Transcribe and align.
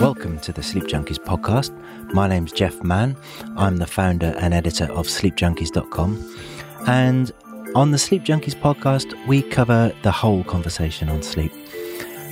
Welcome 0.00 0.40
to 0.40 0.52
the 0.52 0.62
Sleep 0.62 0.84
Junkies 0.84 1.18
podcast. 1.18 1.78
My 2.14 2.26
name's 2.26 2.52
Jeff 2.52 2.82
Mann. 2.82 3.18
I'm 3.54 3.76
the 3.76 3.86
founder 3.86 4.34
and 4.38 4.54
editor 4.54 4.86
of 4.92 5.08
sleepjunkies.com. 5.08 6.38
And 6.86 7.30
on 7.74 7.90
the 7.90 7.98
Sleep 7.98 8.22
Junkies 8.22 8.58
podcast, 8.58 9.14
we 9.26 9.42
cover 9.42 9.92
the 10.02 10.10
whole 10.10 10.42
conversation 10.44 11.10
on 11.10 11.22
sleep. 11.22 11.52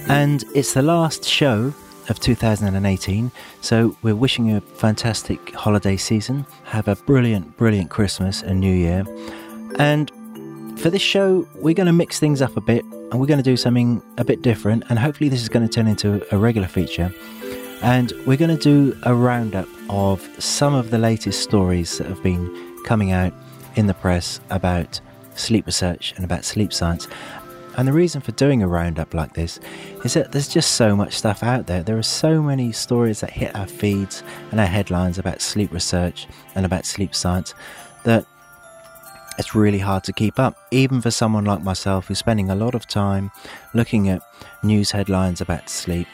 And 0.09 0.47
it's 0.55 0.73
the 0.73 0.81
last 0.81 1.27
show 1.27 1.75
of 2.09 2.21
2018, 2.21 3.31
so 3.61 3.95
we're 4.01 4.17
wishing 4.17 4.47
you 4.47 4.57
a 4.57 4.63
fantastic 4.63 5.55
holiday 5.55 5.99
season. 5.99 6.47
Have 6.65 6.89
a 6.89 6.97
brilliant, 6.97 7.59
brilliant 7.59 7.91
Christmas 7.91 8.41
and 8.41 8.61
New 8.61 8.75
Year. 8.75 9.05
And 9.79 10.11
for 10.81 10.89
this 10.89 11.03
show, 11.03 11.47
we're 11.57 11.75
going 11.75 11.87
to 11.87 11.93
mix 11.93 12.19
things 12.19 12.41
up 12.41 12.57
a 12.57 12.61
bit 12.61 12.83
and 12.85 13.21
we're 13.21 13.27
going 13.27 13.39
to 13.39 13.43
do 13.43 13.57
something 13.57 14.03
a 14.17 14.25
bit 14.25 14.41
different. 14.41 14.85
And 14.89 14.99
hopefully, 14.99 15.29
this 15.29 15.43
is 15.43 15.49
going 15.49 15.67
to 15.69 15.73
turn 15.73 15.87
into 15.87 16.27
a 16.35 16.39
regular 16.39 16.69
feature 16.69 17.13
and 17.83 18.13
we're 18.27 18.39
going 18.39 18.57
to 18.57 18.63
do 18.63 18.99
a 19.03 19.15
roundup 19.15 19.69
of 19.89 20.23
some 20.43 20.75
of 20.75 20.91
the 20.91 20.99
latest 20.99 21.43
stories 21.43 21.99
that 21.99 22.07
have 22.07 22.23
been 22.23 22.83
coming 22.85 23.13
out 23.13 23.33
in 23.77 23.87
the 23.87 23.95
press 23.95 24.41
about 24.51 25.01
sleep 25.35 25.67
research 25.67 26.15
and 26.17 26.25
about 26.25 26.45
sleep 26.45 26.73
science. 26.73 27.09
And 27.77 27.87
the 27.87 27.93
reason 27.93 28.21
for 28.21 28.33
doing 28.33 28.63
a 28.63 28.69
roundup 28.69 29.15
like 29.15 29.35
this 29.35 29.61
is 30.05 30.15
that 30.15 30.33
there's 30.33 30.49
just 30.49 30.73
so 30.73 30.97
much 30.97 31.15
stuff 31.17 31.43
out 31.43 31.67
there. 31.67 31.83
There 31.83 31.97
are 31.97 32.03
so 32.03 32.43
many 32.43 32.73
stories 32.73 33.21
that 33.21 33.31
hit 33.31 33.55
our 33.55 33.67
feeds 33.67 34.23
and 34.51 34.59
our 34.59 34.67
headlines 34.67 35.19
about 35.19 35.41
sleep 35.41 35.73
research 35.73 36.27
and 36.55 36.67
about 36.67 36.85
sleep 36.85 37.15
science 37.15 37.55
that 38.05 38.27
it's 39.41 39.55
really 39.55 39.81
hard 39.81 40.05
to 40.05 40.13
keep 40.13 40.39
up, 40.39 40.57
even 40.71 41.01
for 41.01 41.11
someone 41.11 41.45
like 41.45 41.63
myself 41.63 42.07
who's 42.07 42.19
spending 42.19 42.51
a 42.51 42.55
lot 42.55 42.77
of 42.77 42.87
time 42.87 43.33
looking 43.75 44.09
at 44.09 44.23
news 44.63 44.93
headlines 44.93 45.41
about 45.41 45.69
sleep 45.69 46.07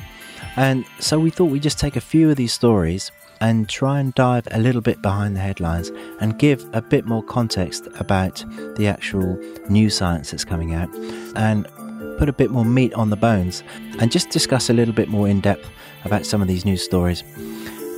and 0.56 0.86
so 0.98 1.18
we 1.18 1.30
thought 1.30 1.46
we'd 1.46 1.62
just 1.62 1.78
take 1.78 1.96
a 1.96 2.00
few 2.00 2.30
of 2.30 2.36
these 2.36 2.52
stories 2.52 3.10
and 3.42 3.68
try 3.68 4.00
and 4.00 4.14
dive 4.14 4.48
a 4.50 4.58
little 4.58 4.80
bit 4.80 5.02
behind 5.02 5.36
the 5.36 5.40
headlines 5.40 5.90
and 6.20 6.38
give 6.38 6.64
a 6.72 6.80
bit 6.80 7.04
more 7.04 7.22
context 7.22 7.86
about 7.98 8.42
the 8.76 8.86
actual 8.86 9.38
new 9.68 9.90
science 9.90 10.30
that's 10.30 10.44
coming 10.44 10.72
out 10.72 10.92
and 11.36 11.68
put 12.16 12.30
a 12.30 12.32
bit 12.32 12.50
more 12.50 12.64
meat 12.64 12.94
on 12.94 13.10
the 13.10 13.16
bones 13.16 13.62
and 13.98 14.10
just 14.10 14.30
discuss 14.30 14.70
a 14.70 14.72
little 14.72 14.94
bit 14.94 15.08
more 15.10 15.28
in 15.28 15.40
depth 15.42 15.68
about 16.06 16.24
some 16.24 16.40
of 16.40 16.48
these 16.48 16.64
news 16.64 16.82
stories. 16.82 17.22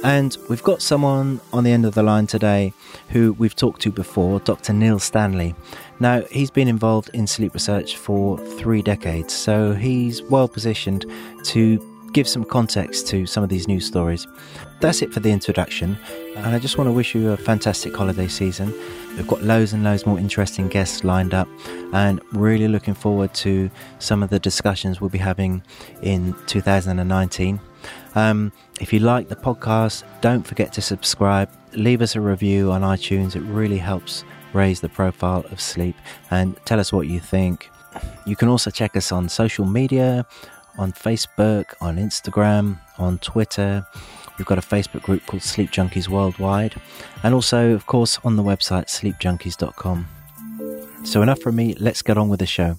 And 0.05 0.37
we've 0.49 0.63
got 0.63 0.81
someone 0.81 1.41
on 1.53 1.65
the 1.65 1.73
end 1.73 1.85
of 1.85 1.95
the 1.95 2.03
line 2.03 2.27
today 2.27 2.73
who 3.09 3.33
we've 3.35 3.57
talked 3.57 3.81
to 3.83 3.91
before, 3.91 4.39
Dr. 4.41 4.73
Neil 4.73 4.99
Stanley. 4.99 5.55
Now, 5.99 6.23
he's 6.31 6.51
been 6.51 6.69
involved 6.69 7.11
in 7.15 7.27
sleep 7.27 7.53
research 7.53 7.97
for 7.97 8.39
three 8.39 8.81
decades, 8.81 9.35
so 9.35 9.73
he's 9.73 10.23
well 10.23 10.47
positioned 10.47 11.05
to 11.45 11.85
give 12.13 12.29
some 12.29 12.45
context 12.45 13.07
to 13.09 13.27
some 13.27 13.43
of 13.43 13.49
these 13.49 13.67
news 13.67 13.87
stories. 13.87 14.27
That's 14.81 15.03
it 15.03 15.13
for 15.13 15.21
the 15.21 15.31
introduction, 15.31 15.99
and 16.37 16.47
I 16.47 16.59
just 16.61 16.79
want 16.79 16.89
to 16.89 16.93
wish 16.93 17.15
you 17.15 17.33
a 17.33 17.37
fantastic 17.37 17.95
holiday 17.95 18.29
season. 18.29 18.73
We've 19.17 19.27
got 19.27 19.43
loads 19.43 19.73
and 19.73 19.83
loads 19.83 20.07
more 20.07 20.19
interesting 20.19 20.69
guests 20.69 21.03
lined 21.03 21.35
up, 21.35 21.49
and 21.93 22.21
really 22.33 22.69
looking 22.69 22.95
forward 22.95 23.35
to 23.35 23.69
some 23.99 24.23
of 24.23 24.31
the 24.31 24.39
discussions 24.39 25.01
we'll 25.01 25.11
be 25.11 25.19
having 25.19 25.63
in 26.03 26.35
2019. 26.47 27.61
Um, 28.15 28.53
if 28.81 28.93
you 28.93 29.01
like 29.01 29.29
the 29.29 29.37
podcast, 29.37 30.05
don't 30.21 30.47
forget 30.47 30.73
to 30.75 30.81
subscribe, 30.81 31.51
leave 31.73 32.03
us 32.03 32.17
a 32.17 32.21
review 32.21 32.73
on 32.73 32.83
iTunes, 32.83 33.37
it 33.37 33.43
really 33.43 33.79
helps 33.79 34.25
raise 34.53 34.81
the 34.81 34.89
profile 34.89 35.45
of 35.51 35.61
sleep, 35.61 35.97
and 36.31 36.57
tell 36.65 36.81
us 36.81 36.93
what 36.93 37.07
you 37.07 37.21
think. 37.21 37.71
You 38.27 38.37
can 38.37 38.49
also 38.49 38.71
check 38.71 38.97
us 38.97 39.13
on 39.13 39.29
social 39.29 39.67
media 39.67 40.27
on 40.79 40.93
Facebook, 40.93 41.75
on 41.81 41.97
Instagram, 41.97 42.79
on 42.99 43.19
Twitter. 43.19 43.85
We've 44.39 44.47
got 44.47 44.59
a 44.59 44.63
Facebook 44.63 45.03
group 45.03 45.27
called 45.27 45.43
Sleep 45.43 45.71
Junkies 45.71 46.09
Worldwide, 46.09 46.81
and 47.25 47.35
also, 47.35 47.73
of 47.73 47.87
course, 47.87 48.19
on 48.25 48.37
the 48.37 48.43
website 48.43 48.87
sleepjunkies.com. 48.87 50.07
So, 51.05 51.23
enough 51.23 51.41
from 51.41 51.57
me, 51.57 51.75
let's 51.79 52.03
get 52.03 52.17
on 52.17 52.29
with 52.29 52.41
the 52.41 52.47
show. 52.47 52.79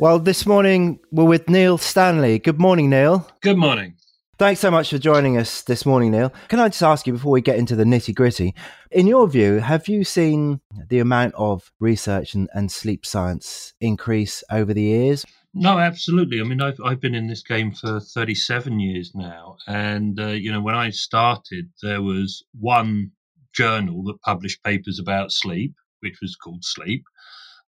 Well, 0.00 0.20
this 0.20 0.46
morning 0.46 1.00
we're 1.10 1.24
with 1.24 1.48
Neil 1.48 1.76
Stanley. 1.76 2.38
Good 2.38 2.60
morning, 2.60 2.88
Neil. 2.88 3.28
Good 3.40 3.56
morning. 3.56 3.94
Thanks 4.38 4.60
so 4.60 4.70
much 4.70 4.90
for 4.90 4.98
joining 4.98 5.36
us 5.36 5.62
this 5.62 5.84
morning, 5.84 6.12
Neil. 6.12 6.32
Can 6.46 6.60
I 6.60 6.68
just 6.68 6.84
ask 6.84 7.04
you 7.08 7.12
before 7.12 7.32
we 7.32 7.40
get 7.40 7.58
into 7.58 7.74
the 7.74 7.82
nitty 7.82 8.14
gritty, 8.14 8.54
in 8.92 9.08
your 9.08 9.26
view, 9.26 9.56
have 9.58 9.88
you 9.88 10.04
seen 10.04 10.60
the 10.88 11.00
amount 11.00 11.34
of 11.34 11.72
research 11.80 12.34
and, 12.34 12.48
and 12.54 12.70
sleep 12.70 13.04
science 13.04 13.74
increase 13.80 14.44
over 14.52 14.72
the 14.72 14.82
years? 14.82 15.26
No, 15.52 15.80
absolutely. 15.80 16.40
I 16.40 16.44
mean, 16.44 16.62
I've 16.62 16.78
I've 16.84 17.00
been 17.00 17.16
in 17.16 17.26
this 17.26 17.42
game 17.42 17.72
for 17.72 17.98
37 17.98 18.78
years 18.78 19.10
now, 19.16 19.56
and 19.66 20.20
uh, 20.20 20.28
you 20.28 20.52
know, 20.52 20.60
when 20.60 20.76
I 20.76 20.90
started, 20.90 21.70
there 21.82 22.02
was 22.02 22.44
one 22.60 23.10
journal 23.52 24.04
that 24.04 24.22
published 24.22 24.62
papers 24.62 25.00
about 25.00 25.32
sleep, 25.32 25.74
which 25.98 26.20
was 26.22 26.36
called 26.36 26.64
Sleep, 26.64 27.02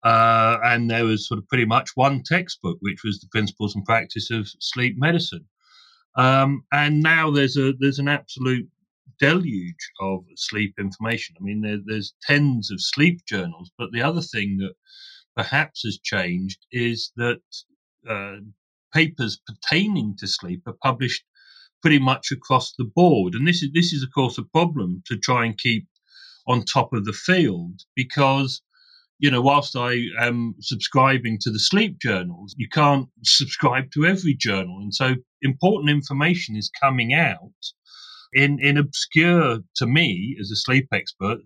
uh, 0.03 0.59
and 0.65 0.91
there 0.91 1.05
was 1.05 1.29
sort 1.29 1.39
of 1.39 1.49
pretty 1.49 1.65
much 1.65 1.91
one 1.95 2.23
textbook, 2.23 2.79
which 2.81 3.03
was 3.05 3.21
the 3.21 3.29
Principles 3.31 3.75
and 3.75 3.85
Practice 3.85 4.31
of 4.31 4.49
Sleep 4.61 4.97
Medicine. 4.99 5.47
Um, 6.17 6.65
and 6.73 7.03
now 7.03 7.31
there's 7.31 7.57
a 7.57 7.73
there's 7.79 7.99
an 7.99 8.09
absolute 8.09 8.69
deluge 9.21 9.91
of 10.01 10.25
sleep 10.37 10.75
information. 10.79 11.37
I 11.39 11.45
mean, 11.45 11.61
there, 11.61 11.79
there's 11.85 12.15
tens 12.23 12.71
of 12.71 12.81
sleep 12.81 13.21
journals, 13.27 13.71
but 13.79 13.91
the 13.93 14.03
other 14.03 14.23
thing 14.23 14.57
that 14.59 14.73
perhaps 15.37 15.83
has 15.85 15.99
changed 16.03 16.67
is 16.73 17.13
that 17.17 17.41
uh, 18.09 18.37
papers 18.93 19.41
pertaining 19.47 20.17
to 20.19 20.27
sleep 20.27 20.63
are 20.67 20.77
published 20.83 21.25
pretty 21.83 21.99
much 21.99 22.31
across 22.33 22.75
the 22.77 22.85
board. 22.85 23.35
And 23.35 23.47
this 23.47 23.63
is 23.63 23.71
this 23.73 23.93
is 23.93 24.03
of 24.03 24.11
course 24.13 24.39
a 24.39 24.45
problem 24.45 25.03
to 25.07 25.17
try 25.17 25.45
and 25.45 25.57
keep 25.59 25.87
on 26.47 26.65
top 26.65 26.93
of 26.93 27.05
the 27.05 27.13
field 27.13 27.81
because 27.95 28.63
you 29.21 29.31
know 29.31 29.41
whilst 29.41 29.77
I 29.77 29.93
am 30.19 30.55
subscribing 30.61 31.39
to 31.43 31.51
the 31.51 31.59
sleep 31.59 31.99
journals, 32.01 32.55
you 32.59 32.69
can't 32.69 33.09
subscribe 33.25 33.93
to 33.93 34.05
every 34.05 34.35
journal, 34.35 34.81
and 34.81 34.95
so 34.95 35.15
important 35.43 35.91
information 35.91 36.57
is 36.57 36.71
coming 36.83 37.15
out 37.15 37.63
in 38.33 38.59
in 38.61 38.77
obscure 38.77 39.61
to 39.77 39.87
me 39.87 40.37
as 40.41 40.51
a 40.51 40.57
sleep 40.57 40.89
expert 40.93 41.39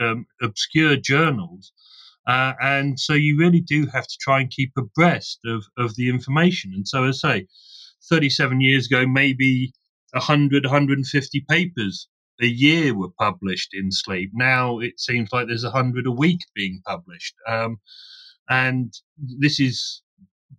um, 0.00 0.26
obscure 0.42 0.96
journals 0.96 1.72
uh, 2.26 2.54
and 2.60 2.98
so 2.98 3.12
you 3.12 3.38
really 3.38 3.60
do 3.60 3.86
have 3.86 4.06
to 4.06 4.16
try 4.20 4.40
and 4.40 4.50
keep 4.50 4.72
abreast 4.76 5.38
of, 5.46 5.64
of 5.78 5.94
the 5.94 6.08
information. 6.08 6.72
And 6.74 6.86
so, 6.86 7.04
as 7.04 7.20
I 7.24 7.40
say, 7.40 7.46
37 8.08 8.60
years 8.60 8.86
ago, 8.86 9.06
maybe 9.06 9.72
100, 10.12 10.64
150 10.64 11.44
papers 11.48 12.08
a 12.40 12.46
year 12.46 12.94
were 12.94 13.10
published 13.18 13.74
in 13.74 13.90
sleep. 13.90 14.30
Now 14.34 14.78
it 14.78 15.00
seems 15.00 15.32
like 15.32 15.46
there's 15.46 15.64
a 15.64 15.70
100 15.70 16.06
a 16.06 16.10
week 16.10 16.40
being 16.54 16.82
published. 16.86 17.34
Um, 17.48 17.78
and 18.48 18.92
this 19.18 19.58
is 19.58 20.02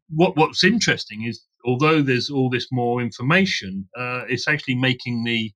what 0.10 0.36
what's 0.36 0.64
interesting 0.64 1.24
is 1.24 1.44
although 1.66 2.02
there's 2.02 2.30
all 2.30 2.50
this 2.50 2.68
more 2.72 3.02
information, 3.02 3.88
uh, 3.98 4.24
it's 4.28 4.48
actually 4.48 4.76
making 4.76 5.24
the 5.24 5.52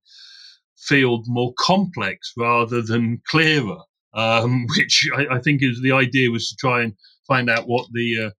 field 0.76 1.24
more 1.28 1.52
complex 1.58 2.32
rather 2.36 2.82
than 2.82 3.22
clearer 3.28 3.78
um, 4.14 4.66
which 4.76 5.08
I, 5.16 5.36
I, 5.36 5.38
think 5.40 5.62
is 5.62 5.80
the 5.80 5.92
idea 5.92 6.30
was 6.30 6.48
to 6.48 6.56
try 6.56 6.82
and 6.82 6.94
find 7.26 7.48
out 7.48 7.68
what 7.68 7.86
the 7.92 8.26
uh, 8.26 8.30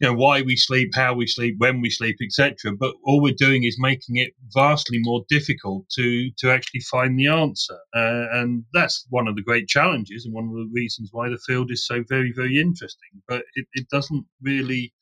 you 0.00 0.08
know 0.08 0.14
why 0.14 0.40
we 0.40 0.56
sleep, 0.56 0.90
how 0.94 1.14
we 1.14 1.26
sleep, 1.26 1.56
when 1.58 1.80
we 1.80 1.90
sleep, 1.90 2.16
etc. 2.22 2.72
But 2.78 2.94
all 3.04 3.20
we're 3.20 3.34
doing 3.34 3.64
is 3.64 3.76
making 3.78 4.16
it 4.16 4.32
vastly 4.54 4.98
more 5.00 5.24
difficult 5.28 5.88
to 5.90 6.30
to 6.38 6.50
actually 6.50 6.80
find 6.80 7.18
the 7.18 7.28
answer, 7.28 7.78
uh, 7.94 8.26
and 8.32 8.64
that's 8.72 9.06
one 9.10 9.28
of 9.28 9.36
the 9.36 9.42
great 9.42 9.68
challenges 9.68 10.24
and 10.24 10.34
one 10.34 10.44
of 10.44 10.54
the 10.54 10.70
reasons 10.72 11.10
why 11.12 11.28
the 11.28 11.38
field 11.46 11.70
is 11.70 11.86
so 11.86 12.02
very 12.08 12.32
very 12.34 12.58
interesting. 12.58 13.10
But 13.28 13.44
it, 13.54 13.66
it 13.74 13.88
doesn't 13.90 14.24
really 14.42 14.92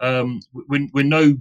um, 0.00 0.40
we're, 0.52 0.88
we're 0.92 1.04
no 1.04 1.36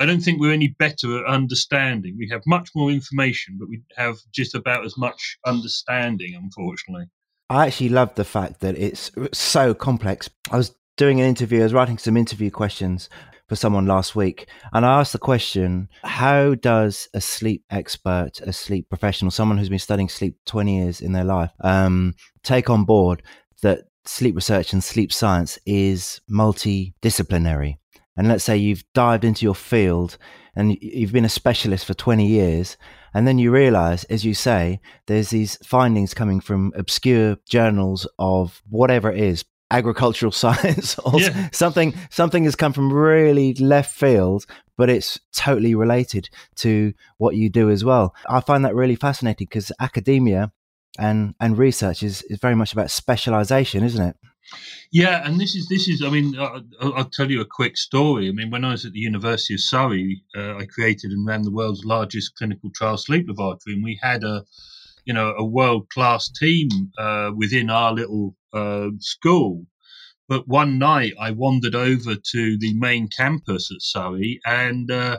I 0.00 0.06
don't 0.06 0.20
think 0.20 0.40
we're 0.40 0.54
any 0.54 0.68
better 0.78 1.18
at 1.18 1.30
understanding. 1.30 2.16
We 2.18 2.30
have 2.30 2.40
much 2.46 2.70
more 2.74 2.90
information, 2.90 3.58
but 3.60 3.68
we 3.68 3.82
have 3.96 4.16
just 4.32 4.54
about 4.54 4.86
as 4.86 4.96
much 4.96 5.36
understanding, 5.44 6.34
unfortunately. 6.34 7.04
I 7.50 7.66
actually 7.66 7.90
love 7.90 8.14
the 8.14 8.24
fact 8.24 8.60
that 8.60 8.78
it's 8.78 9.10
so 9.32 9.74
complex. 9.74 10.30
I 10.50 10.56
was 10.56 10.74
doing 11.00 11.18
an 11.18 11.26
interview, 11.26 11.60
I 11.60 11.62
was 11.62 11.72
writing 11.72 11.96
some 11.96 12.18
interview 12.18 12.50
questions 12.50 13.08
for 13.48 13.56
someone 13.56 13.86
last 13.86 14.14
week, 14.14 14.48
and 14.74 14.84
I 14.84 15.00
asked 15.00 15.14
the 15.14 15.18
question 15.18 15.88
How 16.04 16.54
does 16.54 17.08
a 17.14 17.22
sleep 17.22 17.64
expert, 17.70 18.38
a 18.42 18.52
sleep 18.52 18.90
professional, 18.90 19.30
someone 19.30 19.56
who's 19.56 19.70
been 19.70 19.78
studying 19.78 20.10
sleep 20.10 20.36
20 20.44 20.78
years 20.78 21.00
in 21.00 21.12
their 21.12 21.24
life, 21.24 21.52
um, 21.60 22.14
take 22.42 22.68
on 22.68 22.84
board 22.84 23.22
that 23.62 23.84
sleep 24.04 24.34
research 24.34 24.74
and 24.74 24.84
sleep 24.84 25.10
science 25.10 25.58
is 25.64 26.20
multidisciplinary? 26.30 27.78
and 28.20 28.28
let's 28.28 28.44
say 28.44 28.54
you've 28.54 28.84
dived 28.92 29.24
into 29.24 29.46
your 29.46 29.54
field 29.54 30.18
and 30.54 30.76
you've 30.82 31.12
been 31.12 31.24
a 31.24 31.28
specialist 31.28 31.86
for 31.86 31.94
20 31.94 32.26
years 32.26 32.76
and 33.14 33.26
then 33.26 33.38
you 33.38 33.50
realize 33.50 34.04
as 34.04 34.26
you 34.26 34.34
say 34.34 34.78
there's 35.06 35.30
these 35.30 35.56
findings 35.64 36.12
coming 36.12 36.38
from 36.38 36.70
obscure 36.76 37.36
journals 37.48 38.06
of 38.18 38.60
whatever 38.68 39.10
it 39.10 39.18
is 39.18 39.42
agricultural 39.70 40.32
science 40.44 40.98
or 41.00 41.20
yeah. 41.20 41.48
something 41.52 41.94
something 42.10 42.44
has 42.44 42.56
come 42.56 42.72
from 42.72 42.92
really 42.92 43.54
left 43.54 43.94
field 43.94 44.46
but 44.76 44.88
it's 44.88 45.18
totally 45.32 45.74
related 45.74 46.28
to 46.56 46.92
what 47.18 47.36
you 47.36 47.48
do 47.48 47.70
as 47.70 47.84
well 47.84 48.14
i 48.28 48.40
find 48.40 48.64
that 48.64 48.74
really 48.74 48.96
fascinating 48.96 49.46
because 49.48 49.72
academia 49.80 50.52
and 50.98 51.34
and 51.40 51.56
research 51.56 52.02
is, 52.02 52.22
is 52.22 52.38
very 52.38 52.54
much 52.54 52.72
about 52.72 52.90
specialization 52.90 53.84
isn't 53.84 54.08
it 54.08 54.16
yeah, 54.90 55.24
and 55.24 55.40
this 55.40 55.54
is 55.54 55.68
this 55.68 55.86
is. 55.88 56.02
I 56.02 56.10
mean, 56.10 56.36
I'll, 56.38 56.64
I'll, 56.80 57.10
tell 57.10 57.30
you 57.30 57.40
a 57.40 57.46
quick 57.46 57.76
story. 57.76 58.28
I 58.28 58.32
mean, 58.32 58.50
when 58.50 58.64
I 58.64 58.72
was 58.72 58.84
at 58.84 58.92
the 58.92 58.98
University 58.98 59.54
of 59.54 59.60
Surrey, 59.60 60.22
uh, 60.36 60.56
I 60.56 60.66
created 60.66 61.12
and 61.12 61.26
ran 61.26 61.42
the 61.42 61.52
world's 61.52 61.84
largest 61.84 62.34
clinical 62.36 62.70
trial 62.74 62.96
sleep 62.96 63.28
laboratory, 63.28 63.74
and 63.74 63.84
we 63.84 63.98
had 64.02 64.24
a, 64.24 64.44
you 65.10 65.14
know, 65.14 65.34
a 65.36 65.44
world 65.44 65.88
class 65.88 66.30
team 66.30 66.68
uh, 66.96 67.32
within 67.36 67.68
our 67.68 67.92
little 67.92 68.36
uh, 68.52 68.90
school. 69.00 69.66
But 70.28 70.46
one 70.46 70.78
night, 70.78 71.14
I 71.18 71.32
wandered 71.32 71.74
over 71.74 72.14
to 72.14 72.58
the 72.58 72.74
main 72.78 73.08
campus 73.08 73.72
at 73.72 73.82
Surrey, 73.82 74.38
and 74.46 74.88
uh, 74.88 75.18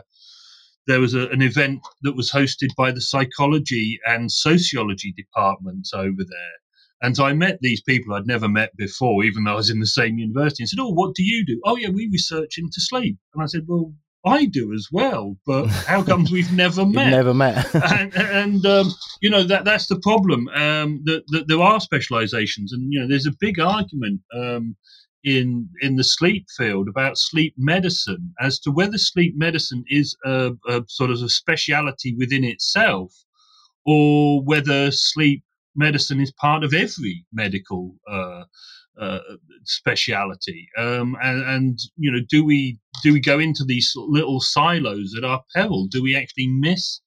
there 0.86 0.98
was 0.98 1.12
a, 1.12 1.28
an 1.28 1.42
event 1.42 1.80
that 2.00 2.16
was 2.16 2.32
hosted 2.32 2.74
by 2.74 2.90
the 2.90 3.02
psychology 3.02 4.00
and 4.06 4.32
sociology 4.32 5.12
departments 5.14 5.92
over 5.92 6.24
there 6.24 6.56
and 7.02 7.16
so 7.16 7.24
I 7.24 7.32
met 7.32 7.58
these 7.60 7.82
people 7.82 8.14
I'd 8.14 8.28
never 8.28 8.48
met 8.48 8.76
before, 8.76 9.24
even 9.24 9.42
though 9.42 9.54
I 9.54 9.56
was 9.56 9.70
in 9.70 9.80
the 9.80 9.86
same 9.86 10.18
university, 10.18 10.62
and 10.62 10.68
said, 10.68 10.78
Oh, 10.80 10.92
what 10.92 11.16
do 11.16 11.24
you 11.24 11.44
do? 11.44 11.60
Oh, 11.64 11.76
yeah, 11.76 11.88
we 11.88 12.08
research 12.12 12.58
into 12.58 12.80
sleep. 12.80 13.18
And 13.34 13.42
I 13.42 13.46
said, 13.46 13.64
Well, 13.66 13.92
I 14.24 14.46
do 14.46 14.72
as 14.72 14.88
well, 14.92 15.36
but 15.44 15.66
how 15.66 16.02
comes 16.02 16.30
we've 16.30 16.52
never 16.52 16.86
met? 16.86 17.10
never 17.10 17.34
met. 17.34 17.74
and, 17.92 18.14
and 18.14 18.66
um, 18.66 18.92
you 19.20 19.28
know 19.28 19.42
that 19.42 19.64
that's 19.64 19.88
the 19.88 19.98
problem. 19.98 20.48
Um, 20.48 21.00
that, 21.04 21.24
that 21.28 21.48
there 21.48 21.60
are 21.60 21.80
specializations, 21.80 22.72
and 22.72 22.92
you 22.92 23.00
know 23.00 23.08
there's 23.08 23.26
a 23.26 23.34
big 23.40 23.58
argument 23.58 24.20
um, 24.34 24.76
in 25.24 25.68
in 25.80 25.96
the 25.96 26.04
sleep 26.04 26.46
field 26.56 26.88
about 26.88 27.18
sleep 27.18 27.54
medicine 27.56 28.32
as 28.40 28.60
to 28.60 28.70
whether 28.70 28.98
sleep 28.98 29.34
medicine 29.36 29.84
is 29.88 30.16
a, 30.24 30.52
a 30.68 30.82
sort 30.86 31.10
of 31.10 31.20
a 31.20 31.28
speciality 31.28 32.14
within 32.16 32.44
itself, 32.44 33.12
or 33.84 34.42
whether 34.42 34.92
sleep 34.92 35.42
medicine 35.74 36.20
is 36.20 36.32
part 36.32 36.62
of 36.62 36.74
every 36.74 37.24
medical 37.32 37.96
uh, 38.08 38.44
uh, 39.00 39.20
speciality. 39.64 40.68
Um, 40.76 41.16
and, 41.22 41.42
and, 41.44 41.78
you 41.96 42.10
know, 42.10 42.20
do 42.28 42.44
we 42.44 42.78
do 43.02 43.12
we 43.12 43.20
go 43.20 43.38
into 43.38 43.64
these 43.64 43.92
little 43.96 44.40
silos 44.40 45.14
at 45.16 45.24
our 45.24 45.42
peril? 45.54 45.86
Do 45.86 46.02
we 46.02 46.14
actually 46.14 46.48
miss 46.48 47.00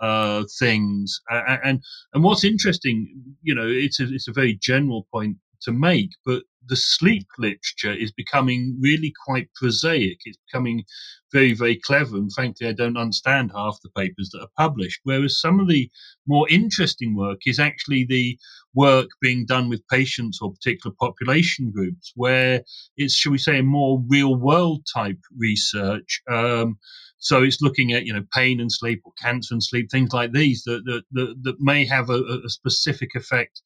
uh, 0.00 0.44
things? 0.58 1.20
and 1.30 1.82
and 2.12 2.24
what's 2.24 2.44
interesting, 2.44 3.36
you 3.42 3.54
know, 3.54 3.66
it's 3.66 4.00
a, 4.00 4.04
it's 4.04 4.28
a 4.28 4.32
very 4.32 4.58
general 4.60 5.06
point 5.12 5.36
to 5.62 5.72
make, 5.72 6.10
but 6.24 6.42
the 6.68 6.76
sleep 6.76 7.26
literature 7.38 7.92
is 7.92 8.12
becoming 8.12 8.76
really 8.80 9.12
quite 9.24 9.48
prosaic. 9.54 10.18
It's 10.24 10.38
becoming 10.50 10.84
very, 11.32 11.52
very 11.54 11.76
clever. 11.76 12.16
And 12.16 12.32
frankly, 12.32 12.68
I 12.68 12.72
don't 12.72 12.96
understand 12.96 13.52
half 13.54 13.78
the 13.82 13.90
papers 13.90 14.30
that 14.32 14.40
are 14.40 14.48
published. 14.56 15.00
Whereas 15.04 15.40
some 15.40 15.60
of 15.60 15.68
the 15.68 15.90
more 16.26 16.48
interesting 16.48 17.14
work 17.14 17.40
is 17.46 17.58
actually 17.58 18.04
the 18.04 18.38
work 18.74 19.08
being 19.20 19.46
done 19.46 19.68
with 19.68 19.86
patients 19.88 20.38
or 20.40 20.52
particular 20.52 20.94
population 21.00 21.70
groups, 21.70 22.12
where 22.14 22.62
it's, 22.96 23.14
shall 23.14 23.32
we 23.32 23.38
say, 23.38 23.58
a 23.58 23.62
more 23.62 24.02
real 24.08 24.36
world 24.36 24.86
type 24.94 25.20
research. 25.36 26.20
Um, 26.30 26.78
so 27.18 27.42
it's 27.42 27.60
looking 27.60 27.92
at 27.92 28.06
you 28.06 28.12
know 28.12 28.24
pain 28.32 28.60
and 28.60 28.70
sleep 28.70 29.02
or 29.04 29.12
cancer 29.20 29.54
and 29.54 29.62
sleep, 29.62 29.90
things 29.90 30.12
like 30.12 30.32
these 30.32 30.62
that 30.64 30.84
that, 30.84 31.02
that, 31.12 31.34
that 31.42 31.56
may 31.60 31.84
have 31.84 32.10
a, 32.10 32.22
a 32.44 32.48
specific 32.48 33.10
effect 33.14 33.60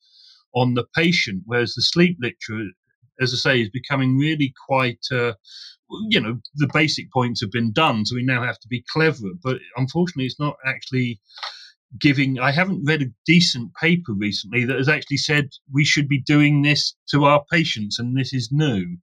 on 0.54 0.75
the 0.75 0.84
patient, 0.94 1.43
whereas 1.46 1.75
the 1.75 1.82
sleep 1.82 2.19
literature, 2.20 2.70
as 3.20 3.32
I 3.32 3.37
say, 3.37 3.61
is 3.61 3.70
becoming 3.70 4.19
really 4.19 4.53
quite. 4.67 5.05
Uh, 5.11 5.35
you 6.09 6.20
know, 6.20 6.38
the 6.55 6.70
basic 6.73 7.12
points 7.12 7.43
have 7.43 7.50
been 7.50 7.70
done, 7.70 8.06
so 8.06 8.14
we 8.14 8.25
now 8.25 8.43
have 8.43 8.59
to 8.61 8.69
be 8.69 8.82
clever. 8.91 9.29
But 9.43 9.59
unfortunately, 9.76 10.25
it's 10.25 10.41
not 10.41 10.56
actually 10.67 11.20
giving. 11.99 12.38
I 12.38 12.50
haven't 12.50 12.85
read 12.85 13.03
a 13.03 13.12
decent 13.26 13.75
paper 13.75 14.12
recently 14.14 14.64
that 14.64 14.79
has 14.79 14.88
actually 14.88 15.19
said 15.19 15.50
we 15.73 15.85
should 15.85 16.09
be 16.09 16.20
doing 16.20 16.62
this 16.62 16.94
to 17.11 17.25
our 17.25 17.44
patients, 17.50 17.99
and 17.99 18.17
this 18.17 18.32
is 18.32 18.50
new. 18.50 18.97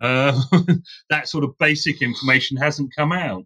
Uh, 0.00 0.40
that 1.10 1.28
sort 1.28 1.44
of 1.44 1.58
basic 1.58 2.02
information 2.02 2.56
hasn't 2.56 2.94
come 2.96 3.12
out. 3.12 3.44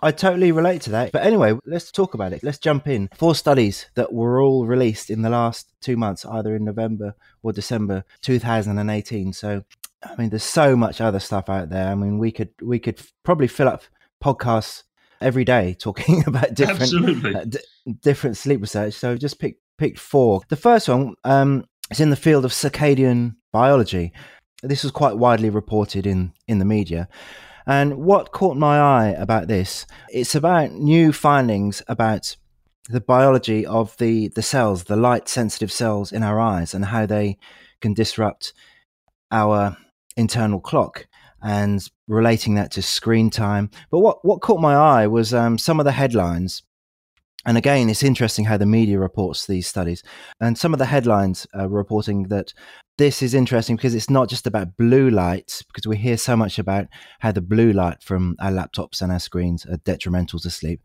I 0.00 0.10
totally 0.10 0.52
relate 0.52 0.82
to 0.82 0.90
that. 0.90 1.12
But 1.12 1.26
anyway, 1.26 1.58
let's 1.66 1.90
talk 1.90 2.14
about 2.14 2.32
it. 2.32 2.42
Let's 2.42 2.58
jump 2.58 2.88
in. 2.88 3.10
Four 3.14 3.34
studies 3.34 3.86
that 3.94 4.12
were 4.12 4.40
all 4.40 4.66
released 4.66 5.10
in 5.10 5.22
the 5.22 5.30
last 5.30 5.72
two 5.80 5.96
months, 5.96 6.24
either 6.24 6.56
in 6.56 6.64
November 6.64 7.14
or 7.42 7.52
December 7.52 8.04
2018. 8.22 9.32
So, 9.32 9.64
I 10.02 10.16
mean, 10.16 10.30
there's 10.30 10.44
so 10.44 10.76
much 10.76 11.00
other 11.00 11.20
stuff 11.20 11.48
out 11.48 11.68
there. 11.68 11.88
I 11.88 11.94
mean, 11.94 12.18
we 12.18 12.32
could 12.32 12.50
we 12.62 12.78
could 12.78 13.00
probably 13.22 13.48
fill 13.48 13.68
up 13.68 13.82
podcasts 14.22 14.84
every 15.20 15.44
day 15.44 15.74
talking 15.78 16.24
about 16.26 16.54
different 16.54 17.36
uh, 17.36 17.44
d- 17.44 17.58
different 18.00 18.36
sleep 18.36 18.60
research. 18.60 18.94
So, 18.94 19.16
just 19.16 19.38
pick 19.38 19.58
picked 19.76 19.98
four. 19.98 20.40
The 20.48 20.56
first 20.56 20.88
one 20.88 21.14
um, 21.24 21.66
is 21.90 22.00
in 22.00 22.10
the 22.10 22.16
field 22.16 22.44
of 22.44 22.52
circadian 22.52 23.36
biology. 23.52 24.12
This 24.62 24.84
was 24.84 24.92
quite 24.92 25.18
widely 25.18 25.50
reported 25.50 26.06
in 26.06 26.32
in 26.48 26.58
the 26.58 26.64
media. 26.64 27.08
And 27.66 27.98
what 27.98 28.32
caught 28.32 28.56
my 28.56 28.78
eye 28.78 29.08
about 29.08 29.48
this, 29.48 29.86
it's 30.10 30.34
about 30.34 30.72
new 30.72 31.12
findings 31.12 31.82
about 31.88 32.36
the 32.88 33.00
biology 33.00 33.64
of 33.64 33.96
the, 33.98 34.28
the 34.28 34.42
cells, 34.42 34.84
the 34.84 34.96
light 34.96 35.28
sensitive 35.28 35.70
cells 35.70 36.12
in 36.12 36.22
our 36.22 36.40
eyes, 36.40 36.74
and 36.74 36.86
how 36.86 37.06
they 37.06 37.38
can 37.80 37.94
disrupt 37.94 38.52
our 39.30 39.76
internal 40.16 40.60
clock 40.60 41.06
and 41.42 41.88
relating 42.06 42.54
that 42.54 42.70
to 42.72 42.82
screen 42.82 43.30
time. 43.30 43.70
But 43.90 44.00
what, 44.00 44.24
what 44.24 44.40
caught 44.40 44.60
my 44.60 44.74
eye 44.74 45.06
was 45.06 45.34
um, 45.34 45.58
some 45.58 45.80
of 45.80 45.84
the 45.84 45.92
headlines. 45.92 46.62
And 47.44 47.58
again, 47.58 47.90
it's 47.90 48.04
interesting 48.04 48.44
how 48.44 48.56
the 48.56 48.66
media 48.66 48.98
reports 48.98 49.46
these 49.46 49.66
studies. 49.66 50.04
And 50.40 50.56
some 50.56 50.72
of 50.72 50.78
the 50.78 50.86
headlines 50.86 51.46
are 51.54 51.68
reporting 51.68 52.24
that 52.28 52.54
this 53.02 53.20
is 53.20 53.34
interesting 53.34 53.74
because 53.74 53.96
it's 53.96 54.08
not 54.08 54.28
just 54.28 54.46
about 54.46 54.76
blue 54.76 55.10
light, 55.10 55.60
because 55.66 55.88
we 55.88 55.96
hear 55.96 56.16
so 56.16 56.36
much 56.36 56.56
about 56.56 56.86
how 57.18 57.32
the 57.32 57.40
blue 57.40 57.72
light 57.72 58.00
from 58.00 58.36
our 58.38 58.52
laptops 58.52 59.02
and 59.02 59.10
our 59.10 59.18
screens 59.18 59.66
are 59.66 59.78
detrimental 59.78 60.38
to 60.38 60.48
sleep, 60.48 60.80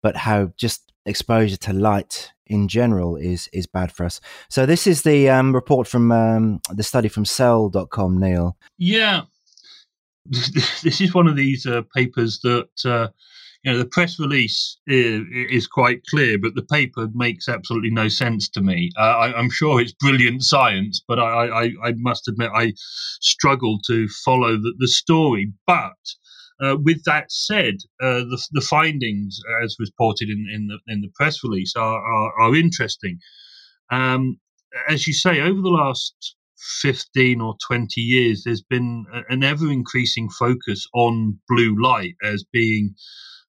but 0.00 0.16
how 0.16 0.50
just 0.56 0.94
exposure 1.04 1.58
to 1.58 1.74
light 1.74 2.32
in 2.46 2.68
general 2.68 3.16
is 3.16 3.50
is 3.52 3.66
bad 3.66 3.92
for 3.92 4.06
us. 4.06 4.18
So 4.48 4.64
this 4.64 4.86
is 4.86 5.02
the 5.02 5.28
um, 5.28 5.54
report 5.54 5.86
from 5.86 6.10
um, 6.10 6.60
the 6.70 6.82
study 6.82 7.08
from 7.08 7.26
Cell.com, 7.26 8.18
Neil. 8.18 8.56
Yeah, 8.78 9.24
this 10.24 11.02
is 11.02 11.12
one 11.12 11.26
of 11.26 11.36
these 11.36 11.66
uh, 11.66 11.82
papers 11.94 12.40
that 12.44 12.70
uh, 12.86 13.08
you 13.64 13.72
know, 13.72 13.78
the 13.78 13.86
press 13.86 14.18
release 14.20 14.78
is, 14.86 15.22
is, 15.50 15.66
quite 15.66 16.00
clear, 16.06 16.38
but 16.38 16.54
the 16.54 16.62
paper 16.62 17.08
makes 17.12 17.48
absolutely 17.48 17.90
no 17.90 18.08
sense 18.08 18.48
to 18.50 18.60
me. 18.60 18.90
Uh, 18.96 19.00
I, 19.00 19.38
am 19.38 19.50
sure 19.50 19.80
it's 19.80 19.92
brilliant 19.92 20.44
science, 20.44 21.02
but 21.06 21.18
I, 21.18 21.48
I, 21.48 21.64
I, 21.82 21.92
must 21.96 22.28
admit 22.28 22.50
I 22.54 22.72
struggle 23.20 23.78
to 23.88 24.06
follow 24.24 24.56
the, 24.56 24.74
the 24.78 24.86
story. 24.86 25.52
But 25.66 25.96
uh, 26.62 26.76
with 26.80 27.02
that 27.04 27.32
said, 27.32 27.74
uh, 28.00 28.20
the, 28.20 28.40
the, 28.52 28.60
findings, 28.60 29.40
as 29.64 29.76
reported 29.80 30.28
in, 30.28 30.46
in, 30.54 30.68
the, 30.68 30.78
in 30.86 31.00
the 31.00 31.10
press 31.16 31.42
release, 31.42 31.74
are, 31.76 31.98
are, 31.98 32.40
are 32.40 32.54
interesting. 32.54 33.18
Um, 33.90 34.38
as 34.88 35.08
you 35.08 35.12
say, 35.12 35.40
over 35.40 35.60
the 35.60 35.68
last 35.68 36.36
15 36.80 37.40
or 37.40 37.56
20 37.66 38.00
years, 38.00 38.44
there's 38.44 38.62
been 38.62 39.04
an 39.28 39.42
ever 39.42 39.70
increasing 39.70 40.28
focus 40.30 40.86
on 40.94 41.38
blue 41.48 41.80
light 41.80 42.14
as 42.22 42.44
being 42.52 42.94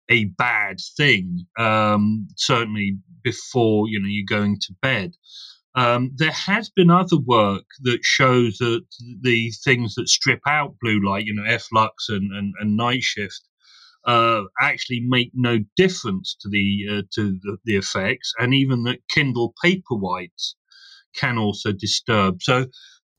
a 0.09 0.25
bad 0.25 0.77
thing. 0.97 1.45
Um, 1.57 2.27
certainly 2.35 2.97
before 3.23 3.87
you 3.89 3.99
know 3.99 4.07
you're 4.07 4.39
going 4.39 4.59
to 4.61 4.75
bed. 4.81 5.15
Um, 5.75 6.11
there 6.15 6.31
has 6.31 6.69
been 6.69 6.89
other 6.89 7.17
work 7.17 7.65
that 7.81 7.99
shows 8.01 8.57
that 8.59 8.85
the 9.21 9.51
things 9.65 9.95
that 9.95 10.07
strip 10.07 10.39
out 10.47 10.75
blue 10.81 11.01
light, 11.05 11.25
you 11.25 11.35
know, 11.35 11.43
f.lux 11.43 12.07
and, 12.07 12.31
and, 12.31 12.53
and 12.61 12.77
night 12.77 13.03
shift, 13.03 13.41
uh, 14.05 14.43
actually 14.61 15.01
make 15.01 15.31
no 15.33 15.59
difference 15.75 16.37
to 16.39 16.47
the 16.47 16.85
uh, 16.89 17.01
to 17.15 17.37
the, 17.41 17.57
the, 17.65 17.75
effects, 17.75 18.33
and 18.39 18.53
even 18.53 18.83
that 18.83 18.99
Kindle 19.09 19.53
paper 19.61 19.95
whites 19.95 20.55
can 21.15 21.37
also 21.37 21.71
disturb. 21.71 22.41
So 22.41 22.67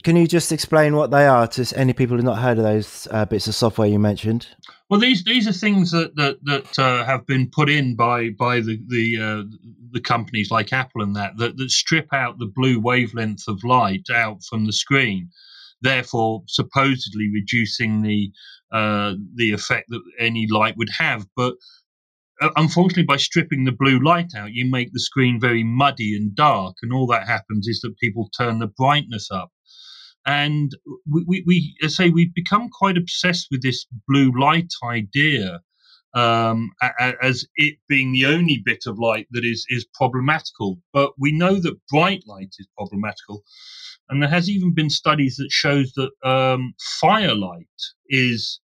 can 0.07 0.15
you 0.15 0.29
just 0.29 0.53
explain 0.53 0.95
what 0.95 1.11
they 1.11 1.27
are 1.27 1.49
to 1.49 1.67
any 1.77 1.93
people 1.93 2.15
who've 2.15 2.25
not 2.25 2.39
heard 2.39 2.59
of 2.59 2.63
those 2.63 3.09
uh, 3.11 3.25
bits 3.25 3.49
of 3.49 3.57
software 3.57 3.89
you 3.89 3.99
mentioned? 3.99 4.47
Well, 4.89 5.01
these 5.01 5.25
these 5.25 5.49
are 5.49 5.53
things 5.53 5.91
that 5.91 6.15
that, 6.15 6.39
that 6.45 6.79
uh, 6.79 7.05
have 7.05 7.27
been 7.27 7.51
put 7.51 7.69
in 7.69 7.97
by 7.97 8.31
by 8.31 8.61
the 8.61 8.81
the 8.87 9.21
uh, 9.21 9.43
the 9.91 10.01
companies 10.01 10.53
like 10.53 10.73
Apple 10.73 11.03
and 11.03 11.17
that, 11.17 11.37
that 11.39 11.57
that 11.57 11.71
strip 11.73 12.07
out 12.13 12.39
the 12.39 12.47
blue 12.47 12.79
wavelength 12.79 13.49
of 13.49 13.65
light 13.65 14.07
out 14.15 14.45
from 14.45 14.65
the 14.65 14.73
screen, 14.73 15.29
therefore 15.81 16.45
supposedly 16.47 17.29
reducing 17.35 18.03
the 18.03 18.31
uh, 18.71 19.15
the 19.35 19.51
effect 19.51 19.87
that 19.89 20.03
any 20.21 20.47
light 20.49 20.77
would 20.77 20.91
have. 20.97 21.27
But 21.35 21.55
uh, 22.41 22.51
unfortunately, 22.55 23.07
by 23.07 23.17
stripping 23.17 23.65
the 23.65 23.73
blue 23.73 23.99
light 23.99 24.37
out, 24.37 24.53
you 24.53 24.71
make 24.71 24.93
the 24.93 25.01
screen 25.01 25.41
very 25.41 25.65
muddy 25.65 26.15
and 26.15 26.33
dark, 26.33 26.77
and 26.83 26.93
all 26.93 27.09
that 27.09 27.27
happens 27.27 27.67
is 27.67 27.81
that 27.81 27.99
people 27.99 28.31
turn 28.39 28.61
the 28.61 28.69
brightness 28.69 29.33
up 29.33 29.51
And 30.27 30.73
we, 31.09 31.25
we, 31.27 31.45
we 31.47 31.89
say 31.89 32.11
we've 32.11 32.35
become 32.35 32.69
quite 32.69 32.97
obsessed 32.97 33.47
with 33.51 33.63
this 33.63 33.87
blue 34.09 34.33
light 34.39 34.73
idea 34.85 35.61
um, 36.15 36.71
as 37.23 37.47
it 37.57 37.77
being 37.89 38.13
the 38.13 38.27
only 38.27 38.63
bit 38.65 38.85
of 38.87 38.99
light 38.99 39.29
that 39.33 39.45
is 39.45 39.67
is 39.69 39.87
problematical. 39.95 40.79
But 40.93 41.13
we 41.19 41.31
know 41.31 41.61
that 41.61 41.79
bright 41.91 42.25
light 42.27 42.55
is 42.59 42.67
problematical, 42.77 43.45
and 44.09 44.23
there 44.23 44.31
has 44.31 44.49
even 44.49 44.75
been 44.75 44.91
studies 44.91 45.37
that 45.37 45.51
shows 45.51 45.93
that 45.93 46.11
um, 46.29 46.75
firelight 47.01 47.67
is 48.09 48.61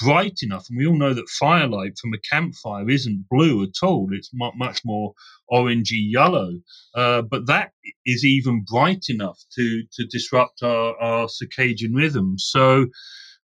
bright 0.00 0.38
enough, 0.42 0.66
and 0.68 0.78
we 0.78 0.86
all 0.86 0.96
know 0.96 1.14
that 1.14 1.28
firelight 1.28 1.98
from 1.98 2.12
a 2.14 2.18
campfire 2.30 2.88
isn't 2.88 3.26
blue 3.30 3.62
at 3.62 3.82
all. 3.82 4.08
It's 4.12 4.30
much 4.32 4.80
more 4.84 5.14
orangey 5.50 6.10
yellow, 6.10 6.52
uh, 6.94 7.22
but 7.22 7.46
that 7.46 7.72
is 8.04 8.24
even 8.24 8.64
bright 8.64 9.06
enough 9.08 9.38
to 9.56 9.82
to 9.92 10.06
disrupt 10.06 10.62
our, 10.62 10.96
our 11.00 11.26
circadian 11.26 11.94
rhythm. 11.94 12.34
So 12.38 12.86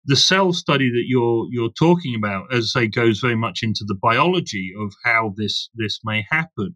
the 0.05 0.15
cell 0.15 0.53
study 0.53 0.89
that 0.89 1.05
you're 1.07 1.47
you're 1.51 1.71
talking 1.77 2.15
about, 2.15 2.53
as 2.53 2.73
I 2.75 2.81
say, 2.81 2.87
goes 2.87 3.19
very 3.19 3.35
much 3.35 3.59
into 3.63 3.83
the 3.85 3.95
biology 4.01 4.71
of 4.79 4.93
how 5.03 5.33
this 5.37 5.69
this 5.75 5.99
may 6.03 6.25
happen. 6.29 6.75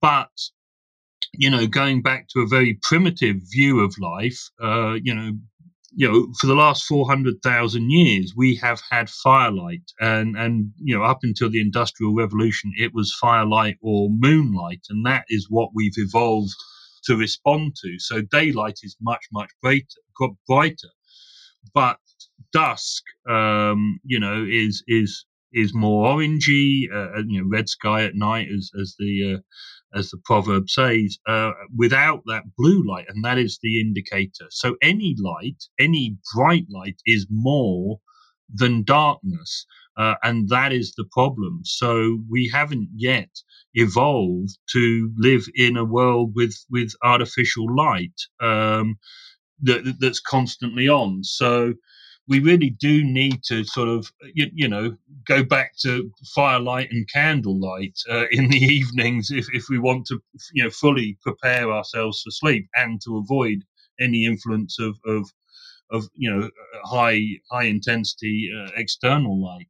But 0.00 0.30
you 1.32 1.50
know, 1.50 1.66
going 1.66 2.02
back 2.02 2.26
to 2.28 2.40
a 2.40 2.46
very 2.46 2.78
primitive 2.82 3.36
view 3.52 3.80
of 3.80 3.94
life, 4.00 4.38
uh, 4.62 4.94
you 5.02 5.14
know, 5.14 5.32
you 5.92 6.08
know, 6.08 6.32
for 6.40 6.46
the 6.46 6.54
last 6.54 6.84
400,000 6.84 7.90
years, 7.90 8.32
we 8.36 8.54
have 8.56 8.80
had 8.90 9.10
firelight. 9.10 9.82
And, 10.00 10.36
and, 10.36 10.72
you 10.76 10.96
know, 10.96 11.04
up 11.04 11.20
until 11.22 11.50
the 11.50 11.60
Industrial 11.60 12.14
Revolution, 12.14 12.72
it 12.76 12.94
was 12.94 13.16
firelight 13.20 13.76
or 13.82 14.08
moonlight. 14.10 14.82
And 14.88 15.04
that 15.06 15.24
is 15.28 15.46
what 15.50 15.70
we've 15.74 15.96
evolved 15.96 16.54
to 17.04 17.16
respond 17.16 17.76
to. 17.82 17.98
So 17.98 18.22
daylight 18.22 18.80
is 18.82 18.96
much, 19.00 19.24
much 19.32 19.50
brighter. 19.62 19.84
brighter. 20.46 20.90
But 21.74 21.98
dusk, 22.52 23.02
um, 23.28 23.98
you 24.04 24.20
know, 24.20 24.46
is, 24.48 24.84
is, 24.86 25.24
is 25.52 25.74
more 25.74 26.06
orangey, 26.08 26.84
uh, 26.92 27.18
you 27.26 27.42
know, 27.42 27.48
red 27.48 27.68
sky 27.68 28.04
at 28.04 28.14
night, 28.14 28.48
as, 28.56 28.70
as 28.80 28.94
the, 28.98 29.34
uh, 29.34 29.38
as 29.94 30.10
the 30.10 30.18
proverb 30.24 30.70
says, 30.70 31.18
uh, 31.28 31.52
without 31.76 32.22
that 32.26 32.44
blue 32.56 32.82
light, 32.86 33.06
and 33.08 33.24
that 33.24 33.38
is 33.38 33.58
the 33.62 33.80
indicator. 33.80 34.46
So 34.50 34.76
any 34.82 35.16
light, 35.20 35.64
any 35.78 36.16
bright 36.34 36.66
light, 36.70 37.00
is 37.06 37.26
more 37.30 38.00
than 38.54 38.84
darkness, 38.84 39.66
uh, 39.96 40.14
and 40.22 40.48
that 40.50 40.72
is 40.72 40.94
the 40.96 41.06
problem. 41.12 41.60
So 41.64 42.20
we 42.30 42.48
haven't 42.52 42.88
yet 42.96 43.30
evolved 43.74 44.58
to 44.72 45.12
live 45.18 45.46
in 45.54 45.76
a 45.76 45.84
world 45.84 46.32
with 46.34 46.56
with 46.70 46.92
artificial 47.04 47.66
light 47.74 48.20
um, 48.40 48.98
that, 49.62 49.96
that's 50.00 50.20
constantly 50.20 50.88
on. 50.88 51.24
So 51.24 51.74
we 52.28 52.38
really 52.40 52.70
do 52.70 53.02
need 53.02 53.42
to 53.44 53.64
sort 53.64 53.88
of, 53.88 54.12
you, 54.34 54.46
you 54.54 54.68
know, 54.68 54.96
go 55.26 55.42
back 55.42 55.72
to 55.82 56.10
firelight 56.34 56.90
and 56.92 57.08
candlelight 57.12 57.98
uh, 58.08 58.26
in 58.30 58.48
the 58.48 58.58
evenings 58.58 59.30
if, 59.30 59.46
if 59.52 59.64
we 59.68 59.78
want 59.78 60.06
to, 60.06 60.20
you 60.52 60.64
know, 60.64 60.70
fully 60.70 61.18
prepare 61.22 61.72
ourselves 61.72 62.22
for 62.22 62.30
sleep 62.30 62.68
and 62.76 63.00
to 63.04 63.18
avoid 63.18 63.64
any 64.00 64.24
influence 64.24 64.78
of, 64.78 64.96
of, 65.06 65.28
of 65.90 66.08
you 66.14 66.30
know, 66.30 66.48
high 66.84 67.20
high 67.50 67.64
intensity 67.64 68.50
uh, 68.56 68.70
external 68.76 69.42
light. 69.42 69.66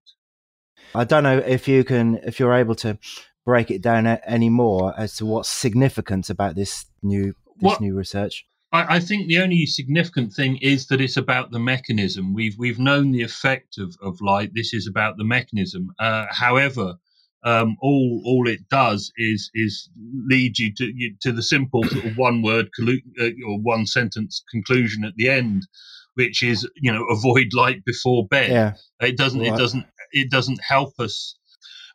I 0.95 1.05
don't 1.05 1.23
know 1.23 1.39
if 1.39 1.67
you 1.67 1.83
can, 1.85 2.17
if 2.25 2.39
you're 2.39 2.55
able 2.55 2.75
to 2.77 2.99
break 3.45 3.71
it 3.71 3.83
down 3.83 4.07
any 4.07 4.51
more 4.51 4.95
as 4.99 5.17
to 5.17 5.27
what's 5.27 5.49
significant 5.49 6.29
about 6.31 6.57
this 6.57 6.87
new 7.03 7.35
this 7.57 7.73
what, 7.73 7.81
new 7.81 7.95
research. 7.95 8.47
I, 8.73 8.97
I, 8.97 9.01
think 9.01 9.27
the 9.27 9.41
only 9.41 9.67
significant 9.67 10.33
thing 10.33 10.59
is 10.59 10.87
that 10.87 11.01
it's 11.01 11.17
about 11.17 11.51
the 11.51 11.59
mechanism. 11.59 12.35
We've 12.35 12.57
we've 12.59 12.79
known 12.79 13.13
the 13.13 13.23
effect 13.23 13.79
of, 13.79 13.97
of 14.03 14.21
light. 14.21 14.53
This 14.55 14.73
is 14.73 14.87
about 14.87 15.17
the 15.17 15.25
mechanism. 15.25 15.91
Uh, 15.99 16.27
however, 16.31 16.95
um, 17.43 17.77
all 17.81 18.23
all 18.25 18.47
it 18.47 18.69
does 18.69 19.13
is 19.17 19.51
is 19.55 19.89
lead 20.29 20.59
you 20.59 20.73
to 20.75 20.93
to 21.23 21.33
the 21.33 21.43
simple 21.43 21.83
sort 21.85 22.05
of 22.05 22.17
one 22.17 22.43
word 22.43 22.69
uh, 22.81 23.25
or 23.47 23.59
one 23.61 23.87
sentence 23.87 24.43
conclusion 24.51 25.05
at 25.05 25.17
the 25.17 25.29
end, 25.29 25.67
which 26.15 26.43
is 26.43 26.69
you 26.77 26.93
know 26.93 27.05
avoid 27.07 27.49
light 27.55 27.85
before 27.85 28.27
bed. 28.29 28.51
Yeah. 28.51 28.73
It 29.01 29.17
doesn't 29.17 29.41
right. 29.41 29.53
it 29.53 29.57
doesn't 29.57 29.87
it 30.13 30.31
doesn't 30.31 30.61
help 30.63 30.95
us. 30.99 31.37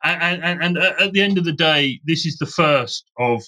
And, 0.03 0.43
and, 0.43 0.63
and 0.63 0.77
at 0.77 1.13
the 1.13 1.21
end 1.21 1.39
of 1.39 1.45
the 1.45 1.51
day, 1.51 1.99
this 2.05 2.27
is 2.27 2.37
the 2.37 2.45
first 2.45 3.05
of 3.17 3.43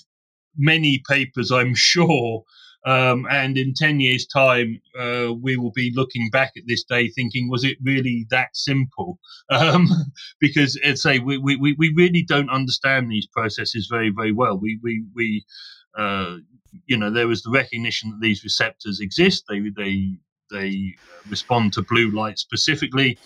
many 0.57 1.03
papers, 1.07 1.51
I'm 1.51 1.75
sure, 1.75 2.43
um, 2.87 3.27
and 3.29 3.57
in 3.57 3.73
10 3.73 3.99
years' 3.99 4.25
time, 4.25 4.81
uh, 4.97 5.33
we 5.33 5.57
will 5.57 5.73
be 5.73 5.91
looking 5.93 6.29
back 6.29 6.53
at 6.55 6.63
this 6.67 6.85
day 6.85 7.09
thinking, 7.09 7.49
was 7.49 7.65
it 7.65 7.77
really 7.83 8.25
that 8.29 8.49
simple? 8.53 9.19
Um, 9.49 9.87
because, 10.41 10.77
let's 10.83 11.01
say, 11.01 11.19
we, 11.19 11.37
we, 11.37 11.55
we 11.77 11.93
really 11.95 12.21
don't 12.21 12.49
understand 12.49 13.09
these 13.09 13.27
processes 13.27 13.87
very, 13.89 14.09
very 14.09 14.33
well. 14.33 14.57
We, 14.57 14.77
we, 14.83 15.05
we 15.15 15.45
uh, 15.97 16.37
you 16.85 16.97
know, 16.97 17.09
there 17.09 17.27
was 17.27 17.43
the 17.43 17.51
recognition 17.51 18.09
that 18.09 18.19
these 18.21 18.43
receptors 18.43 18.99
exist. 18.99 19.45
They, 19.49 19.69
they, 19.75 20.17
they 20.51 20.95
respond 21.29 21.73
to 21.73 21.81
blue 21.81 22.11
light 22.11 22.39
specifically 22.39 23.17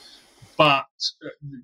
but 0.58 0.86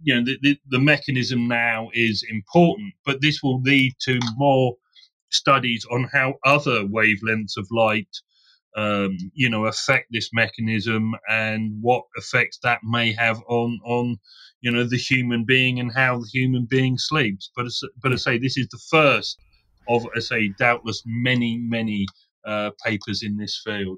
you 0.04 0.16
know 0.16 0.24
the, 0.24 0.38
the, 0.42 0.60
the, 0.70 0.80
mechanism 0.80 1.48
now 1.48 1.90
is 1.94 2.24
important 2.30 2.94
but 3.06 3.22
this 3.22 3.44
will 3.44 3.62
lead 3.62 3.94
to 4.00 4.18
more 4.38 4.76
studies 5.30 5.86
on 5.92 6.10
how 6.12 6.36
other 6.46 6.84
wavelengths 6.84 7.58
of 7.58 7.68
light, 7.72 8.10
um, 8.76 9.18
you 9.34 9.50
know, 9.50 9.66
affect 9.66 10.08
this 10.12 10.30
mechanism 10.34 11.14
and 11.30 11.78
what 11.82 12.04
effects 12.16 12.60
that 12.64 12.80
may 12.84 13.12
have 13.14 13.42
on 13.48 13.80
on 13.86 14.18
you 14.62 14.72
know 14.72 14.84
the 14.84 14.98
human 14.98 15.46
being 15.46 15.80
and 15.80 15.92
how 15.94 16.20
the 16.20 16.30
human 16.32 16.66
being 16.70 16.98
sleeps. 16.98 17.52
But 17.56 17.68
but 18.02 18.14
I 18.14 18.16
say 18.16 18.38
this 18.38 18.58
is 18.58 18.68
the 18.70 18.82
first 18.90 19.40
of 19.88 20.06
I 20.16 20.20
say 20.20 20.50
doubtless 20.60 21.04
many 21.06 21.58
many 21.58 22.06
uh, 22.46 22.72
papers 22.84 23.24
in 23.24 23.38
this 23.38 23.62
field. 23.64 23.98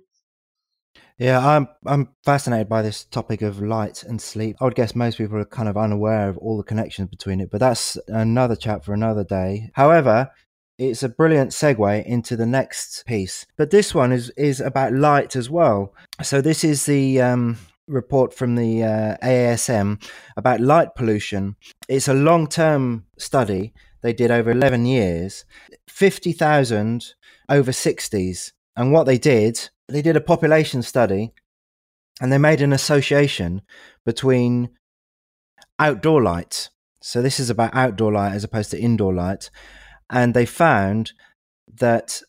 Yeah, 1.17 1.45
I'm 1.45 1.67
I'm 1.85 2.09
fascinated 2.23 2.69
by 2.69 2.81
this 2.81 3.03
topic 3.03 3.41
of 3.41 3.61
light 3.61 4.03
and 4.03 4.21
sleep. 4.21 4.55
I 4.61 4.63
would 4.63 4.75
guess 4.75 4.95
most 4.95 5.17
people 5.17 5.37
are 5.37 5.45
kind 5.45 5.67
of 5.67 5.77
unaware 5.77 6.29
of 6.29 6.37
all 6.37 6.57
the 6.57 6.63
connections 6.63 7.09
between 7.09 7.41
it, 7.41 7.51
but 7.51 7.59
that's 7.59 7.97
another 8.07 8.55
chat 8.55 8.85
for 8.85 8.93
another 8.93 9.25
day. 9.25 9.69
However, 9.73 10.31
it's 10.79 11.03
a 11.03 11.09
brilliant 11.09 11.51
segue 11.51 12.05
into 12.05 12.37
the 12.37 12.45
next 12.45 13.05
piece. 13.05 13.45
But 13.57 13.69
this 13.69 13.93
one 13.93 14.11
is 14.11 14.29
is 14.31 14.61
about 14.61 14.93
light 14.93 15.35
as 15.35 15.49
well. 15.49 15.93
So 16.23 16.41
this 16.41 16.63
is 16.63 16.85
the 16.85 17.21
um, 17.21 17.57
report 17.87 18.33
from 18.33 18.55
the 18.55 18.83
uh, 18.83 19.17
AASM 19.21 20.01
about 20.37 20.61
light 20.61 20.95
pollution. 20.95 21.57
It's 21.89 22.07
a 22.07 22.13
long 22.13 22.47
term 22.47 23.05
study 23.17 23.73
they 24.01 24.13
did 24.13 24.31
over 24.31 24.51
11 24.51 24.85
years, 24.85 25.43
50,000 25.89 27.13
over 27.49 27.71
60s. 27.71 28.53
And 28.77 28.93
what 28.93 29.05
they 29.05 29.17
did, 29.17 29.69
they 29.89 30.01
did 30.01 30.15
a 30.15 30.21
population 30.21 30.81
study 30.81 31.33
and 32.21 32.31
they 32.31 32.37
made 32.37 32.61
an 32.61 32.71
association 32.71 33.61
between 34.05 34.69
outdoor 35.77 36.21
light. 36.21 36.69
So 37.01 37.21
this 37.21 37.41
is 37.41 37.49
about 37.49 37.75
outdoor 37.75 38.13
light 38.13 38.33
as 38.33 38.45
opposed 38.45 38.71
to 38.71 38.79
indoor 38.79 39.13
light 39.13 39.49
and 40.09 40.33
they 40.33 40.45
found 40.45 41.13
that 41.79 42.21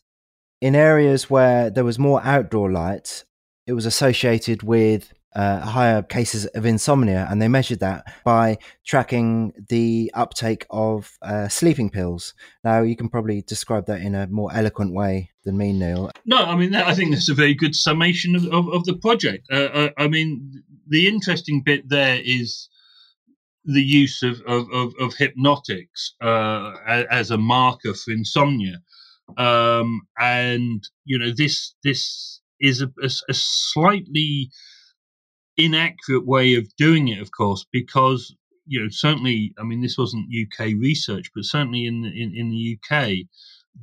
in 0.60 0.74
areas 0.74 1.30
where 1.30 1.70
there 1.70 1.84
was 1.84 1.98
more 1.98 2.20
outdoor 2.22 2.70
light, 2.70 3.24
it 3.66 3.72
was 3.72 3.86
associated 3.86 4.62
with 4.62 5.12
uh, 5.34 5.60
higher 5.60 6.02
cases 6.02 6.46
of 6.46 6.66
insomnia, 6.66 7.26
and 7.30 7.40
they 7.40 7.48
measured 7.48 7.80
that 7.80 8.04
by 8.24 8.58
tracking 8.84 9.52
the 9.68 10.10
uptake 10.14 10.66
of 10.70 11.16
uh, 11.22 11.48
sleeping 11.48 11.88
pills. 11.88 12.34
Now, 12.64 12.82
you 12.82 12.96
can 12.96 13.08
probably 13.08 13.42
describe 13.42 13.86
that 13.86 14.00
in 14.00 14.14
a 14.14 14.26
more 14.26 14.50
eloquent 14.52 14.92
way 14.92 15.30
than 15.44 15.56
me, 15.56 15.72
Neil. 15.72 16.10
No, 16.26 16.38
I 16.38 16.56
mean, 16.56 16.74
I 16.74 16.94
think 16.94 17.12
that's 17.12 17.28
a 17.28 17.34
very 17.34 17.54
good 17.54 17.76
summation 17.76 18.34
of, 18.34 18.44
of, 18.46 18.68
of 18.68 18.84
the 18.84 18.96
project. 18.96 19.46
Uh, 19.52 19.68
uh 19.72 19.88
I 19.96 20.08
mean, 20.08 20.64
the 20.88 21.06
interesting 21.06 21.62
bit 21.62 21.88
there 21.88 22.20
is 22.22 22.68
the 23.64 23.82
use 23.82 24.22
of, 24.22 24.40
of, 24.46 24.70
of, 24.72 24.94
of 24.98 25.14
hypnotics 25.14 26.14
uh, 26.22 26.72
as 27.10 27.30
a 27.30 27.38
marker 27.38 27.94
for 27.94 28.10
insomnia. 28.12 28.80
Um, 29.36 30.02
and, 30.18 30.82
you 31.04 31.18
know, 31.18 31.30
this, 31.36 31.74
this 31.84 32.40
is 32.60 32.82
a, 32.82 32.86
a, 33.02 33.10
a, 33.28 33.34
slightly 33.34 34.50
inaccurate 35.56 36.26
way 36.26 36.54
of 36.54 36.74
doing 36.76 37.08
it, 37.08 37.20
of 37.20 37.30
course, 37.30 37.64
because, 37.72 38.34
you 38.66 38.80
know, 38.80 38.88
certainly, 38.90 39.54
I 39.58 39.62
mean, 39.62 39.82
this 39.82 39.98
wasn't 39.98 40.34
UK 40.34 40.72
research, 40.78 41.30
but 41.34 41.44
certainly 41.44 41.86
in 41.86 42.02
the, 42.02 42.08
in, 42.08 42.34
in 42.34 42.50
the 42.50 42.78
UK, 42.78 43.26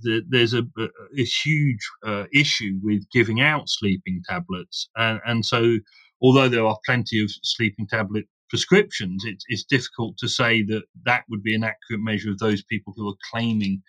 the, 0.02 0.22
there's 0.28 0.54
a, 0.54 0.64
a, 0.78 0.88
a 1.18 1.24
huge 1.24 1.90
uh, 2.06 2.26
issue 2.34 2.80
with 2.84 3.10
giving 3.12 3.42
out 3.42 3.70
sleeping 3.70 4.22
tablets. 4.28 4.90
And, 4.98 5.22
and 5.26 5.46
so, 5.46 5.78
although 6.22 6.50
there 6.50 6.66
are 6.66 6.78
plenty 6.86 7.24
of 7.24 7.32
sleeping 7.44 7.88
tablet 7.88 8.26
prescriptions, 8.50 9.24
it, 9.26 9.44
it's 9.48 9.64
difficult 9.64 10.18
to 10.18 10.28
say 10.28 10.64
that 10.64 10.84
that 11.06 11.24
would 11.30 11.44
be 11.44 11.56
an 11.56 11.64
accurate 11.64 12.02
measure 12.02 12.32
of 12.32 12.40
those 12.40 12.64
people 12.64 12.94
who 12.96 13.10
are 13.10 13.16
claiming 13.32 13.82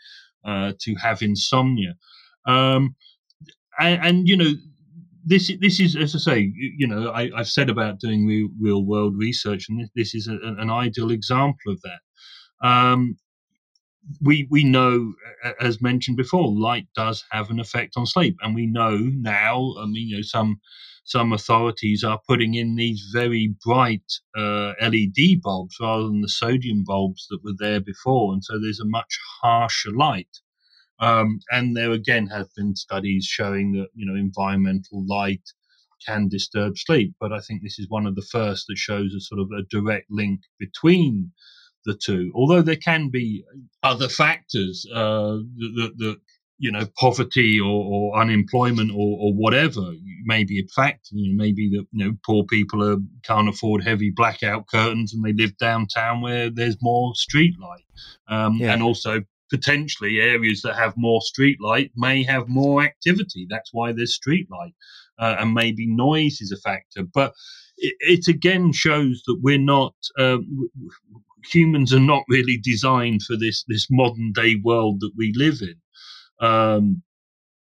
uh, 0.45 0.73
to 0.81 0.95
have 0.97 1.23
insomnia. 1.23 1.95
Um, 2.47 2.97
and, 3.79 4.07
and, 4.07 4.29
you 4.29 4.37
know, 4.37 4.53
this 5.25 5.53
this 5.61 5.79
is 5.79 5.95
as 5.95 6.15
I 6.15 6.19
say, 6.19 6.53
you 6.55 6.87
know, 6.87 7.13
I, 7.13 7.31
have 7.37 7.49
said 7.49 7.69
about 7.69 8.01
doing 8.01 8.27
real, 8.61 8.85
world 8.85 9.15
research, 9.17 9.67
and 9.69 9.89
this, 9.95 10.15
is 10.15 10.27
a, 10.27 10.39
an 10.43 10.71
ideal 10.71 11.11
example 11.11 11.73
of 11.73 11.81
that. 11.83 12.67
Um, 12.67 13.17
we 14.23 14.47
we 14.51 14.65
know, 14.65 15.13
as 15.61 15.83
mentioned 15.83 16.17
before, 16.17 16.51
light 16.51 16.87
does 16.97 17.25
have 17.31 17.51
an 17.51 17.61
effect 17.61 17.95
on 17.97 18.07
sleep, 18.07 18.37
and 18.41 18.55
we 18.55 18.67
know 18.67 18.97
now. 18.97 19.75
I 19.79 19.85
mean, 19.85 20.09
you 20.09 20.17
know, 20.17 20.23
some 20.23 20.61
some 21.09 21.33
authorities 21.33 22.05
are 22.05 22.21
putting 22.29 22.53
in 22.53 22.77
these 22.77 23.09
very 23.15 23.55
bright 23.65 24.13
uh, 24.37 24.75
LED 24.79 25.41
bulbs 25.43 25.75
rather 25.81 26.03
than 26.03 26.21
the 26.21 26.29
sodium 26.29 26.85
bulbs 26.85 27.27
that 27.31 27.43
were 27.43 27.55
there 27.59 27.81
before, 27.81 28.35
and 28.35 28.45
so 28.45 28.61
there's 28.61 28.81
a 28.81 28.85
much 28.85 29.19
harsher 29.41 29.91
light. 29.91 30.37
Um, 31.01 31.41
and 31.51 31.75
there 31.75 31.93
again 31.93 32.27
have 32.27 32.49
been 32.55 32.77
studies 32.77 33.25
showing 33.25 33.73
that 33.73 33.89
you 33.95 34.05
know 34.05 34.21
environmental 34.21 35.03
light 35.07 35.49
can 36.05 36.29
disturb 36.29 36.77
sleep, 36.77 37.15
but 37.19 37.33
I 37.33 37.41
think 37.41 37.63
this 37.63 37.79
is 37.79 37.89
one 37.89 38.07
of 38.07 38.15
the 38.15 38.29
first 38.31 38.67
that 38.69 38.77
shows 38.77 39.15
a 39.15 39.21
sort 39.21 39.41
of 39.41 39.49
a 39.51 39.63
direct 39.71 40.11
link 40.11 40.41
between 40.59 41.33
the 41.87 41.95
two. 41.95 42.31
Although 42.35 42.61
there 42.63 42.77
can 42.77 43.09
be 43.09 43.45
other 43.83 44.11
factors 44.11 44.85
uh, 44.93 45.39
that, 45.79 45.93
that, 45.97 46.17
you 46.59 46.71
know 46.73 46.87
poverty 46.99 47.61
or, 47.61 47.67
or 47.67 48.21
unemployment 48.21 48.91
or, 48.91 49.19
or, 49.21 49.33
whatever 49.33 49.93
may 50.25 50.45
be 50.45 50.61
a 50.61 50.67
factor. 50.75 51.11
You 51.13 51.33
know, 51.33 51.43
maybe 51.43 51.69
that 51.71 51.87
you 51.93 52.05
know 52.05 52.17
poor 52.25 52.45
people 52.45 52.83
are, 52.83 52.99
can't 53.23 53.49
afford 53.49 53.85
heavy 53.85 54.11
blackout 54.11 54.67
curtains 54.67 55.15
and 55.15 55.25
they 55.25 55.33
live 55.33 55.57
downtown 55.59 56.21
where 56.21 56.51
there's 56.51 56.77
more 56.83 57.15
street 57.15 57.55
light, 57.61 57.85
um, 58.29 58.57
yeah. 58.57 58.73
and 58.73 58.83
also 58.83 59.23
potentially 59.51 60.21
areas 60.21 60.61
that 60.63 60.77
have 60.77 60.95
more 60.97 61.23
street 61.23 61.59
light 61.61 61.91
may 61.97 62.23
have 62.23 62.49
more 62.49 62.83
activity. 62.83 63.47
That's 63.49 63.71
why 63.73 63.93
there's 63.93 64.15
street 64.15 64.49
light, 64.51 64.75
uh, 65.19 65.37
and 65.39 65.55
maybe 65.55 65.87
noise 65.87 66.41
is 66.41 66.53
a 66.53 66.61
factor. 66.61 67.03
But 67.03 67.35
it, 67.79 67.95
it 68.01 68.29
again 68.29 68.73
shows 68.73 69.23
that 69.27 69.39
we're 69.43 69.59
not 69.59 69.95
uh, 70.19 70.39
humans 71.45 71.93
are 71.93 72.01
not 72.01 72.25
really 72.29 72.59
designed 72.63 73.23
for 73.23 73.37
this 73.37 73.65
this 73.69 73.87
modern 73.91 74.33
day 74.33 74.57
world 74.63 75.01
that 75.01 75.13
we 75.17 75.33
live 75.37 75.61
in. 75.63 75.75
Um, 76.41 77.03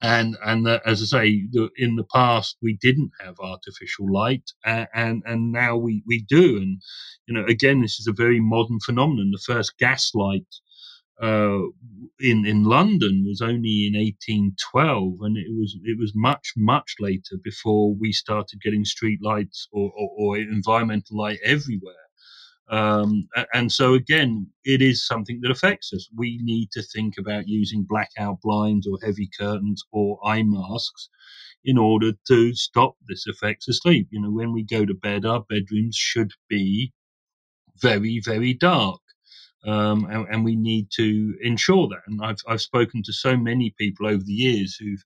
and 0.02 0.36
and 0.44 0.68
uh, 0.68 0.80
as 0.86 1.02
I 1.02 1.06
say, 1.06 1.46
the, 1.50 1.70
in 1.76 1.96
the 1.96 2.04
past 2.14 2.56
we 2.62 2.78
didn't 2.80 3.12
have 3.20 3.40
artificial 3.40 4.12
light, 4.12 4.52
and, 4.64 4.88
and 4.94 5.22
and 5.26 5.52
now 5.52 5.76
we 5.76 6.02
we 6.06 6.22
do. 6.28 6.58
And 6.58 6.80
you 7.26 7.34
know, 7.34 7.44
again, 7.46 7.82
this 7.82 7.98
is 7.98 8.06
a 8.06 8.12
very 8.12 8.40
modern 8.40 8.78
phenomenon. 8.80 9.32
The 9.32 9.54
first 9.54 9.78
gas 9.78 10.12
light 10.14 10.46
uh, 11.22 11.60
in 12.20 12.46
in 12.46 12.64
London 12.64 13.24
was 13.26 13.42
only 13.42 13.86
in 13.88 13.94
1812, 13.96 15.14
and 15.22 15.38
it 15.38 15.48
was 15.50 15.78
it 15.84 15.98
was 15.98 16.12
much 16.14 16.52
much 16.56 16.96
later 17.00 17.36
before 17.44 17.94
we 17.94 18.12
started 18.12 18.62
getting 18.62 18.84
street 18.84 19.20
lights 19.22 19.68
or, 19.72 19.92
or, 19.96 20.10
or 20.18 20.38
environmental 20.38 21.18
light 21.18 21.38
everywhere. 21.44 22.05
Um, 22.68 23.28
and 23.54 23.70
so 23.70 23.94
again, 23.94 24.48
it 24.64 24.82
is 24.82 25.06
something 25.06 25.40
that 25.42 25.50
affects 25.50 25.92
us. 25.92 26.08
We 26.16 26.40
need 26.42 26.70
to 26.72 26.82
think 26.82 27.14
about 27.18 27.46
using 27.46 27.86
blackout 27.88 28.40
blinds 28.42 28.86
or 28.86 28.98
heavy 29.04 29.30
curtains 29.38 29.84
or 29.92 30.18
eye 30.24 30.42
masks 30.42 31.08
in 31.64 31.78
order 31.78 32.12
to 32.28 32.54
stop 32.54 32.96
this 33.08 33.26
effect 33.26 33.68
of 33.68 33.76
sleep. 33.76 34.08
You 34.10 34.20
know, 34.20 34.30
when 34.30 34.52
we 34.52 34.62
go 34.62 34.84
to 34.84 34.94
bed, 34.94 35.24
our 35.24 35.44
bedrooms 35.48 35.96
should 35.96 36.32
be 36.48 36.92
very, 37.80 38.20
very 38.24 38.54
dark. 38.54 39.00
Um, 39.64 40.04
and, 40.10 40.26
and, 40.28 40.44
we 40.44 40.54
need 40.54 40.90
to 40.92 41.34
ensure 41.42 41.88
that. 41.88 42.02
And 42.06 42.20
I've, 42.22 42.36
I've 42.46 42.60
spoken 42.60 43.02
to 43.02 43.12
so 43.12 43.36
many 43.36 43.74
people 43.76 44.06
over 44.06 44.22
the 44.22 44.32
years 44.32 44.76
who've 44.76 45.02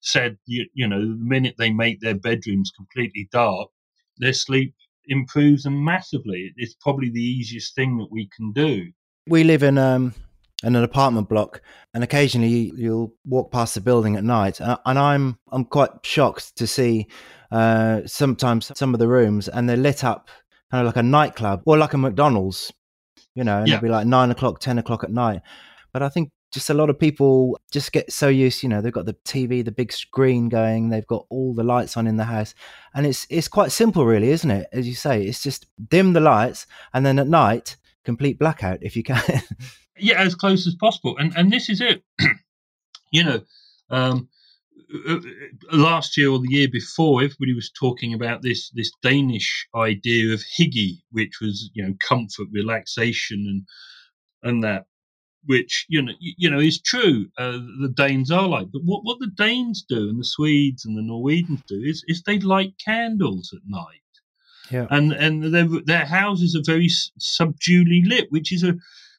said, 0.00 0.38
you, 0.46 0.66
you 0.74 0.86
know, 0.86 1.00
the 1.00 1.18
minute 1.18 1.56
they 1.58 1.72
make 1.72 2.00
their 2.00 2.14
bedrooms 2.14 2.70
completely 2.70 3.28
dark, 3.32 3.68
their 4.18 4.32
sleep 4.32 4.74
improves 5.08 5.64
them 5.64 5.84
massively. 5.84 6.52
It's 6.56 6.74
probably 6.74 7.10
the 7.10 7.22
easiest 7.22 7.74
thing 7.74 7.98
that 7.98 8.08
we 8.10 8.28
can 8.34 8.52
do. 8.52 8.90
We 9.26 9.44
live 9.44 9.62
in 9.62 9.78
um, 9.78 10.14
in 10.62 10.76
an 10.76 10.84
apartment 10.84 11.28
block, 11.28 11.60
and 11.94 12.04
occasionally 12.04 12.72
you'll 12.76 13.12
walk 13.24 13.50
past 13.50 13.74
the 13.74 13.80
building 13.80 14.16
at 14.16 14.24
night, 14.24 14.60
and 14.60 14.98
I'm 14.98 15.38
I'm 15.50 15.64
quite 15.64 15.90
shocked 16.02 16.56
to 16.56 16.66
see 16.66 17.08
uh, 17.50 18.02
sometimes 18.06 18.70
some 18.76 18.94
of 18.94 19.00
the 19.00 19.08
rooms, 19.08 19.48
and 19.48 19.68
they're 19.68 19.76
lit 19.76 20.04
up 20.04 20.28
kind 20.70 20.80
of 20.80 20.86
like 20.86 21.00
a 21.00 21.06
nightclub 21.06 21.62
or 21.64 21.78
like 21.78 21.94
a 21.94 21.98
McDonald's 21.98 22.72
you 23.36 23.44
know, 23.44 23.58
and 23.58 23.68
yeah. 23.68 23.74
it'll 23.74 23.84
be 23.84 23.90
like 23.90 24.06
nine 24.06 24.30
o'clock, 24.32 24.58
10 24.58 24.78
o'clock 24.78 25.04
at 25.04 25.10
night. 25.10 25.42
But 25.92 26.02
I 26.02 26.08
think 26.08 26.30
just 26.52 26.70
a 26.70 26.74
lot 26.74 26.90
of 26.90 26.98
people 26.98 27.58
just 27.70 27.92
get 27.92 28.12
so 28.12 28.28
used, 28.28 28.62
you 28.62 28.68
know, 28.68 28.80
they've 28.80 28.92
got 28.92 29.06
the 29.06 29.16
TV, 29.24 29.64
the 29.64 29.72
big 29.72 29.92
screen 29.92 30.48
going, 30.48 30.88
they've 30.88 31.06
got 31.06 31.26
all 31.28 31.54
the 31.54 31.64
lights 31.64 31.96
on 31.96 32.06
in 32.06 32.16
the 32.16 32.24
house. 32.24 32.54
And 32.94 33.06
it's 33.06 33.26
it's 33.30 33.48
quite 33.48 33.72
simple 33.72 34.06
really, 34.06 34.30
isn't 34.30 34.50
it? 34.50 34.68
As 34.72 34.86
you 34.88 34.94
say, 34.94 35.24
it's 35.24 35.42
just 35.42 35.66
dim 35.88 36.12
the 36.12 36.20
lights 36.20 36.66
and 36.94 37.04
then 37.04 37.18
at 37.18 37.28
night, 37.28 37.76
complete 38.04 38.38
blackout 38.38 38.78
if 38.82 38.96
you 38.96 39.02
can. 39.02 39.42
yeah, 39.98 40.20
as 40.20 40.34
close 40.34 40.66
as 40.66 40.74
possible. 40.74 41.16
And 41.18 41.36
and 41.36 41.52
this 41.52 41.68
is 41.68 41.80
it. 41.80 42.02
you 43.10 43.24
know, 43.24 43.42
um, 43.90 44.28
uh, 45.08 45.14
uh, 45.14 45.20
last 45.72 46.16
year 46.16 46.30
or 46.30 46.38
the 46.38 46.50
year 46.50 46.68
before, 46.68 47.22
everybody 47.22 47.52
was 47.54 47.70
talking 47.70 48.14
about 48.14 48.42
this 48.42 48.70
this 48.70 48.90
Danish 49.02 49.66
idea 49.74 50.32
of 50.32 50.42
hygge, 50.58 51.00
which 51.10 51.40
was 51.40 51.70
you 51.74 51.84
know 51.84 51.94
comfort, 52.00 52.46
relaxation, 52.52 53.44
and 53.48 53.62
and 54.48 54.62
that, 54.62 54.86
which 55.46 55.86
you 55.88 56.02
know 56.02 56.12
you 56.18 56.50
know 56.50 56.58
is 56.58 56.80
true. 56.80 57.26
Uh, 57.38 57.58
the 57.80 57.92
Danes 57.94 58.30
are 58.30 58.48
like, 58.48 58.68
but 58.72 58.82
what 58.84 59.04
what 59.04 59.18
the 59.18 59.30
Danes 59.36 59.84
do 59.88 60.08
and 60.08 60.20
the 60.20 60.24
Swedes 60.24 60.84
and 60.84 60.96
the 60.96 61.02
Norwegians 61.02 61.62
do 61.68 61.80
is 61.82 62.04
is 62.06 62.22
they 62.22 62.38
light 62.38 62.74
candles 62.84 63.52
at 63.54 63.62
night. 63.66 64.00
Yeah. 64.70 64.86
And 64.90 65.12
and 65.12 65.54
their 65.54 65.68
their 65.84 66.06
houses 66.06 66.56
are 66.56 66.64
very 66.64 66.88
subduely 67.18 68.02
lit, 68.04 68.26
which 68.30 68.52
is 68.52 68.62
a 68.62 68.74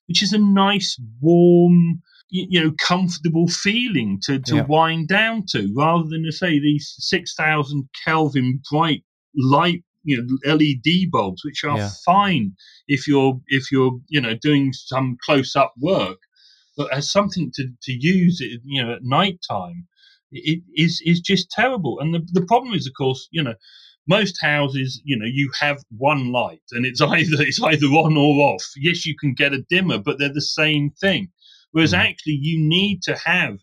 which 0.07 0.21
is 0.21 0.33
a 0.33 0.37
nice 0.37 0.99
warm 1.21 2.01
you 2.29 2.61
know 2.61 2.73
comfortable 2.79 3.47
feeling 3.47 4.19
to 4.23 4.39
to 4.39 4.57
yeah. 4.57 4.65
wind 4.65 5.07
down 5.07 5.45
to 5.47 5.71
rather 5.75 6.07
than 6.09 6.25
to 6.25 6.31
say 6.31 6.59
these 6.59 6.93
6000 6.97 7.87
kelvin 8.03 8.61
bright 8.69 9.03
light 9.35 9.83
you 10.07 10.17
know 10.17 10.55
led 10.55 11.11
bulbs 11.11 11.43
which 11.45 11.63
are 11.63 11.77
yeah. 11.77 11.89
fine 12.05 12.51
if 12.87 13.07
you're 13.07 13.39
if 13.47 13.71
you're 13.71 13.99
you 14.07 14.21
know 14.21 14.35
doing 14.41 14.73
some 14.73 15.17
close 15.23 15.55
up 15.55 15.73
work 15.79 16.19
but 16.75 16.91
as 16.93 17.11
something 17.11 17.51
to 17.53 17.67
to 17.81 17.91
use 17.91 18.39
it 18.41 18.61
you 18.63 18.83
know 18.83 18.93
at 18.93 19.03
night 19.03 19.39
time 19.47 19.87
it 20.31 20.61
is 20.75 21.01
is 21.05 21.19
just 21.19 21.51
terrible 21.51 21.99
and 21.99 22.13
the, 22.13 22.21
the 22.31 22.45
problem 22.45 22.73
is 22.73 22.87
of 22.87 22.93
course 22.97 23.27
you 23.31 23.43
know 23.43 23.53
most 24.07 24.37
houses, 24.41 25.01
you 25.03 25.17
know, 25.17 25.25
you 25.25 25.51
have 25.59 25.83
one 25.97 26.31
light 26.31 26.61
and 26.71 26.85
it's 26.85 27.01
either 27.17 27.41
it's 27.41 27.61
either 27.61 27.87
on 27.87 28.17
or 28.17 28.53
off. 28.53 28.65
Yes, 28.77 29.05
you 29.05 29.15
can 29.19 29.33
get 29.33 29.53
a 29.53 29.65
dimmer, 29.69 29.99
but 29.99 30.17
they're 30.17 30.33
the 30.33 30.41
same 30.41 30.91
thing. 30.91 31.29
Whereas 31.71 31.93
mm. 31.93 31.99
actually, 31.99 32.39
you 32.41 32.57
need 32.59 33.03
to 33.03 33.15
have, 33.17 33.57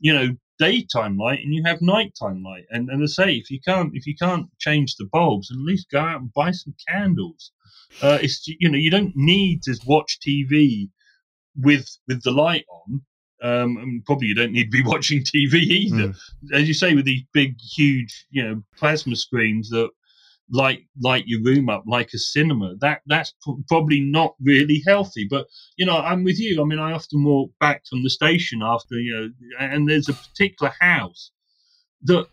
you 0.00 0.12
know, 0.12 0.36
daytime 0.58 1.16
light 1.16 1.40
and 1.40 1.54
you 1.54 1.62
have 1.64 1.80
nighttime 1.80 2.42
light. 2.42 2.64
And 2.70 2.88
and 2.88 3.02
I 3.02 3.06
say, 3.06 3.34
if 3.34 3.50
you 3.50 3.60
can't 3.60 3.90
if 3.94 4.06
you 4.06 4.14
can't 4.16 4.46
change 4.58 4.96
the 4.96 5.08
bulbs, 5.12 5.50
at 5.50 5.58
least 5.58 5.90
go 5.90 6.00
out 6.00 6.20
and 6.20 6.32
buy 6.32 6.50
some 6.50 6.74
candles. 6.88 7.52
Uh, 8.02 8.18
it's 8.20 8.46
you 8.46 8.68
know 8.68 8.78
you 8.78 8.90
don't 8.90 9.12
need 9.14 9.62
to 9.64 9.78
watch 9.86 10.18
TV 10.26 10.88
with 11.56 11.88
with 12.08 12.22
the 12.22 12.32
light 12.32 12.64
on. 12.68 13.02
Um, 13.42 13.76
and 13.76 14.04
probably 14.06 14.28
you 14.28 14.34
don't 14.34 14.52
need 14.52 14.70
to 14.70 14.82
be 14.82 14.82
watching 14.86 15.22
TV 15.22 15.54
either. 15.54 16.08
Mm. 16.08 16.16
As 16.54 16.66
you 16.66 16.72
say, 16.72 16.94
with 16.94 17.04
these 17.04 17.24
big, 17.34 17.56
huge, 17.60 18.26
you 18.30 18.42
know, 18.42 18.62
plasma 18.78 19.16
screens 19.16 19.68
that 19.68 19.90
light 20.54 20.86
light 21.00 21.24
your 21.26 21.42
room 21.42 21.68
up 21.68 21.82
like 21.86 22.10
a 22.14 22.18
cinema. 22.18 22.76
That 22.80 23.02
that's 23.06 23.34
probably 23.68 24.00
not 24.00 24.34
really 24.40 24.82
healthy. 24.86 25.26
But 25.28 25.46
you 25.76 25.84
know, 25.84 25.98
I'm 25.98 26.24
with 26.24 26.38
you. 26.38 26.62
I 26.62 26.64
mean, 26.64 26.78
I 26.78 26.92
often 26.92 27.24
walk 27.24 27.50
back 27.60 27.82
from 27.88 28.02
the 28.02 28.10
station 28.10 28.62
after 28.62 28.94
you 28.94 29.12
know, 29.14 29.28
and 29.58 29.88
there's 29.88 30.08
a 30.08 30.14
particular 30.14 30.72
house 30.80 31.32
that 32.04 32.26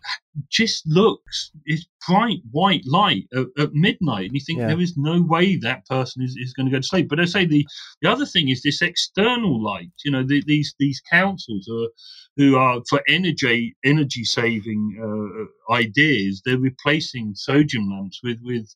just 0.50 0.86
looks 0.88 1.52
it's 1.66 1.86
bright 2.08 2.40
white 2.52 2.84
light 2.86 3.28
at, 3.36 3.46
at 3.58 3.74
midnight 3.74 4.26
and 4.26 4.34
you 4.34 4.42
think 4.46 4.60
yeah. 4.60 4.68
there 4.68 4.80
is 4.80 4.98
no 4.98 5.22
way 5.22 5.56
that 5.56 5.86
person 5.88 6.22
is, 6.24 6.36
is 6.38 6.54
going 6.54 6.66
to 6.66 6.72
go 6.72 6.80
to 6.80 6.88
sleep 6.88 7.08
but 7.10 7.20
i 7.20 7.26
say 7.26 7.46
the 7.46 7.66
the 8.02 8.10
other 8.10 8.26
thing 8.26 8.50
is 8.50 8.62
this 8.62 8.82
external 8.82 9.64
light 9.64 9.92
you 10.04 10.12
know 10.12 10.24
the, 10.24 10.44
these 10.46 10.76
these 10.80 11.02
councils 11.10 11.70
are 11.70 11.88
who 12.38 12.56
are 12.56 12.82
for 12.90 13.02
energy 13.08 13.76
energy 13.84 14.24
saving 14.24 14.82
uh, 15.02 15.74
ideas 15.74 16.42
they're 16.46 16.58
replacing 16.58 17.34
sodium 17.36 17.90
lamps 17.90 18.20
with 18.24 18.40
with 18.44 18.74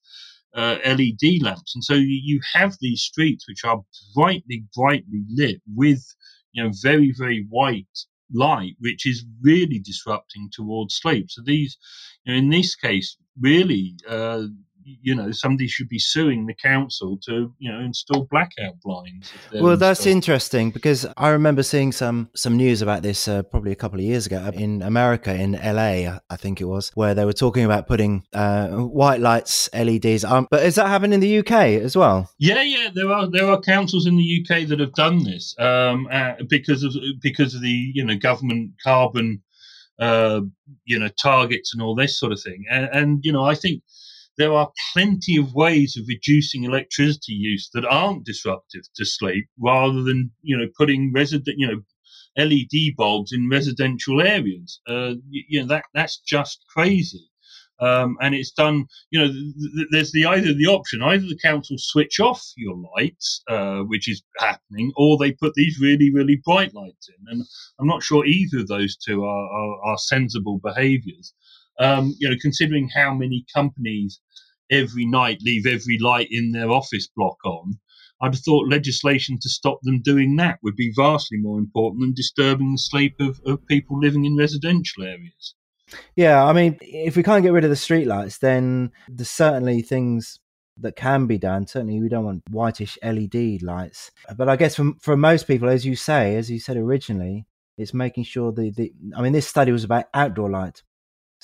uh, 0.55 0.77
LED 0.85 1.41
lamps, 1.41 1.75
and 1.75 1.83
so 1.83 1.95
you, 1.95 2.21
you 2.23 2.39
have 2.53 2.77
these 2.79 3.01
streets 3.01 3.45
which 3.45 3.65
are 3.65 3.83
brightly, 4.15 4.63
brightly 4.73 5.25
lit 5.29 5.61
with 5.75 6.01
you 6.53 6.63
know 6.63 6.71
very, 6.81 7.13
very 7.17 7.45
white 7.49 8.05
light, 8.33 8.75
which 8.79 9.05
is 9.05 9.25
really 9.41 9.79
disrupting 9.79 10.49
towards 10.51 10.95
sleep. 10.95 11.29
So 11.29 11.41
these, 11.45 11.77
you 12.23 12.33
know, 12.33 12.39
in 12.39 12.49
this 12.49 12.75
case, 12.75 13.17
really, 13.39 13.95
uh, 14.07 14.43
you 14.85 15.15
know 15.15 15.31
somebody 15.31 15.67
should 15.67 15.89
be 15.89 15.99
suing 15.99 16.45
the 16.45 16.53
council 16.53 17.17
to 17.25 17.53
you 17.57 17.71
know 17.71 17.79
install 17.79 18.27
blackout 18.29 18.79
blinds. 18.83 19.31
Well, 19.53 19.77
that's 19.77 20.05
interesting 20.05 20.71
because 20.71 21.05
I 21.17 21.29
remember 21.29 21.63
seeing 21.63 21.91
some 21.91 22.29
some 22.35 22.55
news 22.55 22.81
about 22.81 23.01
this 23.01 23.27
uh, 23.27 23.43
probably 23.43 23.71
a 23.71 23.75
couple 23.75 23.99
of 23.99 24.05
years 24.05 24.25
ago 24.25 24.51
in 24.53 24.81
America, 24.81 25.33
in 25.33 25.53
LA, 25.53 26.17
I 26.29 26.35
think 26.37 26.61
it 26.61 26.65
was, 26.65 26.91
where 26.93 27.13
they 27.13 27.25
were 27.25 27.33
talking 27.33 27.65
about 27.65 27.87
putting 27.87 28.23
uh, 28.33 28.69
white 28.69 29.19
lights, 29.19 29.69
LEDs. 29.73 30.23
Um, 30.23 30.47
but 30.51 30.63
is 30.63 30.75
that 30.75 30.87
happening 30.87 31.13
in 31.13 31.19
the 31.19 31.39
UK 31.39 31.81
as 31.81 31.97
well? 31.97 32.29
Yeah, 32.37 32.61
yeah, 32.61 32.89
there 32.93 33.11
are 33.11 33.29
there 33.29 33.49
are 33.49 33.59
councils 33.59 34.05
in 34.05 34.17
the 34.17 34.41
UK 34.41 34.67
that 34.67 34.79
have 34.79 34.93
done 34.93 35.23
this 35.23 35.55
um, 35.59 36.07
uh, 36.11 36.33
because 36.47 36.83
of 36.83 36.93
because 37.21 37.55
of 37.55 37.61
the 37.61 37.91
you 37.93 38.05
know 38.05 38.15
government 38.15 38.71
carbon 38.83 39.41
uh, 39.99 40.41
you 40.85 40.99
know 40.99 41.09
targets 41.21 41.73
and 41.73 41.81
all 41.81 41.95
this 41.95 42.19
sort 42.19 42.31
of 42.31 42.41
thing. 42.41 42.65
And, 42.69 42.89
and 42.91 43.19
you 43.23 43.31
know, 43.31 43.43
I 43.43 43.55
think 43.55 43.81
there 44.37 44.53
are 44.53 44.71
plenty 44.93 45.37
of 45.37 45.53
ways 45.53 45.97
of 45.97 46.05
reducing 46.07 46.63
electricity 46.63 47.33
use 47.33 47.69
that 47.73 47.85
aren't 47.85 48.25
disruptive 48.25 48.83
to 48.95 49.05
sleep, 49.05 49.47
rather 49.59 50.03
than 50.03 50.31
you 50.41 50.57
know 50.57 50.67
putting 50.77 51.11
resident 51.13 51.57
you 51.57 51.67
know 51.67 51.81
LED 52.37 52.95
bulbs 52.97 53.31
in 53.31 53.49
residential 53.49 54.21
areas. 54.21 54.81
Uh, 54.87 55.15
you, 55.29 55.43
you 55.49 55.61
know 55.61 55.67
that 55.67 55.85
that's 55.93 56.17
just 56.17 56.65
crazy. 56.69 57.29
Um, 57.79 58.17
and 58.21 58.33
it's 58.33 58.51
done. 58.51 58.85
You 59.11 59.19
know, 59.19 59.27
th- 59.27 59.53
th- 59.75 59.87
there's 59.91 60.11
the 60.13 60.25
either 60.25 60.53
the 60.53 60.67
option 60.67 61.01
either 61.01 61.25
the 61.27 61.37
council 61.41 61.75
switch 61.77 62.19
off 62.21 62.41
your 62.55 62.75
lights, 62.95 63.41
uh, 63.49 63.79
which 63.79 64.09
is 64.09 64.23
happening, 64.39 64.93
or 64.95 65.17
they 65.17 65.33
put 65.33 65.53
these 65.55 65.79
really 65.81 66.11
really 66.13 66.41
bright 66.45 66.73
lights 66.73 67.09
in. 67.09 67.25
And 67.27 67.43
I'm 67.79 67.87
not 67.87 68.03
sure 68.03 68.25
either 68.25 68.59
of 68.59 68.67
those 68.67 68.95
two 68.95 69.25
are 69.25 69.47
are, 69.49 69.91
are 69.91 69.97
sensible 69.97 70.59
behaviours. 70.63 71.33
Um, 71.79 72.15
you 72.19 72.29
know, 72.29 72.35
considering 72.41 72.89
how 72.89 73.13
many 73.13 73.45
companies 73.53 74.21
every 74.71 75.05
night 75.05 75.39
leave 75.41 75.65
every 75.65 75.97
light 75.99 76.27
in 76.31 76.51
their 76.51 76.69
office 76.69 77.07
block 77.15 77.37
on. 77.45 77.79
I'd 78.21 78.33
have 78.33 78.43
thought 78.43 78.71
legislation 78.71 79.37
to 79.41 79.49
stop 79.49 79.79
them 79.83 80.01
doing 80.01 80.37
that 80.37 80.59
would 80.63 80.75
be 80.75 80.93
vastly 80.95 81.37
more 81.37 81.59
important 81.59 82.01
than 82.01 82.13
disturbing 82.13 82.71
the 82.71 82.77
sleep 82.77 83.15
of, 83.19 83.39
of 83.45 83.65
people 83.67 83.99
living 83.99 84.25
in 84.25 84.37
residential 84.37 85.03
areas. 85.03 85.55
Yeah, 86.15 86.43
I 86.43 86.53
mean, 86.53 86.77
if 86.81 87.15
we 87.15 87.23
can't 87.23 87.43
get 87.43 87.51
rid 87.51 87.63
of 87.63 87.69
the 87.69 87.75
streetlights, 87.75 88.39
then 88.39 88.91
there's 89.07 89.29
certainly 89.29 89.81
things 89.81 90.39
that 90.77 90.95
can 90.95 91.27
be 91.27 91.37
done. 91.37 91.67
Certainly, 91.67 92.01
we 92.01 92.09
don't 92.09 92.25
want 92.25 92.43
whitish 92.49 92.97
LED 93.03 93.61
lights. 93.61 94.11
But 94.35 94.49
I 94.49 94.55
guess 94.55 94.75
for, 94.75 94.93
for 94.99 95.15
most 95.15 95.45
people, 95.45 95.69
as 95.69 95.85
you 95.85 95.95
say, 95.95 96.35
as 96.37 96.49
you 96.49 96.59
said 96.59 96.77
originally, 96.77 97.45
it's 97.77 97.93
making 97.93 98.23
sure 98.23 98.51
the, 98.51 98.71
the 98.71 98.93
I 99.15 99.21
mean, 99.21 99.33
this 99.33 99.47
study 99.47 99.71
was 99.71 99.83
about 99.83 100.05
outdoor 100.13 100.49
light, 100.49 100.81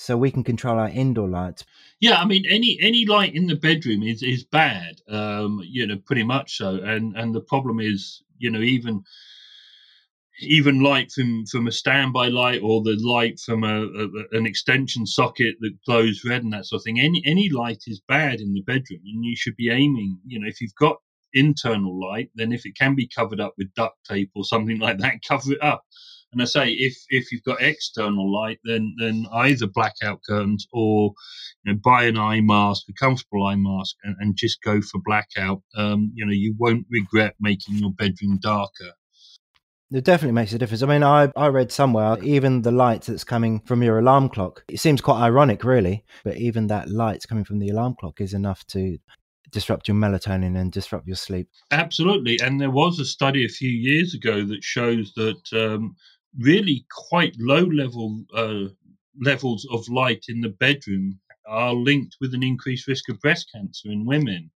so 0.02 0.18
we 0.18 0.32
can 0.32 0.44
control 0.44 0.80
our 0.80 0.90
indoor 0.90 1.28
lights. 1.28 1.64
Yeah, 2.00 2.20
I 2.20 2.26
mean, 2.26 2.46
any 2.50 2.78
any 2.82 3.06
light 3.06 3.36
in 3.36 3.48
the 3.48 3.56
bedroom 3.56 4.02
is 4.02 4.24
is 4.24 4.44
bad. 4.44 4.96
Um, 5.08 5.62
you 5.64 5.86
know, 5.86 5.98
pretty 6.06 6.24
much 6.24 6.58
so. 6.58 6.76
And 6.76 7.16
and 7.16 7.36
the 7.36 7.42
problem 7.42 7.80
is, 7.80 8.24
you 8.40 8.50
know, 8.50 8.62
even 8.62 9.04
even 10.40 10.82
light 10.82 11.12
from 11.12 11.46
from 11.46 11.68
a 11.68 11.72
standby 11.72 12.30
light 12.30 12.62
or 12.64 12.82
the 12.82 12.98
light 13.00 13.40
from 13.40 13.64
a, 13.64 13.84
a, 13.84 14.08
an 14.32 14.48
extension 14.48 15.06
socket 15.06 15.56
that 15.60 15.78
glows 15.86 16.26
red 16.26 16.44
and 16.44 16.54
that 16.54 16.66
sort 16.66 16.80
of 16.80 16.84
thing. 16.84 17.00
Any 17.00 17.22
any 17.26 17.50
light 17.50 17.84
is 17.86 18.02
bad 18.08 18.40
in 18.40 18.54
the 18.54 18.62
bedroom, 18.62 19.02
and 19.06 19.24
you 19.24 19.36
should 19.36 19.56
be 19.56 19.70
aiming. 19.70 20.20
You 20.26 20.40
know, 20.40 20.48
if 20.48 20.62
you've 20.62 20.76
got 20.76 20.98
internal 21.34 21.98
light, 22.00 22.30
then 22.36 22.52
if 22.52 22.66
it 22.66 22.76
can 22.76 22.96
be 22.96 23.08
covered 23.08 23.40
up 23.40 23.54
with 23.58 23.74
duct 23.76 23.98
tape 24.06 24.32
or 24.36 24.44
something 24.44 24.80
like 24.86 24.98
that, 24.98 25.22
cover 25.28 25.54
it 25.54 25.64
up. 25.64 25.84
And 26.32 26.42
I 26.42 26.46
say, 26.46 26.72
if 26.72 26.96
if 27.10 27.32
you've 27.32 27.44
got 27.44 27.62
external 27.62 28.32
light, 28.32 28.60
then 28.64 28.96
then 29.00 29.26
either 29.34 29.68
blackout 29.68 30.22
curtains 30.28 30.66
or 30.72 31.14
you 31.64 31.74
know, 31.74 31.80
buy 31.84 32.06
an 32.06 32.18
eye 32.18 32.42
mask, 32.42 32.86
a 32.90 32.94
comfortable 32.94 33.46
eye 33.46 33.56
mask, 33.56 33.96
and, 34.04 34.16
and 34.20 34.36
just 34.36 34.62
go 34.62 34.82
for 34.82 35.02
blackout. 35.04 35.62
Um, 35.76 36.12
you 36.16 36.26
know, 36.26 36.32
you 36.32 36.56
won't 36.58 36.86
regret 36.90 37.36
making 37.40 37.76
your 37.76 37.92
bedroom 37.92 38.40
darker. 38.42 38.94
It 39.92 40.06
definitely 40.06 40.34
makes 40.34 40.54
a 40.54 40.58
difference. 40.58 40.84
I 40.84 40.88
mean, 40.88 41.04
I, 41.04 41.34
I 41.36 41.48
read 41.48 41.70
somewhere 41.70 42.18
even 42.24 42.62
the 42.62 42.72
light 42.72 43.02
that's 43.02 43.26
coming 43.26 43.60
from 43.60 43.84
your 43.84 44.00
alarm 44.00 44.30
clock, 44.30 44.64
it 44.70 44.80
seems 44.80 45.02
quite 45.02 45.22
ironic, 45.22 45.66
really, 45.66 46.06
but 46.24 46.38
even 46.38 46.68
that 46.68 46.90
light 46.90 47.26
coming 47.28 47.44
from 47.44 47.60
the 47.60 47.68
alarm 47.68 47.96
clock 48.00 48.22
is 48.22 48.34
enough 48.34 48.66
to 48.68 48.98
disrupt 49.52 49.90
your 49.90 49.98
melatonin 49.98 50.58
and 50.58 50.72
disrupt 50.72 51.08
your 51.08 51.18
sleep. 51.18 51.50
Absolutely. 51.72 52.40
And 52.40 52.60
there 52.60 52.72
was 52.72 53.00
a 53.00 53.06
study 53.06 53.44
a 53.44 53.50
few 53.50 53.70
years 53.70 54.14
ago 54.14 54.46
that 54.46 54.64
shows 54.64 55.14
that 55.16 55.42
um, 55.54 55.96
really 56.40 56.86
quite 57.10 57.36
low 57.40 57.64
level 57.64 58.24
uh, 58.36 58.66
levels 59.20 59.68
of 59.72 59.88
light 59.90 60.26
in 60.30 60.42
the 60.42 60.50
bedroom 60.50 61.20
are 61.48 61.74
linked 61.74 62.18
with 62.22 62.34
an 62.34 62.44
increased 62.44 62.88
risk 62.88 63.10
of 63.10 63.20
breast 63.20 63.50
cancer 63.54 63.90
in 63.90 64.06
women. 64.06 64.50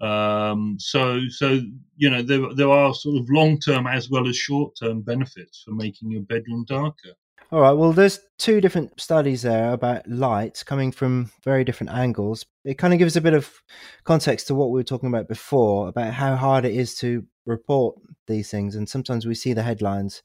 Um, 0.00 0.76
so, 0.78 1.22
so 1.28 1.60
you 1.96 2.10
know, 2.10 2.22
there 2.22 2.52
there 2.54 2.70
are 2.70 2.92
sort 2.94 3.16
of 3.16 3.30
long 3.30 3.58
term 3.58 3.86
as 3.86 4.10
well 4.10 4.28
as 4.28 4.36
short 4.36 4.76
term 4.78 5.00
benefits 5.00 5.62
for 5.64 5.72
making 5.72 6.10
your 6.10 6.22
bedroom 6.22 6.64
darker. 6.68 7.12
All 7.52 7.60
right. 7.60 7.72
Well, 7.72 7.92
there's 7.92 8.18
two 8.38 8.60
different 8.60 9.00
studies 9.00 9.42
there 9.42 9.72
about 9.72 10.08
light 10.08 10.64
coming 10.66 10.90
from 10.90 11.30
very 11.44 11.62
different 11.62 11.92
angles. 11.92 12.44
It 12.64 12.76
kind 12.76 12.92
of 12.92 12.98
gives 12.98 13.16
a 13.16 13.20
bit 13.20 13.34
of 13.34 13.50
context 14.02 14.48
to 14.48 14.54
what 14.54 14.70
we 14.70 14.80
were 14.80 14.84
talking 14.84 15.08
about 15.08 15.28
before 15.28 15.88
about 15.88 16.12
how 16.12 16.34
hard 16.34 16.64
it 16.64 16.74
is 16.74 16.96
to 16.96 17.24
report 17.46 17.96
these 18.26 18.50
things, 18.50 18.74
and 18.74 18.88
sometimes 18.88 19.26
we 19.26 19.34
see 19.34 19.52
the 19.52 19.62
headlines. 19.62 20.22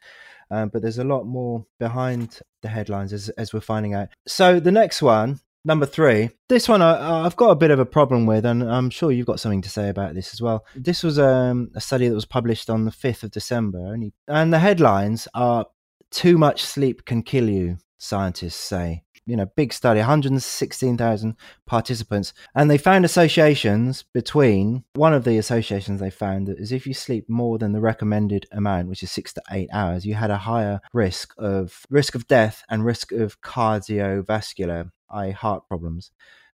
Um, 0.51 0.69
but 0.69 0.81
there's 0.81 0.99
a 0.99 1.03
lot 1.03 1.25
more 1.25 1.65
behind 1.79 2.39
the 2.61 2.67
headlines 2.67 3.13
as, 3.13 3.29
as 3.29 3.53
we're 3.53 3.61
finding 3.61 3.93
out. 3.93 4.09
So 4.27 4.59
the 4.59 4.71
next 4.71 5.01
one 5.01 5.39
Number 5.63 5.85
three, 5.85 6.31
this 6.49 6.67
one 6.67 6.81
I, 6.81 7.21
have 7.21 7.35
got 7.35 7.51
a 7.51 7.55
bit 7.55 7.69
of 7.69 7.77
a 7.77 7.85
problem 7.85 8.25
with, 8.25 8.45
and 8.47 8.63
I'm 8.63 8.89
sure 8.89 9.11
you've 9.11 9.27
got 9.27 9.39
something 9.39 9.61
to 9.61 9.69
say 9.69 9.89
about 9.89 10.15
this 10.15 10.33
as 10.33 10.41
well. 10.41 10.65
This 10.75 11.03
was 11.03 11.19
um, 11.19 11.69
a 11.75 11.81
study 11.81 12.07
that 12.07 12.15
was 12.15 12.25
published 12.25 12.67
on 12.67 12.85
the 12.85 12.91
5th 12.91 13.21
of 13.21 13.31
December, 13.31 13.95
and 14.27 14.53
the 14.53 14.59
headlines 14.59 15.27
are 15.35 15.67
Too 16.09 16.39
much 16.39 16.63
sleep 16.63 17.05
can 17.05 17.21
kill 17.21 17.47
you, 17.47 17.77
scientists 17.99 18.55
say 18.55 19.03
you 19.31 19.37
know, 19.37 19.45
big 19.55 19.71
study, 19.71 19.99
116,000 19.99 21.35
participants. 21.65 22.33
And 22.53 22.69
they 22.69 22.77
found 22.77 23.05
associations 23.05 24.03
between 24.13 24.83
one 24.93 25.13
of 25.13 25.23
the 25.23 25.37
associations 25.37 26.01
they 26.01 26.09
found 26.09 26.49
is 26.49 26.73
if 26.73 26.85
you 26.85 26.93
sleep 26.93 27.29
more 27.29 27.57
than 27.57 27.71
the 27.71 27.79
recommended 27.79 28.45
amount, 28.51 28.89
which 28.89 29.03
is 29.03 29.09
six 29.09 29.31
to 29.33 29.41
eight 29.49 29.69
hours, 29.71 30.05
you 30.05 30.15
had 30.15 30.31
a 30.31 30.37
higher 30.37 30.81
risk 30.91 31.33
of 31.37 31.85
risk 31.89 32.13
of 32.13 32.27
death 32.27 32.61
and 32.69 32.83
risk 32.83 33.13
of 33.13 33.39
cardiovascular, 33.39 34.91
i.e., 35.11 35.31
heart 35.31 35.65
problems. 35.69 36.11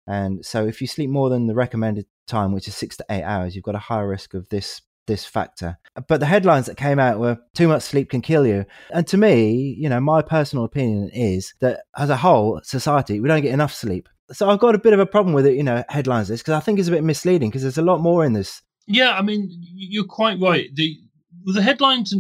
And 0.09 0.45
so 0.45 0.67
if 0.67 0.81
you 0.81 0.89
sleep 0.89 1.11
more 1.11 1.31
than 1.31 1.47
the 1.47 1.55
recommended 1.55 2.07
time, 2.27 2.53
which 2.53 2.67
is 2.67 2.75
six 2.75 2.97
to 2.97 3.07
eight 3.09 3.23
hours, 3.23 3.55
you've 3.55 3.65
got 3.65 3.77
a 3.77 3.87
higher 3.91 4.09
risk 4.09 4.35
of 4.35 4.49
this 4.49 4.83
this 5.07 5.25
factor. 5.25 5.79
But 6.09 6.21
the 6.21 6.27
headlines 6.27 6.67
that 6.67 6.77
came 6.77 6.99
out 6.99 7.19
were 7.19 7.39
too 7.55 7.69
much 7.69 7.83
sleep 7.83 8.11
can 8.11 8.21
kill 8.21 8.47
you. 8.47 8.65
And 8.91 9.07
to 9.09 9.17
me, 9.17 9.77
you 9.79 9.89
know, 9.89 10.01
my 10.01 10.23
personal 10.23 10.65
opinion 10.65 11.11
is 11.13 11.55
that 11.61 11.83
as 11.97 12.11
a 12.11 12.17
whole 12.17 12.61
society, 12.65 13.21
we 13.21 13.29
don't 13.29 13.43
get 13.43 13.55
enough 13.55 13.73
sleep. 13.73 14.09
So 14.33 14.49
I've 14.49 14.59
got 14.59 14.75
a 14.75 14.79
bit 14.79 14.93
of 14.93 15.01
a 15.01 15.07
problem 15.07 15.35
with 15.35 15.47
it, 15.47 15.55
you 15.55 15.63
know, 15.63 15.85
headlines 15.89 16.29
this 16.29 16.41
because 16.41 16.55
I 16.55 16.61
think 16.61 16.79
it's 16.79 16.89
a 16.89 16.93
bit 16.93 17.05
misleading 17.05 17.51
because 17.51 17.63
there's 17.63 17.79
a 17.79 17.83
lot 17.83 18.01
more 18.01 18.25
in 18.25 18.33
this. 18.33 18.63
Yeah, 18.87 19.13
I 19.13 19.23
mean, 19.23 19.49
you're 19.75 20.05
quite 20.05 20.41
right. 20.41 20.69
The 20.75 20.99
the 21.47 21.63
headlines 21.63 22.15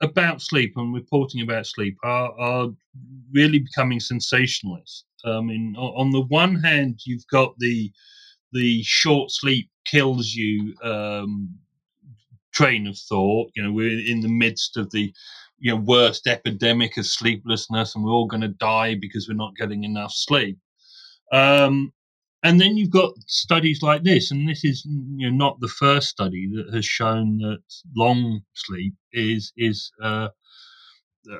about 0.00 0.40
sleep 0.40 0.72
and 0.76 0.94
reporting 0.94 1.42
about 1.42 1.66
sleep 1.66 1.96
are, 2.04 2.32
are 2.38 2.68
really 3.32 3.58
becoming 3.58 4.00
sensationalist. 4.00 5.04
I 5.24 5.40
mean, 5.40 5.74
on 5.76 6.10
the 6.10 6.22
one 6.22 6.56
hand, 6.56 7.00
you've 7.04 7.26
got 7.30 7.54
the 7.58 7.92
the 8.52 8.82
short 8.82 9.30
sleep 9.30 9.70
kills 9.86 10.34
you 10.34 10.74
um, 10.82 11.54
train 12.52 12.86
of 12.86 12.98
thought. 12.98 13.50
You 13.54 13.62
know, 13.64 13.72
we're 13.72 14.00
in 14.06 14.20
the 14.20 14.28
midst 14.28 14.76
of 14.76 14.90
the 14.90 15.12
you 15.58 15.72
know 15.72 15.80
worst 15.80 16.26
epidemic 16.26 16.96
of 16.96 17.06
sleeplessness, 17.06 17.94
and 17.94 18.04
we're 18.04 18.12
all 18.12 18.26
going 18.26 18.42
to 18.42 18.48
die 18.48 18.94
because 18.94 19.28
we're 19.28 19.34
not 19.36 19.56
getting 19.56 19.84
enough 19.84 20.12
sleep. 20.12 20.58
Um, 21.32 21.92
and 22.44 22.60
then 22.60 22.76
you've 22.76 22.90
got 22.90 23.12
studies 23.26 23.82
like 23.82 24.02
this, 24.02 24.30
and 24.30 24.48
this 24.48 24.64
is 24.64 24.84
you 24.84 25.30
know 25.30 25.36
not 25.36 25.60
the 25.60 25.68
first 25.68 26.08
study 26.08 26.50
that 26.54 26.74
has 26.74 26.84
shown 26.84 27.38
that 27.38 27.62
long 27.96 28.42
sleep 28.54 28.94
is 29.12 29.52
is 29.56 29.92
uh, 30.02 30.28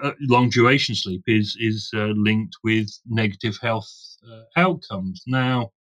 uh, 0.03 0.13
long 0.21 0.49
duration 0.49 0.95
sleep 0.95 1.23
is 1.27 1.57
is 1.61 1.91
uh, 1.95 2.13
linked 2.17 2.57
with 2.63 2.89
negative 3.07 3.59
health 3.61 3.91
uh, 4.31 4.43
outcomes. 4.57 5.23
Now, 5.27 5.73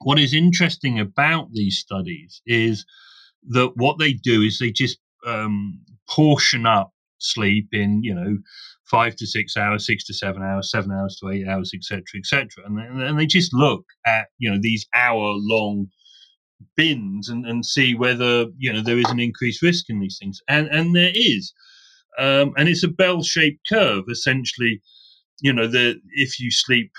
what 0.00 0.18
is 0.18 0.34
interesting 0.34 1.00
about 1.00 1.52
these 1.52 1.78
studies 1.78 2.42
is 2.46 2.84
that 3.50 3.72
what 3.76 3.98
they 3.98 4.12
do 4.12 4.42
is 4.42 4.58
they 4.58 4.70
just 4.70 4.98
um, 5.26 5.80
portion 6.08 6.66
up 6.66 6.92
sleep 7.18 7.68
in 7.72 8.02
you 8.02 8.14
know 8.14 8.36
five 8.84 9.16
to 9.16 9.26
six 9.26 9.56
hours, 9.56 9.86
six 9.86 10.04
to 10.04 10.14
seven 10.14 10.42
hours, 10.42 10.70
seven 10.70 10.92
hours 10.92 11.16
to 11.16 11.30
eight 11.30 11.48
hours, 11.48 11.72
etc., 11.74 12.02
etc., 12.16 12.48
and, 12.66 13.02
and 13.02 13.18
they 13.18 13.26
just 13.26 13.54
look 13.54 13.84
at 14.06 14.26
you 14.38 14.50
know 14.50 14.58
these 14.60 14.86
hour 14.94 15.34
long 15.36 15.86
bins 16.76 17.28
and, 17.28 17.46
and 17.46 17.64
see 17.64 17.94
whether 17.94 18.46
you 18.58 18.72
know 18.72 18.82
there 18.82 18.98
is 18.98 19.10
an 19.10 19.20
increased 19.20 19.62
risk 19.62 19.88
in 19.88 20.00
these 20.00 20.18
things, 20.20 20.40
and 20.48 20.68
and 20.68 20.94
there 20.94 21.12
is, 21.14 21.52
um, 22.18 22.52
and 22.56 22.68
it's 22.68 22.84
a 22.84 22.88
bell 22.88 23.22
shaped 23.22 23.60
curve 23.68 24.04
essentially. 24.08 24.80
You 25.40 25.52
know, 25.52 25.66
that 25.66 26.00
if 26.12 26.38
you 26.38 26.50
sleep 26.50 26.92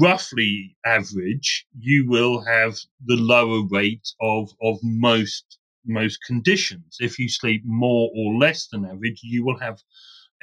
roughly 0.00 0.76
average, 0.84 1.66
you 1.78 2.06
will 2.08 2.44
have 2.44 2.78
the 3.04 3.16
lower 3.16 3.62
rate 3.70 4.08
of, 4.20 4.50
of 4.62 4.78
most 4.82 5.58
most 5.86 6.18
conditions. 6.24 6.96
If 7.00 7.18
you 7.18 7.28
sleep 7.28 7.62
more 7.64 8.10
or 8.14 8.34
less 8.38 8.68
than 8.68 8.84
average, 8.84 9.20
you 9.22 9.44
will 9.44 9.58
have 9.58 9.82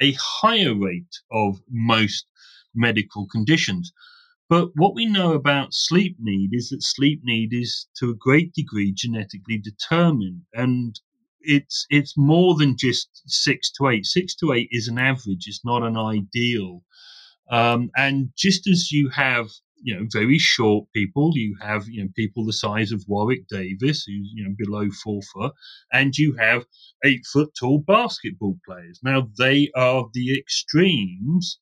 a 0.00 0.12
higher 0.12 0.74
rate 0.74 1.20
of 1.30 1.60
most 1.70 2.26
medical 2.74 3.26
conditions. 3.26 3.92
But 4.48 4.70
what 4.74 4.94
we 4.94 5.06
know 5.06 5.32
about 5.32 5.72
sleep 5.72 6.16
need 6.20 6.50
is 6.52 6.68
that 6.68 6.82
sleep 6.82 7.20
need 7.24 7.52
is 7.52 7.86
to 7.98 8.10
a 8.10 8.14
great 8.14 8.52
degree 8.52 8.92
genetically 8.92 9.58
determined. 9.58 10.42
And 10.52 11.00
it's 11.40 11.86
it's 11.90 12.16
more 12.16 12.54
than 12.54 12.76
just 12.76 13.08
six 13.26 13.70
to 13.72 13.88
eight. 13.88 14.06
Six 14.06 14.34
to 14.36 14.52
eight 14.52 14.68
is 14.70 14.88
an 14.88 14.98
average. 14.98 15.46
It's 15.46 15.64
not 15.64 15.82
an 15.82 15.96
ideal. 15.96 16.82
Um, 17.50 17.90
and 17.96 18.30
just 18.36 18.66
as 18.66 18.90
you 18.90 19.08
have 19.10 19.48
you 19.84 19.94
know 19.94 20.06
very 20.10 20.38
short 20.38 20.86
people, 20.94 21.30
you 21.34 21.56
have 21.60 21.86
you 21.88 22.02
know 22.02 22.10
people 22.16 22.44
the 22.44 22.52
size 22.52 22.90
of 22.90 23.04
Warwick 23.06 23.46
Davis, 23.48 24.04
who's 24.04 24.30
you 24.34 24.44
know 24.44 24.54
below 24.58 24.90
four 25.02 25.20
foot, 25.32 25.52
and 25.92 26.16
you 26.16 26.34
have 26.38 26.64
eight 27.04 27.24
foot 27.32 27.50
tall 27.58 27.78
basketball 27.86 28.58
players. 28.66 28.98
Now 29.04 29.28
they 29.38 29.70
are 29.76 30.08
the 30.14 30.38
extremes, 30.38 31.58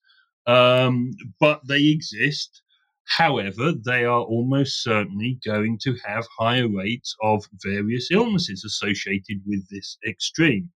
um, 0.46 1.10
but 1.40 1.60
they 1.66 1.86
exist. 1.88 2.62
However, 3.04 3.72
they 3.72 4.04
are 4.04 4.22
almost 4.22 4.84
certainly 4.84 5.40
going 5.44 5.78
to 5.82 5.96
have 6.04 6.24
higher 6.38 6.68
rates 6.68 7.16
of 7.22 7.44
various 7.64 8.10
illnesses 8.12 8.64
associated 8.64 9.42
with 9.44 9.68
this 9.68 9.98
extreme. 10.08 10.70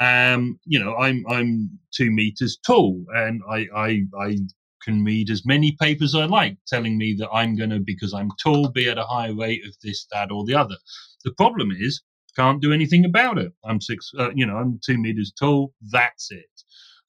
Um, 0.00 0.58
you 0.64 0.78
know, 0.78 0.96
I'm 0.96 1.24
I'm 1.28 1.78
two 1.94 2.10
meters 2.10 2.58
tall, 2.66 3.04
and 3.14 3.42
I 3.48 3.66
I, 3.76 4.02
I 4.18 4.38
can 4.82 5.04
read 5.04 5.30
as 5.30 5.46
many 5.46 5.76
papers 5.80 6.14
I 6.14 6.24
like 6.26 6.56
telling 6.66 6.98
me 6.98 7.14
that 7.18 7.30
I'm 7.30 7.56
going 7.56 7.70
to 7.70 7.80
because 7.80 8.14
I'm 8.14 8.30
tall 8.42 8.68
be 8.70 8.88
at 8.88 8.98
a 8.98 9.04
higher 9.04 9.34
rate 9.34 9.64
of 9.66 9.74
this, 9.82 10.06
that, 10.12 10.30
or 10.30 10.44
the 10.44 10.54
other. 10.54 10.76
The 11.24 11.32
problem 11.32 11.70
is 11.78 12.02
can't 12.36 12.62
do 12.62 12.72
anything 12.72 13.04
about 13.04 13.38
it. 13.38 13.52
I'm 13.64 13.80
six, 13.80 14.10
uh, 14.18 14.30
you 14.34 14.46
know, 14.46 14.56
I'm 14.56 14.80
two 14.84 14.98
meters 14.98 15.32
tall. 15.38 15.72
That's 15.90 16.30
it. 16.30 16.44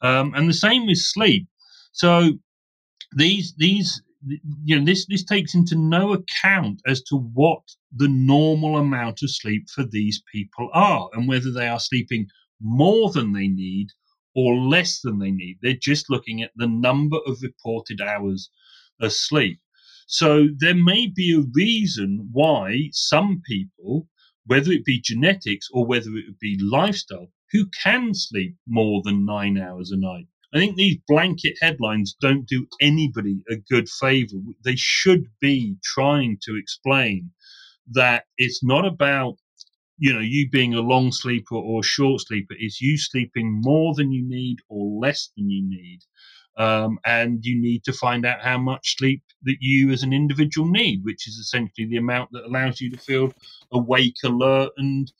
Um, 0.01 0.33
and 0.35 0.49
the 0.49 0.53
same 0.53 0.87
with 0.87 0.97
sleep. 0.97 1.47
So 1.91 2.31
these 3.15 3.53
these 3.57 4.01
you 4.63 4.77
know 4.77 4.85
this 4.85 5.05
this 5.07 5.23
takes 5.23 5.55
into 5.55 5.75
no 5.75 6.13
account 6.13 6.81
as 6.87 7.01
to 7.01 7.17
what 7.17 7.61
the 7.95 8.07
normal 8.07 8.77
amount 8.77 9.19
of 9.23 9.31
sleep 9.31 9.67
for 9.69 9.83
these 9.83 10.21
people 10.31 10.69
are 10.73 11.09
and 11.13 11.27
whether 11.27 11.51
they 11.51 11.67
are 11.67 11.79
sleeping 11.79 12.27
more 12.61 13.11
than 13.11 13.33
they 13.33 13.47
need 13.47 13.87
or 14.35 14.55
less 14.55 15.01
than 15.01 15.19
they 15.19 15.31
need. 15.31 15.57
They're 15.61 15.73
just 15.73 16.09
looking 16.09 16.41
at 16.41 16.51
the 16.55 16.67
number 16.67 17.17
of 17.25 17.41
reported 17.41 18.01
hours 18.01 18.49
of 18.99 19.13
sleep. 19.13 19.59
So 20.07 20.49
there 20.57 20.75
may 20.75 21.07
be 21.07 21.33
a 21.33 21.49
reason 21.53 22.29
why 22.31 22.89
some 22.91 23.41
people, 23.45 24.07
whether 24.45 24.71
it 24.71 24.85
be 24.85 24.99
genetics 25.01 25.67
or 25.71 25.85
whether 25.85 26.09
it 26.15 26.39
be 26.39 26.59
lifestyle, 26.61 27.31
who 27.51 27.65
can 27.83 28.13
sleep 28.13 28.55
more 28.67 29.01
than 29.03 29.25
nine 29.25 29.57
hours 29.57 29.91
a 29.91 29.97
night. 29.97 30.27
I 30.53 30.59
think 30.59 30.75
these 30.75 30.97
blanket 31.07 31.57
headlines 31.61 32.15
don't 32.19 32.45
do 32.45 32.67
anybody 32.81 33.41
a 33.49 33.55
good 33.55 33.87
favor. 33.87 34.35
They 34.65 34.75
should 34.75 35.27
be 35.39 35.77
trying 35.83 36.39
to 36.43 36.57
explain 36.57 37.31
that 37.91 38.25
it's 38.37 38.63
not 38.63 38.85
about 38.85 39.37
you 40.01 40.11
know, 40.11 40.19
you 40.19 40.49
being 40.49 40.73
a 40.73 40.81
long 40.81 41.11
sleeper 41.11 41.55
or 41.55 41.83
short 41.83 42.21
sleeper 42.21 42.55
is 42.59 42.81
you 42.81 42.97
sleeping 42.97 43.61
more 43.61 43.93
than 43.93 44.11
you 44.11 44.27
need 44.27 44.57
or 44.67 44.99
less 44.99 45.29
than 45.37 45.47
you 45.47 45.63
need. 45.63 45.99
Um, 46.57 46.97
and 47.05 47.45
you 47.45 47.61
need 47.61 47.83
to 47.83 47.93
find 47.93 48.25
out 48.25 48.41
how 48.41 48.57
much 48.57 48.97
sleep 48.97 49.21
that 49.43 49.57
you 49.61 49.91
as 49.91 50.01
an 50.01 50.11
individual 50.11 50.67
need, 50.67 51.05
which 51.05 51.27
is 51.27 51.35
essentially 51.35 51.87
the 51.87 51.97
amount 51.97 52.31
that 52.31 52.45
allows 52.45 52.81
you 52.81 52.89
to 52.89 52.97
feel 52.97 53.31
awake, 53.71 54.15
alert, 54.25 54.71
and 54.77 55.11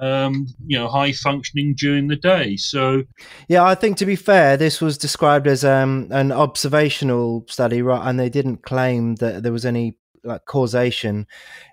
um, 0.00 0.48
you 0.66 0.76
know, 0.76 0.88
high 0.88 1.12
functioning 1.12 1.76
during 1.78 2.08
the 2.08 2.16
day. 2.16 2.56
So, 2.56 3.04
yeah, 3.48 3.64
I 3.64 3.76
think 3.76 3.96
to 3.98 4.06
be 4.06 4.16
fair, 4.16 4.56
this 4.56 4.80
was 4.80 4.98
described 4.98 5.46
as 5.46 5.64
um, 5.64 6.08
an 6.10 6.32
observational 6.32 7.46
study, 7.48 7.82
right? 7.82 8.06
And 8.06 8.18
they 8.18 8.28
didn't 8.28 8.64
claim 8.64 9.14
that 9.16 9.44
there 9.44 9.52
was 9.52 9.64
any 9.64 9.96
like 10.24 10.44
causation 10.46 11.26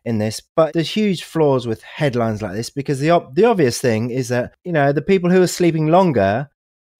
in 0.05 0.17
this 0.17 0.41
but 0.55 0.73
there's 0.73 0.89
huge 0.89 1.23
flaws 1.23 1.65
with 1.65 1.81
headlines 1.83 2.41
like 2.41 2.53
this 2.53 2.69
because 2.69 2.99
the 2.99 3.07
the 3.33 3.45
obvious 3.45 3.79
thing 3.79 4.09
is 4.09 4.27
that 4.27 4.53
you 4.63 4.71
know 4.71 4.91
the 4.91 5.01
people 5.01 5.29
who 5.29 5.41
are 5.41 5.47
sleeping 5.47 5.87
longer 5.87 6.49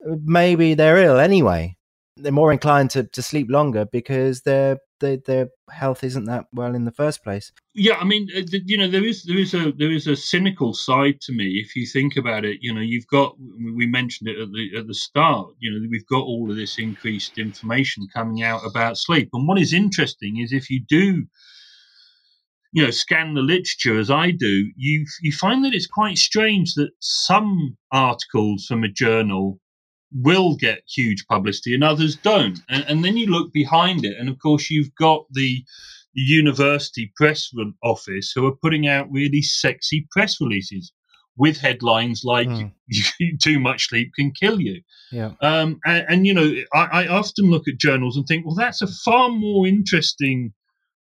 maybe 0.04 0.74
they're 0.74 0.98
ill 0.98 1.20
anyway. 1.20 1.78
They're 2.18 2.32
more 2.32 2.52
inclined 2.52 2.92
to, 2.92 3.04
to 3.04 3.22
sleep 3.22 3.48
longer 3.50 3.86
because 3.86 4.42
their, 4.42 4.78
their 5.02 5.18
their 5.18 5.50
health 5.70 6.04
isn't 6.04 6.26
that 6.26 6.46
well 6.54 6.74
in 6.74 6.86
the 6.86 6.92
first 6.92 7.24
place. 7.24 7.52
Yeah, 7.74 7.96
I 7.96 8.06
mean, 8.06 8.30
uh, 8.36 8.42
you 8.66 8.78
know, 8.78 8.90
there 8.90 9.04
is 9.04 9.24
there 9.26 9.38
is 9.38 9.54
a 9.54 9.74
there 9.74 9.92
is 9.92 10.08
a 10.08 10.16
cynical 10.16 10.74
side 10.74 11.20
to 11.22 11.34
me 11.34 11.62
if 11.64 11.76
you 11.76 11.86
think 11.86 12.16
about 12.16 12.46
it. 12.46 12.60
You 12.62 12.74
know, 12.74 12.82
you've 12.82 13.08
got 13.08 13.36
we 13.76 13.86
mentioned 13.88 14.30
it 14.30 14.40
at 14.40 14.52
the 14.52 14.78
at 14.78 14.88
the 14.88 14.94
start. 14.94 15.50
You 15.60 15.72
know, 15.72 15.88
we've 15.90 16.08
got 16.08 16.24
all 16.24 16.50
of 16.50 16.56
this 16.56 16.80
increased 16.80 17.38
information 17.38 18.08
coming 18.14 18.44
out 18.44 18.66
about 18.66 18.98
sleep, 18.98 19.30
and 19.34 19.48
what 19.48 19.60
is 19.60 19.74
interesting 19.74 20.40
is 20.40 20.54
if 20.54 20.70
you 20.70 20.82
do 20.88 21.26
you 22.74 22.84
know 22.84 22.92
scan 22.92 23.34
the 23.34 23.42
literature 23.42 24.00
as 24.00 24.10
I 24.10 24.32
do, 24.32 24.72
you 24.78 25.06
you 25.22 25.32
find 25.32 25.66
that 25.66 25.74
it's 25.74 25.88
quite 25.88 26.18
strange 26.18 26.74
that 26.76 26.92
some 27.00 27.78
articles 27.92 28.66
from 28.66 28.84
a 28.84 28.88
journal 28.88 29.60
will 30.14 30.56
get 30.56 30.84
huge 30.88 31.26
publicity 31.28 31.74
and 31.74 31.84
others 31.84 32.16
don't. 32.16 32.60
And, 32.70 32.86
and 32.88 33.06
then 33.06 33.18
you 33.18 33.28
look 33.28 33.54
behind 33.54 34.06
it, 34.06 34.18
and 34.18 34.30
of 34.30 34.40
course, 34.40 34.70
you've 34.70 34.94
got 34.96 35.26
the 35.32 35.64
university 36.14 37.12
press 37.16 37.50
office 37.84 38.34
who 38.36 38.46
are 38.46 38.56
putting 38.56 38.88
out 38.88 39.12
really 39.12 39.42
sexy 39.42 40.08
press 40.12 40.42
releases 40.42 40.92
with 41.38 41.58
headlines 41.58 42.24
like 42.26 42.50
mm. 42.50 42.72
"Too 43.42 43.60
much 43.60 43.88
sleep 43.88 44.12
can 44.16 44.32
kill 44.32 44.60
you." 44.60 44.82
Yeah. 45.12 45.32
Um, 45.42 45.80
and, 45.86 46.06
and, 46.10 46.28
you 46.28 46.34
know, 46.34 46.54
I, 46.74 47.04
I, 47.04 47.08
often 47.08 47.50
look 47.50 47.68
at 47.68 47.78
journals 47.78 48.16
and 48.16 48.26
think, 48.26 48.46
well, 48.46 48.56
that's 48.56 48.82
a 48.82 48.88
far 48.88 49.30
more 49.30 49.68
interesting 49.68 50.54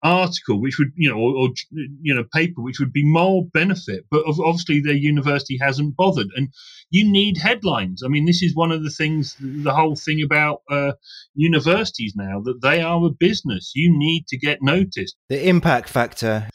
article, 0.05 0.61
which 0.61 0.79
would, 0.79 0.93
you 0.95 1.09
know, 1.09 1.17
or, 1.17 1.35
or, 1.35 1.49
you 1.71 2.15
know, 2.15 2.25
paper, 2.33 2.61
which 2.61 2.79
would 2.79 2.93
be 2.93 3.05
more 3.05 3.47
benefit. 3.53 4.05
But 4.11 4.25
obviously, 4.27 4.81
their 4.81 4.95
university 4.95 5.59
hasn't 5.61 5.97
bothered, 5.97 6.29
and 6.37 6.51
you 6.91 7.11
need 7.11 7.39
headlines. 7.39 8.03
I 8.05 8.09
mean, 8.09 8.27
this 8.27 8.43
is 8.43 8.55
one 8.55 8.71
of 8.71 8.85
the 8.85 8.91
things, 8.91 9.35
the 9.41 9.75
whole 9.75 9.97
thing 9.97 10.23
about 10.23 10.61
uh, 10.71 10.93
universities 11.35 12.13
now 12.15 12.41
that 12.43 12.61
they 12.63 12.83
are 12.83 13.05
a 13.05 13.11
business. 13.11 13.73
You 13.75 13.97
need 13.97 14.27
to 14.29 14.37
get 14.37 14.59
noticed. 14.63 15.17
The 15.29 15.49
impact 15.49 15.89
factor. 15.89 16.49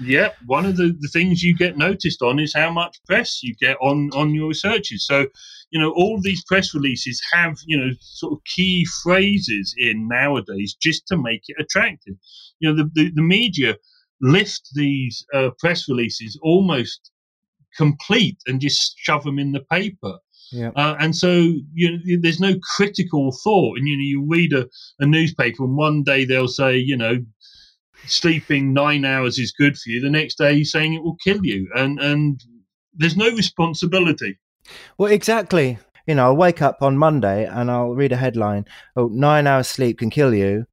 Yeah, 0.00 0.30
one 0.46 0.64
of 0.64 0.76
the, 0.76 0.94
the 1.00 1.08
things 1.08 1.42
you 1.42 1.56
get 1.56 1.76
noticed 1.76 2.22
on 2.22 2.38
is 2.38 2.54
how 2.54 2.70
much 2.70 3.00
press 3.06 3.42
you 3.42 3.54
get 3.60 3.76
on 3.80 4.10
on 4.14 4.32
your 4.32 4.48
researches. 4.48 5.04
So, 5.04 5.26
you 5.70 5.80
know, 5.80 5.90
all 5.90 6.20
these 6.20 6.44
press 6.44 6.72
releases 6.72 7.20
have 7.32 7.56
you 7.66 7.76
know 7.76 7.90
sort 8.00 8.34
of 8.34 8.38
key 8.44 8.86
phrases 9.02 9.74
in 9.76 10.06
nowadays 10.06 10.76
just 10.80 11.06
to 11.08 11.16
make 11.16 11.42
it 11.48 11.56
attractive 11.58 12.14
you 12.60 12.70
know, 12.70 12.76
the, 12.76 12.90
the, 12.94 13.10
the 13.14 13.22
media 13.22 13.76
lift 14.20 14.68
these 14.74 15.24
uh, 15.34 15.50
press 15.58 15.88
releases 15.88 16.38
almost 16.42 17.10
complete 17.76 18.38
and 18.46 18.60
just 18.60 18.94
shove 18.98 19.24
them 19.24 19.38
in 19.38 19.52
the 19.52 19.64
paper. 19.70 20.18
Yeah. 20.50 20.70
Uh, 20.76 20.96
and 20.98 21.14
so 21.14 21.52
you 21.74 21.92
know, 21.92 21.98
there's 22.20 22.40
no 22.40 22.54
critical 22.76 23.32
thought. 23.44 23.78
And 23.78 23.86
you 23.86 23.96
know, 23.96 24.02
you 24.02 24.26
read 24.26 24.52
a, 24.52 24.66
a 24.98 25.06
newspaper, 25.06 25.64
and 25.64 25.76
one 25.76 26.02
day 26.02 26.24
they'll 26.24 26.48
say, 26.48 26.76
you 26.76 26.96
know, 26.96 27.18
sleeping 28.06 28.72
nine 28.72 29.04
hours 29.04 29.38
is 29.38 29.52
good 29.52 29.76
for 29.76 29.90
you. 29.90 30.00
The 30.00 30.10
next 30.10 30.38
day, 30.38 30.54
he's 30.56 30.72
saying 30.72 30.94
it 30.94 31.02
will 31.02 31.16
kill 31.22 31.44
you, 31.44 31.68
and 31.74 32.00
and 32.00 32.40
there's 32.94 33.16
no 33.16 33.30
responsibility. 33.30 34.38
Well, 34.96 35.12
exactly. 35.12 35.78
You 36.06 36.14
know, 36.14 36.24
I'll 36.24 36.36
wake 36.36 36.62
up 36.62 36.78
on 36.80 36.96
Monday 36.96 37.44
and 37.44 37.70
I'll 37.70 37.94
read 37.94 38.12
a 38.12 38.16
headline: 38.16 38.64
"Oh, 38.96 39.08
nine 39.08 39.46
hours 39.46 39.68
sleep 39.68 39.98
can 39.98 40.08
kill 40.08 40.34
you," 40.34 40.66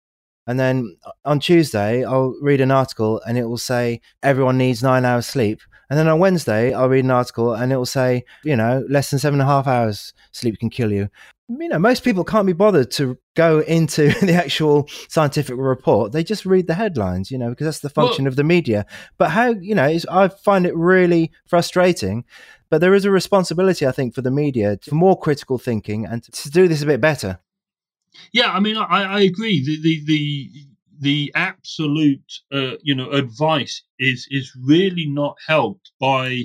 And 0.47 0.59
then 0.59 0.97
uh, 1.05 1.11
on 1.23 1.39
Tuesday, 1.39 2.03
I'll 2.03 2.35
read 2.41 2.61
an 2.61 2.71
article 2.71 3.21
and 3.27 3.37
it 3.37 3.45
will 3.45 3.57
say 3.57 4.01
everyone 4.21 4.57
needs 4.57 4.83
nine 4.83 5.05
hours 5.05 5.25
sleep. 5.25 5.61
And 5.89 5.99
then 5.99 6.07
on 6.07 6.19
Wednesday, 6.19 6.73
I'll 6.73 6.89
read 6.89 7.05
an 7.05 7.11
article 7.11 7.53
and 7.53 7.71
it 7.71 7.77
will 7.77 7.85
say, 7.85 8.25
you 8.43 8.55
know, 8.55 8.83
less 8.89 9.09
than 9.09 9.19
seven 9.19 9.39
and 9.39 9.47
a 9.47 9.51
half 9.51 9.67
hours 9.67 10.13
sleep 10.31 10.59
can 10.59 10.69
kill 10.69 10.91
you. 10.91 11.09
You 11.47 11.69
know, 11.69 11.77
most 11.77 12.03
people 12.03 12.23
can't 12.23 12.47
be 12.47 12.53
bothered 12.53 12.89
to 12.91 13.19
go 13.35 13.59
into 13.59 14.09
the 14.25 14.33
actual 14.33 14.89
scientific 15.09 15.55
report. 15.57 16.11
They 16.11 16.23
just 16.23 16.45
read 16.45 16.65
the 16.65 16.73
headlines, 16.73 17.29
you 17.29 17.37
know, 17.37 17.49
because 17.49 17.65
that's 17.65 17.79
the 17.79 17.89
function 17.89 18.25
well, 18.25 18.29
of 18.29 18.35
the 18.35 18.43
media. 18.43 18.87
But 19.17 19.29
how, 19.29 19.49
you 19.49 19.75
know, 19.75 19.95
I 20.09 20.27
find 20.27 20.65
it 20.65 20.75
really 20.75 21.31
frustrating. 21.45 22.25
But 22.69 22.81
there 22.81 22.95
is 22.95 23.05
a 23.05 23.11
responsibility, 23.11 23.85
I 23.85 23.91
think, 23.91 24.15
for 24.15 24.21
the 24.21 24.31
media 24.31 24.79
for 24.81 24.95
more 24.95 25.17
critical 25.17 25.59
thinking 25.59 26.05
and 26.05 26.23
to 26.23 26.49
do 26.49 26.67
this 26.67 26.81
a 26.81 26.87
bit 26.87 26.99
better. 26.99 27.39
Yeah, 28.33 28.51
I 28.51 28.59
mean, 28.59 28.77
I, 28.77 29.03
I 29.03 29.19
agree. 29.21 29.63
The 29.63 29.81
the 29.81 30.03
the, 30.05 30.51
the 30.99 31.31
absolute 31.35 32.31
uh, 32.51 32.75
you 32.83 32.95
know 32.95 33.09
advice 33.11 33.81
is 33.99 34.27
is 34.29 34.51
really 34.63 35.05
not 35.07 35.37
helped 35.47 35.91
by 35.99 36.43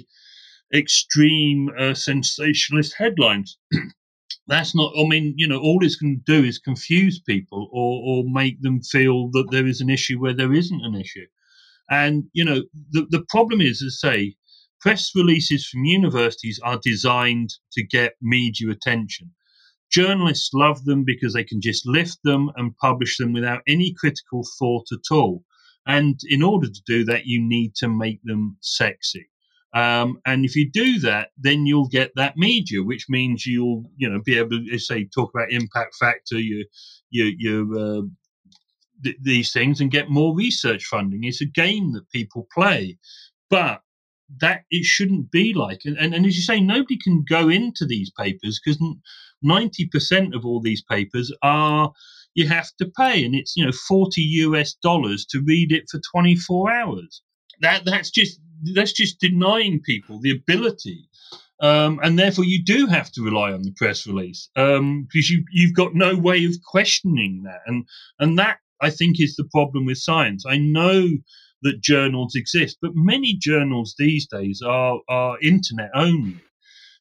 extreme 0.75 1.71
uh, 1.79 1.95
sensationalist 1.95 2.95
headlines. 2.97 3.59
that's 4.49 4.75
not 4.75 4.93
i 4.99 5.05
mean 5.09 5.35
you 5.37 5.47
know 5.49 5.59
all 5.61 5.79
it's 5.85 5.97
going 5.97 6.17
to 6.27 6.33
do 6.41 6.45
is 6.47 6.59
confuse 6.59 7.21
people 7.21 7.69
or 7.73 7.93
or 8.09 8.25
make 8.31 8.61
them 8.63 8.83
feel 8.83 9.31
that 9.31 9.49
there 9.53 9.67
is 9.67 9.81
an 9.81 9.91
issue 9.91 10.19
where 10.21 10.35
there 10.35 10.53
isn't 10.55 10.85
an 10.85 10.95
issue 10.97 11.27
and 11.91 12.25
you 12.33 12.45
know 12.45 12.63
the, 12.93 13.07
the 13.11 13.25
problem 13.29 13.61
is 13.61 13.83
as 13.83 14.01
I 14.05 14.09
say 14.17 14.37
press 14.81 15.11
releases 15.15 15.67
from 15.67 15.85
universities 15.85 16.61
are 16.65 16.81
designed 16.83 17.51
to 17.73 17.83
get 17.85 18.15
media 18.23 18.71
attention 18.71 19.33
journalists 19.91 20.51
love 20.55 20.85
them 20.85 21.05
because 21.05 21.35
they 21.35 21.45
can 21.45 21.61
just 21.61 21.87
lift 21.87 22.19
them 22.25 22.51
and 22.57 22.77
publish 22.77 23.19
them 23.19 23.33
without 23.33 23.63
any 23.69 23.93
critical 23.99 24.47
thought 24.59 24.87
at 24.93 25.15
all 25.15 25.45
and 25.87 26.21
in 26.29 26.43
order 26.43 26.69
to 26.69 26.83
do 26.87 27.05
that 27.05 27.27
you 27.27 27.41
need 27.41 27.75
to 27.75 27.89
make 27.89 28.21
them 28.25 28.57
sexy 28.61 29.31
um, 29.73 30.21
and 30.27 30.45
if 30.45 30.57
you 30.57 30.69
do 30.71 30.99
that, 31.01 31.31
then 31.39 31.65
you'll 31.65 31.89
get 31.89 32.11
that 32.17 32.37
media, 32.37 32.83
which 32.83 33.07
means 33.09 33.47
you'll, 33.47 33.85
you 33.97 34.09
know, 34.09 34.21
be 34.25 34.37
able 34.37 34.65
to 34.65 34.79
say 34.79 35.05
talk 35.05 35.31
about 35.33 35.53
impact 35.53 35.95
factor, 35.95 36.39
your, 36.39 36.65
your, 37.11 37.79
uh, 37.79 38.03
th- 39.05 39.17
these 39.23 39.53
things, 39.53 39.81
and 39.81 39.91
get 39.91 40.11
more 40.11 40.35
research 40.35 40.85
funding. 40.85 41.23
It's 41.23 41.41
a 41.41 41.47
game 41.47 41.93
that 41.93 42.11
people 42.11 42.49
play, 42.53 42.99
but 43.49 43.83
that 44.41 44.63
it 44.71 44.85
shouldn't 44.85 45.31
be 45.31 45.55
like. 45.55 45.83
And, 45.85 45.97
and, 45.99 46.15
and 46.15 46.27
as 46.27 46.35
you 46.35 46.43
say, 46.43 46.61
nobody 46.61 46.99
can 46.99 47.25
go 47.29 47.49
into 47.49 47.87
these 47.87 48.11
papers 48.11 48.61
because 48.65 48.83
ninety 49.43 49.87
percent 49.87 50.35
of 50.35 50.45
all 50.45 50.61
these 50.61 50.83
papers 50.83 51.33
are 51.43 51.93
you 52.35 52.47
have 52.47 52.71
to 52.79 52.87
pay, 52.97 53.25
and 53.25 53.35
it's 53.35 53.57
you 53.57 53.65
know 53.65 53.73
forty 53.89 54.23
US 54.23 54.75
dollars 54.75 55.27
to 55.27 55.43
read 55.45 55.73
it 55.73 55.85
for 55.91 56.01
twenty 56.11 56.37
four 56.37 56.71
hours. 56.71 57.23
That 57.61 57.85
that's 57.85 58.11
just 58.11 58.41
that's 58.75 58.93
just 58.93 59.21
denying 59.21 59.81
people 59.81 60.21
the 60.21 60.31
ability. 60.31 61.09
Um, 61.63 62.01
and 62.03 62.19
therefore, 62.19 62.45
you 62.45 62.65
do 62.65 62.87
have 62.87 63.13
to 63.13 63.23
rely 63.23 63.53
on 63.53 63.63
the 63.63 63.73
press 63.73 64.07
release 64.07 64.49
um, 64.57 65.07
because 65.13 65.29
you 65.29 65.45
you've 65.53 65.75
got 65.75 65.95
no 65.95 66.17
way 66.17 66.45
of 66.47 66.55
questioning 66.65 67.43
that, 67.45 67.61
and 67.67 67.87
and 68.19 68.39
that 68.39 68.59
I 68.81 68.91
think 68.91 69.21
is 69.21 69.37
the 69.37 69.49
problem 69.53 69.85
with 69.85 69.99
science. 69.99 70.45
I 70.47 70.57
know 70.57 71.09
that 71.63 71.83
journals 71.83 72.35
exist, 72.35 72.79
but 72.81 72.93
many 72.95 73.37
journals 73.39 73.95
these 73.99 74.27
days 74.27 74.63
are 74.67 75.01
are 75.09 75.39
internet 75.41 75.91
only. 75.95 76.37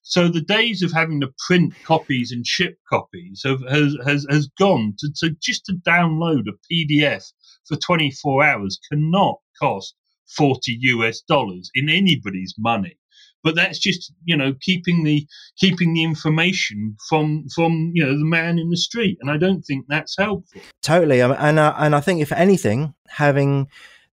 So 0.02 0.28
the 0.28 0.42
days 0.42 0.82
of 0.82 0.92
having 0.92 1.22
to 1.22 1.30
print 1.46 1.74
copies 1.84 2.32
and 2.32 2.46
ship 2.46 2.78
copies 2.90 3.42
have, 3.46 3.62
has, 3.70 3.96
has, 4.06 4.26
has 4.30 4.48
gone. 4.58 4.96
To, 5.00 5.10
so 5.14 5.28
just 5.42 5.66
to 5.66 5.74
download 5.88 6.46
a 6.48 6.74
PDF 6.74 7.32
for 7.68 7.78
24 7.78 8.44
hours 8.44 8.80
cannot 8.92 9.40
cost 9.62 9.96
40 10.36 10.78
US 10.82 11.22
dollars 11.22 11.70
in 11.74 11.90
anybody's 11.90 12.56
money. 12.58 12.98
But 13.42 13.56
that's 13.56 13.80
just 13.80 14.12
you 14.26 14.36
know 14.36 14.54
keeping 14.60 15.06
the 15.06 15.26
keeping 15.58 15.94
the 15.94 16.04
information 16.04 16.98
from 17.08 17.46
from 17.56 17.92
you 17.94 18.06
know 18.06 18.18
the 18.18 18.26
man 18.26 18.60
in 18.60 18.70
the 18.70 18.76
street, 18.76 19.18
and 19.22 19.32
I 19.32 19.38
don't 19.38 19.62
think 19.62 19.86
that's 19.88 20.18
helpful. 20.18 20.60
Totally, 20.82 21.22
and 21.22 21.58
uh, 21.58 21.74
and 21.78 21.96
I 21.96 22.02
think 22.02 22.22
if 22.22 22.34
anything, 22.34 22.94
having 23.08 23.68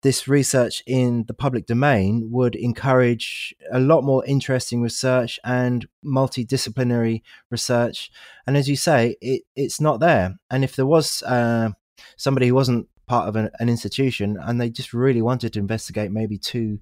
this 0.03 0.27
research 0.27 0.83
in 0.85 1.23
the 1.27 1.33
public 1.33 1.65
domain 1.65 2.29
would 2.29 2.55
encourage 2.55 3.55
a 3.71 3.79
lot 3.79 4.03
more 4.03 4.23
interesting 4.25 4.81
research 4.81 5.39
and 5.43 5.87
multidisciplinary 6.05 7.21
research. 7.49 8.11
And 8.45 8.55
as 8.55 8.69
you 8.69 8.75
say, 8.75 9.15
it, 9.21 9.43
it's 9.55 9.79
not 9.79 10.01
there. 10.01 10.35
And 10.51 10.63
if 10.63 10.75
there 10.75 10.85
was 10.85 11.23
uh, 11.23 11.71
somebody 12.17 12.49
who 12.49 12.53
wasn't 12.53 12.87
part 13.07 13.29
of 13.29 13.35
an, 13.37 13.49
an 13.59 13.69
institution 13.69 14.37
and 14.39 14.59
they 14.59 14.69
just 14.69 14.93
really 14.93 15.21
wanted 15.21 15.53
to 15.53 15.59
investigate 15.59 16.11
maybe 16.11 16.37
two 16.37 16.79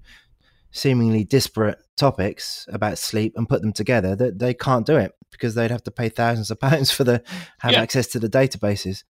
seemingly 0.72 1.22
disparate 1.22 1.78
topics 1.96 2.66
about 2.72 2.98
sleep 2.98 3.34
and 3.36 3.48
put 3.48 3.60
them 3.60 3.72
together 3.72 4.16
that 4.16 4.38
they 4.38 4.54
can't 4.54 4.86
do 4.86 4.96
it 4.96 5.12
because 5.30 5.54
they'd 5.54 5.70
have 5.70 5.82
to 5.82 5.90
pay 5.90 6.08
thousands 6.08 6.50
of 6.50 6.58
pounds 6.60 6.90
for 6.90 7.04
the 7.04 7.22
have 7.58 7.72
yeah. 7.72 7.80
access 7.80 8.06
to 8.06 8.18
the 8.18 8.28
databases 8.28 9.04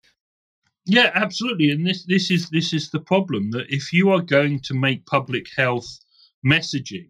yeah 0.86 1.10
absolutely 1.14 1.70
and 1.70 1.86
this 1.86 2.04
this 2.06 2.30
is 2.30 2.48
this 2.50 2.72
is 2.72 2.90
the 2.90 3.00
problem 3.00 3.50
that 3.50 3.66
if 3.68 3.92
you 3.92 4.10
are 4.10 4.20
going 4.22 4.60
to 4.60 4.74
make 4.74 5.06
public 5.06 5.46
health 5.56 5.98
messaging 6.44 7.08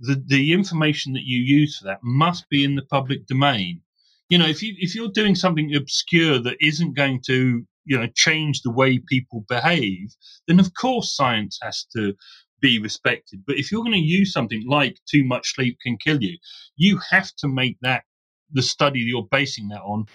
the 0.00 0.22
the 0.26 0.52
information 0.52 1.12
that 1.12 1.24
you 1.24 1.38
use 1.38 1.78
for 1.78 1.84
that 1.84 2.02
must 2.02 2.48
be 2.48 2.64
in 2.64 2.74
the 2.74 2.86
public 2.90 3.26
domain 3.26 3.80
you 4.28 4.36
know 4.38 4.46
if 4.46 4.62
you 4.62 4.74
if 4.78 4.94
you're 4.94 5.08
doing 5.08 5.34
something 5.34 5.74
obscure 5.74 6.38
that 6.38 6.56
isn't 6.60 6.96
going 6.96 7.20
to 7.24 7.64
you 7.86 7.96
know 7.96 8.08
change 8.14 8.60
the 8.60 8.70
way 8.70 8.98
people 8.98 9.44
behave, 9.48 10.14
then 10.46 10.60
of 10.60 10.74
course 10.74 11.16
science 11.16 11.58
has 11.62 11.86
to 11.96 12.12
be 12.60 12.78
respected. 12.78 13.42
But 13.46 13.58
if 13.58 13.70
you're 13.70 13.82
going 13.82 13.92
to 13.92 13.98
use 13.98 14.32
something 14.32 14.64
like 14.66 14.98
too 15.10 15.24
much 15.24 15.54
sleep 15.54 15.78
can 15.82 15.96
kill 15.96 16.22
you, 16.22 16.36
you 16.76 16.98
have 17.10 17.30
to 17.36 17.48
make 17.48 17.78
that 17.82 18.02
the 18.52 18.62
study 18.62 19.00
you're 19.00 19.28
basing 19.30 19.68
that 19.68 19.82
on 19.82 20.06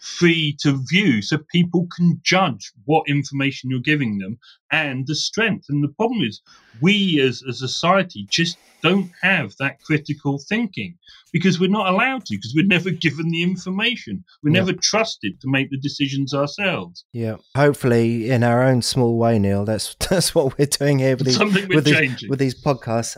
free 0.00 0.56
to 0.60 0.82
view 0.90 1.22
so 1.22 1.38
people 1.50 1.86
can 1.94 2.20
judge 2.22 2.72
what 2.84 3.08
information 3.08 3.70
you're 3.70 3.80
giving 3.80 4.18
them 4.18 4.38
and 4.70 5.06
the 5.06 5.14
strength. 5.14 5.66
And 5.68 5.82
the 5.82 5.88
problem 5.88 6.22
is, 6.22 6.40
we 6.80 7.20
as 7.20 7.42
a 7.42 7.52
society 7.52 8.26
just 8.28 8.58
don't 8.82 9.10
have 9.22 9.54
that 9.58 9.82
critical 9.82 10.38
thinking 10.48 10.96
because 11.32 11.58
we're 11.58 11.70
not 11.70 11.88
allowed 11.88 12.24
to, 12.26 12.36
because 12.36 12.54
we're 12.54 12.66
never 12.66 12.90
given 13.06 13.28
the 13.30 13.42
information. 13.42 14.24
We're 14.42 14.50
never 14.50 14.72
trusted 14.72 15.40
to 15.40 15.48
make 15.50 15.70
the 15.70 15.78
decisions 15.78 16.34
ourselves. 16.34 17.04
Yeah. 17.12 17.36
Hopefully, 17.56 18.30
in 18.30 18.42
our 18.42 18.62
own 18.62 18.82
small 18.82 19.16
way, 19.18 19.38
Neil, 19.38 19.64
that's 19.64 19.94
that's 20.10 20.34
what 20.34 20.58
we're 20.58 20.66
doing 20.66 20.98
here 20.98 21.16
with 21.16 21.26
these, 21.26 21.38
with 21.38 21.84
these, 21.84 22.28
with 22.28 22.38
these 22.38 22.60
podcasts. 22.62 23.16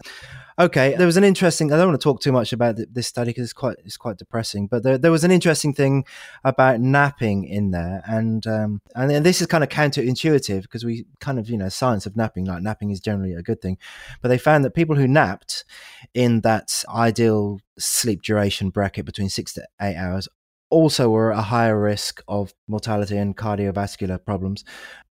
Okay, 0.61 0.97
there 0.97 1.07
was 1.07 1.17
an 1.17 1.23
interesting. 1.23 1.73
I 1.73 1.77
don't 1.77 1.87
want 1.87 2.01
to 2.01 2.03
talk 2.03 2.21
too 2.21 2.33
much 2.33 2.53
about 2.53 2.81
this 2.91 3.07
study 3.07 3.31
because 3.31 3.45
it's 3.45 3.53
quite 3.53 3.77
it's 3.85 3.97
quite 3.97 4.17
depressing. 4.17 4.67
But 4.67 4.83
there, 4.83 4.99
there 4.99 5.13
was 5.13 5.23
an 5.23 5.31
interesting 5.31 5.73
thing 5.73 6.05
about 6.43 6.81
napping 6.81 7.45
in 7.45 7.71
there, 7.71 8.03
and 8.07 8.45
um, 8.45 8.83
and, 8.97 9.13
and 9.13 9.25
this 9.25 9.41
is 9.41 9.47
kind 9.47 9.63
of 9.63 9.71
counterintuitive 9.71 10.63
because 10.63 10.85
we 10.85 11.07
kind 11.21 11.39
of 11.39 11.49
you 11.49 11.57
know 11.57 11.69
science 11.69 12.07
of 12.07 12.17
napping 12.17 12.45
like 12.45 12.61
napping 12.61 12.91
is 12.91 12.99
generally 12.99 13.35
a 13.35 13.43
good 13.43 13.63
thing, 13.63 13.79
but 14.21 14.31
they 14.31 14.39
found 14.39 14.65
that 14.65 14.75
people 14.75 14.97
who 14.97 15.07
napped 15.07 15.65
in 16.13 16.41
that 16.41 16.85
ideal 16.89 17.61
sleep 17.79 18.23
duration 18.23 18.71
bracket 18.71 19.07
between 19.07 19.29
six 19.29 19.53
to 19.53 19.65
eight 19.81 19.95
hours 19.95 20.29
also 20.71 21.09
were 21.09 21.33
at 21.33 21.39
a 21.39 21.43
higher 21.43 21.81
risk 21.81 22.21
of 22.27 22.53
mortality 22.67 23.17
and 23.17 23.37
cardiovascular 23.37 24.23
problems. 24.25 24.65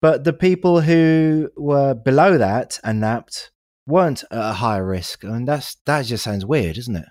But 0.02 0.24
the 0.24 0.34
people 0.34 0.82
who 0.82 1.52
were 1.56 1.94
below 1.94 2.40
that 2.40 2.80
and 2.84 3.00
napped 3.00 3.52
weren't 3.88 4.24
at 4.32 4.50
a 4.50 4.54
higher 4.54 4.86
risk. 4.86 5.24
I 5.26 5.30
mean, 5.30 5.46
that's 5.46 5.76
that 5.86 6.06
just 6.06 6.24
sounds 6.24 6.46
weird, 6.46 6.78
isn't 6.78 6.96
it? 6.96 7.06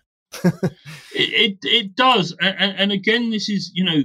it, 0.45 0.73
it, 1.15 1.59
it 1.63 1.95
does, 1.95 2.35
and, 2.41 2.77
and 2.77 2.93
again, 2.93 3.31
this 3.31 3.49
is 3.49 3.71
you 3.75 3.85
know 3.85 4.03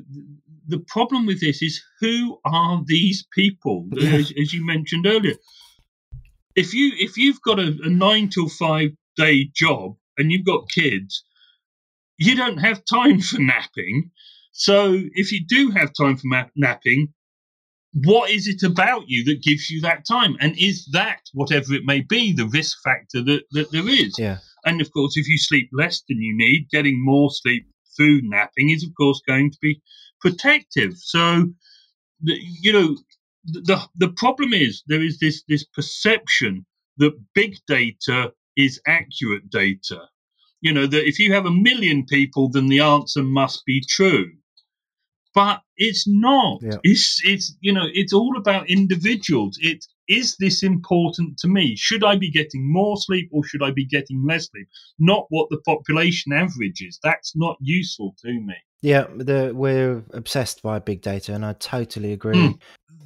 the 0.68 0.80
problem 0.88 1.26
with 1.26 1.42
this 1.42 1.62
is 1.62 1.82
who 2.00 2.40
are 2.46 2.82
these 2.86 3.26
people? 3.34 3.88
Yeah. 4.00 4.16
As, 4.16 4.32
as, 4.40 4.54
you 4.54 4.66
mentioned 4.66 5.08
earlier, 5.08 5.36
if 6.56 6.74
you 6.74 6.92
if 6.98 7.18
you've 7.18 7.42
got 7.42 7.60
a, 7.60 7.76
a 7.84 7.90
nine 7.90 8.30
till 8.30 8.48
five 8.48 8.92
day 9.18 9.50
job 9.54 9.96
and 10.18 10.32
you've 10.32 10.46
got 10.46 10.70
kids, 10.70 11.24
you 12.18 12.36
don't 12.36 12.60
have 12.60 12.86
time 12.86 13.20
for 13.30 13.40
napping. 13.40 14.12
So 14.52 15.00
if 15.14 15.32
you 15.32 15.46
do 15.46 15.72
have 15.72 15.92
time 15.94 16.18
for 16.18 16.28
ma- 16.28 16.56
napping, 16.56 17.14
what 17.94 18.30
is 18.30 18.48
it 18.48 18.64
about 18.64 19.04
you 19.08 19.24
that 19.26 19.42
gives 19.42 19.70
you 19.70 19.82
that 19.82 20.06
time? 20.06 20.36
And 20.40 20.58
is 20.58 20.88
that, 20.92 21.22
whatever 21.34 21.74
it 21.74 21.86
may 21.86 22.02
be, 22.02 22.34
the 22.34 22.48
risk 22.48 22.78
factor 22.84 23.24
that, 23.24 23.44
that 23.52 23.72
there 23.72 23.88
is? 23.88 24.16
Yeah. 24.18 24.38
And 24.66 24.82
of 24.82 24.92
course, 24.92 25.18
if 25.18 25.28
you 25.28 25.38
sleep 25.38 25.70
less 25.74 26.04
than 26.08 26.22
you 26.22 26.36
need, 26.38 26.68
getting 26.72 27.04
more 27.04 27.30
sleep 27.32 27.66
through 27.96 28.22
napping 28.24 28.70
is, 28.70 28.84
of 28.84 28.94
course, 28.96 29.22
going 29.28 29.52
to 29.52 29.58
be 29.62 29.82
protective. 30.22 30.94
So, 30.98 31.48
you 32.22 32.74
know, 32.74 32.96
the 33.46 33.82
the 33.96 34.10
problem 34.10 34.54
is 34.54 34.84
there 34.88 35.02
is 35.02 35.20
this 35.20 35.44
this 35.48 35.64
perception 35.64 36.66
that 36.98 37.14
big 37.34 37.56
data 37.68 38.34
is 38.58 38.82
accurate 38.86 39.50
data. 39.50 40.02
You 40.62 40.74
know 40.74 40.88
that 40.88 41.08
if 41.08 41.20
you 41.20 41.34
have 41.34 41.46
a 41.46 41.52
million 41.52 42.06
people, 42.06 42.50
then 42.50 42.68
the 42.68 42.82
answer 42.82 43.24
must 43.24 43.66
be 43.66 43.82
true 43.88 44.32
but 45.34 45.62
it's 45.78 46.08
not. 46.08 46.60
Yeah. 46.62 46.78
It's 46.84 47.22
it's 47.24 47.56
you 47.62 47.74
know 47.74 47.88
it's 47.94 48.14
all 48.14 48.38
about 48.38 48.70
individuals. 48.70 49.58
It 49.62 49.86
is 50.08 50.36
this 50.38 50.64
important 50.64 51.38
to 51.38 51.48
me? 51.48 51.76
Should 51.76 52.04
I 52.04 52.16
be 52.18 52.32
getting 52.32 52.72
more 52.72 52.98
sleep 52.98 53.30
or 53.32 53.44
should 53.44 53.62
I 53.62 53.72
be 53.72 53.86
getting 53.86 54.26
less 54.28 54.50
sleep? 54.50 54.68
Not 54.98 55.28
what 55.30 55.50
the 55.50 55.60
population 55.60 56.34
average 56.34 56.82
is. 56.82 57.00
That's 57.04 57.34
not 57.36 57.58
useful 57.62 58.16
to 58.26 58.34
me. 58.34 58.56
Yeah, 58.82 59.08
the, 59.16 59.52
we're 59.54 60.04
obsessed 60.14 60.62
by 60.62 60.80
big 60.80 61.02
data, 61.02 61.34
and 61.34 61.46
I 61.46 61.54
totally 61.54 62.14
agree. 62.14 62.38
Mm. 62.38 62.60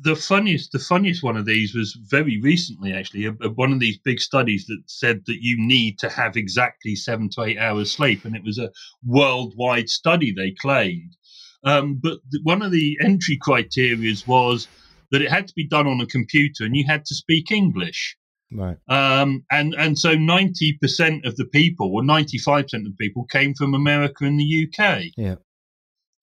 The 0.04 0.16
funniest, 0.16 0.72
the 0.72 0.80
funniest 0.80 1.24
one 1.24 1.36
of 1.38 1.46
these 1.46 1.74
was 1.74 1.98
very 2.10 2.40
recently, 2.42 2.94
actually, 2.94 3.26
one 3.26 3.72
of 3.72 3.80
these 3.80 3.98
big 3.98 4.20
studies 4.20 4.66
that 4.68 4.82
said 4.86 5.24
that 5.26 5.42
you 5.42 5.56
need 5.58 5.98
to 6.00 6.10
have 6.10 6.36
exactly 6.36 6.96
seven 6.96 7.30
to 7.32 7.44
eight 7.44 7.58
hours 7.58 7.92
sleep, 7.92 8.24
and 8.24 8.36
it 8.36 8.44
was 8.44 8.60
a 8.60 8.70
worldwide 9.06 9.90
study. 9.90 10.32
They 10.32 10.52
claimed, 10.52 11.16
um, 11.64 12.00
but 12.02 12.20
one 12.44 12.62
of 12.62 12.72
the 12.72 12.98
entry 13.02 13.38
criteria 13.42 14.16
was 14.28 14.68
that 15.12 15.22
it 15.22 15.30
had 15.30 15.48
to 15.48 15.54
be 15.56 15.68
done 15.68 15.88
on 15.88 16.02
a 16.02 16.08
computer 16.08 16.64
and 16.66 16.76
you 16.76 16.86
had 16.86 17.06
to 17.06 17.16
speak 17.16 17.52
English. 17.52 18.18
Right. 18.52 18.78
Um, 18.88 19.46
and 19.52 19.74
and 19.74 19.98
so 19.98 20.14
ninety 20.14 20.78
percent 20.80 21.26
of 21.26 21.36
the 21.38 21.46
people, 21.46 21.92
or 21.94 22.04
ninety 22.04 22.38
five 22.38 22.66
percent 22.66 22.86
of 22.86 22.96
the 22.96 23.04
people, 23.04 23.26
came 23.26 23.56
from 23.56 23.74
America 23.74 24.26
and 24.26 24.40
the 24.40 24.68
UK. 24.68 25.06
Yeah. 25.18 25.36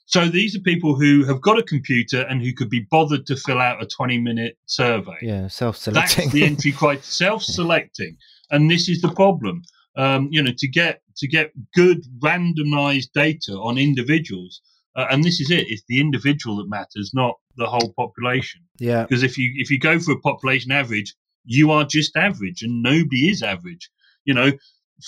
So 0.07 0.27
these 0.29 0.57
are 0.57 0.61
people 0.61 0.97
who 0.97 1.25
have 1.25 1.41
got 1.41 1.59
a 1.59 1.63
computer 1.63 2.23
and 2.23 2.43
who 2.43 2.53
could 2.53 2.69
be 2.69 2.85
bothered 2.91 3.27
to 3.27 3.37
fill 3.37 3.61
out 3.61 3.81
a 3.81 3.87
20 3.87 4.19
minute 4.19 4.59
survey. 4.67 5.17
Yeah, 5.23 5.47
self 5.47 5.77
selecting. 5.77 6.25
That's 6.25 6.33
the 6.33 6.45
entry 6.47 6.73
criteria, 6.73 7.03
self 7.05 7.45
selecting. 7.45 8.17
And 8.51 8.69
this 8.69 8.89
is 8.89 9.01
the 9.01 9.13
problem. 9.13 9.63
Um, 9.97 10.29
you 10.33 10.43
know, 10.43 10.53
to 10.57 10.69
get 10.69 11.03
to 11.19 11.29
get 11.29 11.53
good 11.75 12.05
randomized 12.19 13.13
data 13.15 13.53
on 13.53 13.79
individuals, 13.79 14.61
uh, 14.97 15.07
and 15.11 15.23
this 15.25 15.41
is 15.41 15.51
it. 15.51 15.69
It's 15.69 15.85
the 15.89 16.01
individual 16.01 16.57
that 16.57 16.69
matters, 16.69 17.13
not 17.15 17.35
the 17.57 17.67
whole 17.67 17.93
population. 17.97 18.63
Yeah. 18.79 19.03
Because 19.03 19.23
if 19.23 19.39
you 19.39 19.53
if 19.57 19.71
you 19.71 19.79
go 19.79 19.99
for 19.99 20.13
a 20.13 20.21
population 20.21 20.73
average, 20.73 21.15
you 21.45 21.71
are 21.71 21.85
just 21.85 22.17
average, 22.17 22.63
and 22.63 22.83
nobody 22.83 23.29
is 23.29 23.43
average. 23.43 23.91
You 24.25 24.35
know, 24.35 24.53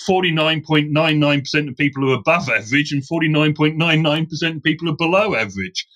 49.99% 0.09 1.69
of 1.69 1.77
people 1.77 2.11
are 2.11 2.15
above 2.15 2.49
average 2.49 2.93
and 2.93 3.03
49.99% 3.03 4.57
of 4.57 4.63
people 4.63 4.89
are 4.89 4.97
below 4.97 5.35
average. 5.35 5.87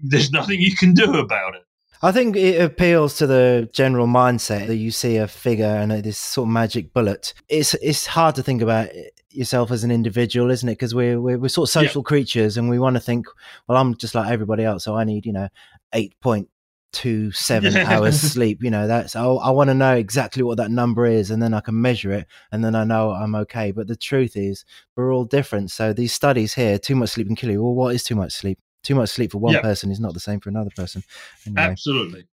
There's 0.00 0.30
nothing 0.30 0.60
you 0.60 0.76
can 0.76 0.94
do 0.94 1.18
about 1.18 1.56
it. 1.56 1.62
I 2.02 2.12
think 2.12 2.36
it 2.36 2.60
appeals 2.60 3.16
to 3.18 3.26
the 3.26 3.70
general 3.72 4.06
mindset 4.06 4.66
that 4.66 4.76
you 4.76 4.90
see 4.90 5.16
a 5.16 5.26
figure 5.26 5.64
and 5.64 5.90
this 5.90 6.18
sort 6.18 6.46
of 6.46 6.52
magic 6.52 6.92
bullet. 6.92 7.32
It's 7.48 7.74
it's 7.74 8.06
hard 8.06 8.34
to 8.34 8.42
think 8.42 8.60
about 8.60 8.90
yourself 9.36 9.70
as 9.70 9.84
an 9.84 9.90
individual, 9.90 10.50
isn't 10.50 10.68
it? 10.68 10.72
Because 10.72 10.94
we're, 10.94 11.20
we're, 11.20 11.38
we're 11.38 11.48
sort 11.48 11.68
of 11.68 11.72
social 11.72 12.02
yeah. 12.02 12.08
creatures 12.08 12.56
and 12.56 12.68
we 12.68 12.78
want 12.78 12.96
to 12.96 13.00
think, 13.00 13.26
well, 13.68 13.78
I'm 13.78 13.96
just 13.96 14.14
like 14.14 14.30
everybody 14.30 14.64
else, 14.64 14.84
so 14.84 14.96
I 14.96 15.04
need 15.04 15.26
you 15.26 15.32
know 15.32 15.48
eight 15.92 16.18
point 16.20 16.48
two 16.92 17.30
seven 17.32 17.76
hours 17.76 18.18
sleep 18.18 18.62
you 18.62 18.70
know 18.70 18.86
that's 18.86 19.14
i, 19.16 19.24
I 19.24 19.50
want 19.50 19.68
to 19.68 19.74
know 19.74 19.94
exactly 19.94 20.42
what 20.42 20.56
that 20.56 20.70
number 20.70 21.04
is 21.04 21.30
and 21.30 21.42
then 21.42 21.52
i 21.52 21.60
can 21.60 21.78
measure 21.78 22.10
it 22.12 22.26
and 22.52 22.64
then 22.64 22.74
i 22.74 22.84
know 22.84 23.10
i'm 23.10 23.34
okay 23.34 23.70
but 23.70 23.86
the 23.86 23.96
truth 23.96 24.34
is 24.34 24.64
we're 24.96 25.12
all 25.12 25.24
different 25.24 25.70
so 25.70 25.92
these 25.92 26.14
studies 26.14 26.54
here 26.54 26.78
too 26.78 26.94
much 26.94 27.10
sleep 27.10 27.26
can 27.26 27.36
kill 27.36 27.50
you 27.50 27.62
well 27.62 27.74
what 27.74 27.94
is 27.94 28.02
too 28.02 28.14
much 28.14 28.32
sleep 28.32 28.58
too 28.82 28.94
much 28.94 29.10
sleep 29.10 29.32
for 29.32 29.38
one 29.38 29.52
yep. 29.52 29.62
person 29.62 29.90
is 29.90 30.00
not 30.00 30.14
the 30.14 30.20
same 30.20 30.40
for 30.40 30.48
another 30.48 30.70
person 30.74 31.02
anyway. 31.46 31.62
absolutely 31.62 32.24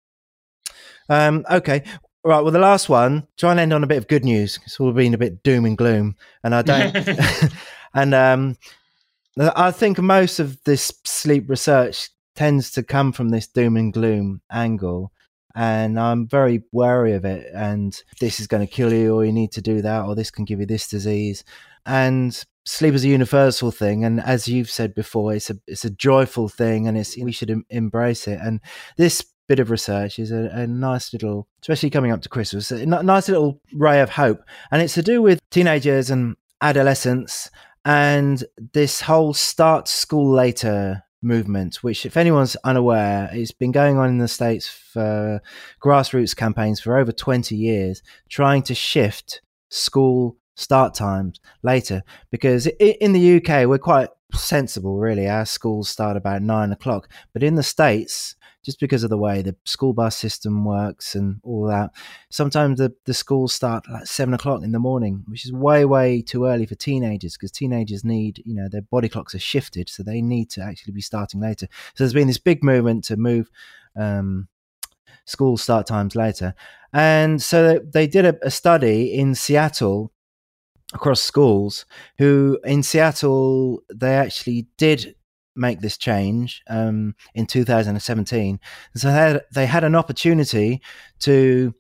um 1.10 1.44
okay 1.52 1.84
Right. 2.26 2.40
Well, 2.40 2.52
the 2.52 2.60
last 2.60 2.88
one, 2.88 3.28
try 3.38 3.52
and 3.52 3.60
end 3.60 3.74
on 3.74 3.84
a 3.84 3.88
bit 3.88 3.98
of 3.98 4.08
good 4.08 4.24
news. 4.24 4.60
It's 4.66 4.80
all 4.80 4.92
been 4.94 5.14
a 5.14 5.18
bit 5.18 5.44
doom 5.44 5.66
and 5.66 5.78
gloom, 5.78 6.16
and 6.44 6.56
I 6.56 6.62
don't. 6.62 6.96
and 7.94 8.14
um, 8.14 8.58
I 9.38 9.72
think 9.72 10.00
most 10.00 10.40
of 10.40 10.64
this 10.64 10.94
sleep 11.04 11.50
research 11.50 12.10
tends 12.36 12.72
to 12.72 12.84
come 12.84 13.12
from 13.12 13.30
this 13.30 13.48
doom 13.48 13.78
and 13.78 13.92
gloom 13.92 14.42
angle 14.52 15.12
and 15.56 16.00
I'm 16.00 16.28
very 16.28 16.64
wary 16.72 17.14
of 17.14 17.26
it. 17.26 17.48
And 17.54 18.00
this 18.20 18.40
is 18.40 18.48
going 18.48 18.66
to 18.66 18.72
kill 18.72 18.92
you, 18.92 19.16
or 19.16 19.26
you 19.26 19.32
need 19.32 19.52
to 19.54 19.62
do 19.62 19.82
that, 19.82 20.06
or 20.06 20.16
this 20.16 20.32
can 20.32 20.46
give 20.46 20.60
you 20.60 20.66
this 20.66 20.88
disease. 20.88 21.44
And 21.86 22.44
sleep 22.66 22.94
is 22.94 23.06
a 23.06 23.10
universal 23.10 23.72
thing, 23.72 24.04
and 24.04 24.20
as 24.22 24.48
you've 24.48 24.70
said 24.70 24.96
before, 24.96 25.34
it's 25.34 25.50
a 25.50 25.56
it's 25.68 25.86
a 25.86 25.90
joyful 25.90 26.50
thing, 26.50 26.88
and 26.88 26.98
it's 26.98 27.18
we 27.18 27.32
should 27.32 27.52
em- 27.52 27.66
embrace 27.70 28.28
it. 28.28 28.40
And 28.42 28.62
this 28.98 29.24
bit 29.48 29.60
of 29.60 29.70
research 29.70 30.20
is 30.20 30.32
a, 30.32 30.50
a, 30.54 30.68
nice 30.68 31.14
little, 31.14 31.48
especially 31.62 31.90
coming 31.90 32.12
up 32.12 32.22
to 32.22 32.30
Christmas, 32.30 32.72
a 32.72 32.86
nice 32.86 33.28
little 33.28 33.60
ray 33.74 34.00
of 34.02 34.10
hope, 34.10 34.42
and 34.72 34.82
it's 34.82 34.94
to 34.94 35.04
do 35.04 35.22
with 35.22 35.40
teenagers 35.52 36.10
and 36.10 36.36
adolescents 36.62 37.50
and 37.86 38.44
this 38.74 39.02
whole 39.02 39.34
start 39.34 39.88
school 39.88 40.32
later 40.32 41.04
movement, 41.22 41.84
which, 41.84 42.06
if 42.06 42.18
anyone's 42.18 42.56
unaware, 42.64 43.30
it's 43.32 43.52
been 43.52 43.72
going 43.72 43.98
on 43.98 44.10
in 44.10 44.18
the 44.18 44.28
States 44.28 44.68
for 44.68 45.42
grassroots 45.84 46.36
campaigns 46.36 46.80
for 46.80 46.98
over 46.98 47.12
20 47.12 47.56
years, 47.56 48.02
trying 48.30 48.62
to 48.64 48.76
shift 48.76 49.42
school 49.70 50.38
start 50.56 50.94
times 50.94 51.40
later. 51.64 52.04
Because 52.32 52.68
in 52.68 53.14
the 53.14 53.38
UK, 53.38 53.68
we're 53.68 53.78
quite 53.78 54.10
sensible, 54.34 54.98
really. 54.98 55.28
Our 55.28 55.46
schools 55.46 55.90
start 55.90 56.18
about 56.18 56.42
nine 56.42 56.72
o'clock. 56.72 57.10
But 57.34 57.44
in 57.44 57.56
the 57.56 57.64
States, 57.64 58.36
just 58.64 58.80
because 58.80 59.04
of 59.04 59.10
the 59.10 59.18
way 59.18 59.42
the 59.42 59.56
school 59.66 59.94
bus 59.94 60.16
system 60.16 60.64
works 60.64 61.16
and 61.16 61.40
all 61.44 61.68
that. 61.68 61.92
Sometimes 62.30 62.80
the, 62.80 62.94
the 63.06 63.14
schools 63.14 63.54
start 63.54 63.84
like 63.90 64.06
seven 64.06 64.34
o'clock 64.34 64.64
in 64.64 64.72
the 64.72 64.80
morning, 64.80 65.24
which 65.28 65.46
is 65.46 65.52
way, 65.52 65.86
way 65.86 66.22
too 66.22 66.46
early 66.46 66.66
for 66.66 66.76
teenagers 66.76 67.34
because 67.34 67.52
teenagers 67.52 68.04
need, 68.04 68.42
you 68.46 68.56
know, 68.56 68.70
their 68.70 68.82
body 68.82 69.10
clocks 69.10 69.36
are 69.36 69.40
shifted. 69.40 69.90
So 69.90 70.02
they 70.02 70.22
need 70.22 70.50
to 70.52 70.62
actually 70.62 70.94
be 70.94 71.02
starting 71.02 71.42
later. 71.42 71.68
So 71.96 72.04
there's 72.04 72.14
been 72.14 72.28
this 72.28 72.38
big 72.38 72.64
movement 72.64 73.04
to 73.06 73.18
move 73.18 73.50
um, 73.96 74.48
school 75.26 75.58
start 75.58 75.86
times 75.86 76.16
later. 76.16 76.56
And 76.94 77.42
so 77.42 77.80
they 77.80 78.08
did 78.08 78.26
a, 78.26 78.36
a 78.46 78.52
study 78.52 79.14
in 79.14 79.36
Seattle 79.36 80.12
across 80.94 81.22
schools 81.22 81.86
who 82.18 82.60
in 82.64 82.84
Seattle 82.84 83.82
they 83.94 84.16
actually 84.16 84.68
did 84.78 85.16
make 85.56 85.82
this 85.82 85.98
change 85.98 86.64
um, 86.68 87.16
in 87.36 87.46
2017. 87.46 88.60
So 88.96 89.08
they 89.08 89.14
had, 89.14 89.42
they 89.54 89.66
had 89.66 89.84
an 89.84 89.96
opportunity 89.96 90.82
to 91.20 91.74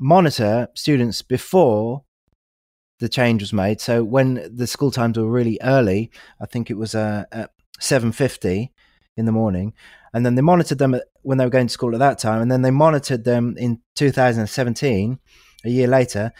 monitor 0.00 0.68
students 0.74 1.22
before 1.22 2.04
the 3.00 3.08
change 3.08 3.42
was 3.42 3.52
made. 3.52 3.80
So 3.80 4.02
when 4.02 4.48
the 4.52 4.66
school 4.66 4.90
times 4.90 5.18
were 5.18 5.30
really 5.30 5.58
early, 5.62 6.10
I 6.40 6.46
think 6.46 6.70
it 6.70 6.76
was 6.76 6.94
uh, 6.94 7.24
at 7.32 7.50
7:50 7.80 8.70
in 9.16 9.26
the 9.26 9.32
morning, 9.32 9.72
and 10.12 10.24
then 10.24 10.34
they 10.34 10.42
monitored 10.42 10.78
them 10.78 10.96
when 11.22 11.38
they 11.38 11.44
were 11.44 11.50
going 11.50 11.66
to 11.66 11.72
school 11.72 11.94
at 11.94 12.00
that 12.00 12.18
time, 12.18 12.40
and 12.40 12.50
then 12.50 12.62
they 12.62 12.70
monitored 12.70 13.24
them 13.24 13.54
in 13.56 13.80
2017, 13.96 15.18
a 15.64 15.68
year 15.68 15.88
later, 15.88 16.32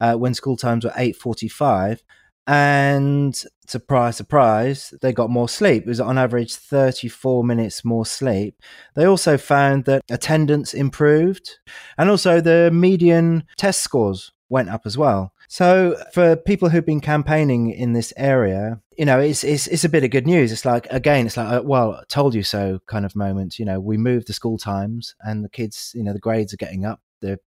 uh, 0.00 0.14
when 0.14 0.34
school 0.34 0.56
times 0.56 0.84
were 0.84 0.92
8:45 0.96 2.02
and 2.46 3.44
surprise, 3.66 4.16
surprise, 4.16 4.94
they 5.00 5.12
got 5.12 5.30
more 5.30 5.48
sleep. 5.48 5.84
It 5.84 5.88
was 5.88 6.00
on 6.00 6.18
average 6.18 6.54
34 6.54 7.44
minutes 7.44 7.84
more 7.84 8.06
sleep. 8.06 8.60
They 8.94 9.04
also 9.04 9.36
found 9.36 9.84
that 9.84 10.02
attendance 10.10 10.74
improved 10.74 11.58
and 11.98 12.10
also 12.10 12.40
the 12.40 12.70
median 12.72 13.44
test 13.56 13.82
scores 13.82 14.32
went 14.48 14.68
up 14.68 14.82
as 14.84 14.96
well. 14.96 15.32
So 15.48 15.96
for 16.12 16.36
people 16.36 16.68
who've 16.68 16.84
been 16.84 17.00
campaigning 17.00 17.70
in 17.70 17.92
this 17.92 18.12
area, 18.16 18.80
you 18.96 19.04
know, 19.04 19.20
it's 19.20 19.44
it's 19.44 19.66
it's 19.66 19.84
a 19.84 19.88
bit 19.88 20.04
of 20.04 20.10
good 20.10 20.26
news. 20.26 20.52
It's 20.52 20.64
like 20.64 20.86
again, 20.90 21.26
it's 21.26 21.36
like 21.36 21.52
uh, 21.52 21.62
well, 21.62 22.02
told 22.08 22.34
you 22.34 22.42
so 22.42 22.80
kind 22.86 23.04
of 23.04 23.14
moment. 23.14 23.58
You 23.58 23.64
know, 23.64 23.80
we 23.80 23.96
moved 23.96 24.28
the 24.28 24.32
school 24.32 24.58
times, 24.58 25.14
and 25.20 25.44
the 25.44 25.48
kids, 25.48 25.92
you 25.94 26.02
know, 26.02 26.12
the 26.12 26.18
grades 26.18 26.52
are 26.52 26.58
getting 26.58 26.84
up. 26.84 27.00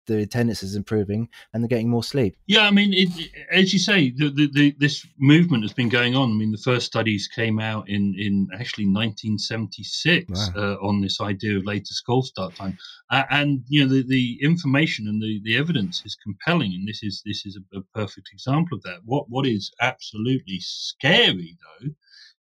The 0.07 0.19
attendance 0.23 0.63
is 0.63 0.75
improving 0.75 1.29
and 1.53 1.63
they're 1.63 1.69
getting 1.69 1.89
more 1.89 2.05
sleep. 2.05 2.37
Yeah, 2.47 2.67
I 2.67 2.71
mean, 2.71 2.93
it, 2.93 3.31
as 3.51 3.73
you 3.73 3.79
say, 3.79 4.11
the, 4.11 4.31
the, 4.31 4.51
the, 4.53 4.77
this 4.79 5.07
movement 5.19 5.65
has 5.65 5.73
been 5.73 5.89
going 5.89 6.15
on. 6.15 6.31
I 6.31 6.35
mean, 6.35 6.53
the 6.53 6.59
first 6.59 6.87
studies 6.87 7.29
came 7.29 7.59
out 7.59 7.89
in, 7.89 8.15
in 8.19 8.49
actually 8.55 8.87
1976 8.87 10.31
wow. 10.31 10.53
uh, 10.57 10.75
on 10.87 11.01
this 11.01 11.21
idea 11.21 11.59
of 11.59 11.65
later 11.65 11.93
school 11.93 12.23
start 12.23 12.55
time, 12.55 12.79
uh, 13.11 13.25
and 13.31 13.63
you 13.69 13.85
know 13.85 13.93
the, 13.93 14.03
the 14.03 14.39
information 14.43 15.09
and 15.09 15.23
the, 15.23 15.41
the 15.45 15.57
evidence 15.57 16.03
is 16.05 16.17
compelling, 16.17 16.73
and 16.73 16.89
this 16.89 17.03
is 17.03 17.23
this 17.25 17.45
is 17.47 17.57
a, 17.57 17.79
a 17.79 17.83
perfect 17.95 18.29
example 18.33 18.77
of 18.77 18.83
that. 18.83 19.01
What 19.05 19.29
what 19.29 19.47
is 19.47 19.71
absolutely 19.81 20.59
scary 20.61 21.57
though 21.81 21.91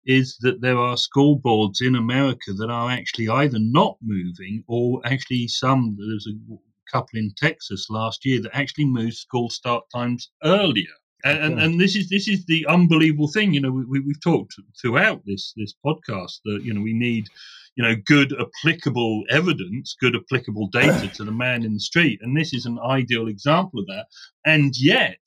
is 0.07 0.37
that 0.41 0.61
there 0.61 0.79
are 0.79 0.97
school 0.97 1.37
boards 1.37 1.81
in 1.81 1.95
America 1.95 2.53
that 2.53 2.71
are 2.71 2.91
actually 2.91 3.29
either 3.29 3.59
not 3.59 3.97
moving 4.03 4.63
or 4.67 5.01
actually 5.05 5.49
some 5.49 5.97
there's 5.99 6.27
a 6.27 6.57
couple 6.91 7.19
in 7.19 7.33
Texas 7.37 7.87
last 7.91 8.25
year 8.25 8.41
that 8.43 8.57
actually 8.57 8.87
moved 8.87 9.15
school 9.15 9.51
start 9.51 9.85
times 9.93 10.31
earlier. 10.43 10.95
And, 11.25 11.39
and, 11.39 11.61
and, 11.61 11.81
this 11.81 11.97
is 11.97 12.11
this 12.11 12.29
is 12.29 12.45
the 12.45 12.67
unbelievable 12.67 13.29
thing. 13.29 13.55
You 13.55 13.61
know, 13.63 13.71
we, 13.71 14.01
we've 14.01 14.21
talked 14.21 14.57
throughout 14.79 15.23
this 15.25 15.55
this 15.57 15.73
podcast 15.85 16.41
that 16.45 16.61
you 16.63 16.75
know 16.75 16.83
we 16.83 16.93
need 16.93 17.29
you 17.77 17.83
know 17.83 17.95
good 18.05 18.35
applicable 18.39 19.25
evidence, 19.31 19.97
good 19.99 20.15
applicable 20.15 20.69
data 20.69 21.09
to 21.09 21.25
the 21.25 21.33
man 21.33 21.65
in 21.65 21.73
the 21.73 21.81
street, 21.81 22.21
and 22.23 22.37
this 22.37 22.53
is 22.53 22.67
an 22.67 22.79
ideal 22.79 23.29
example 23.29 23.81
of 23.81 23.87
that. 23.87 24.07
And 24.45 24.75
yet, 24.77 25.19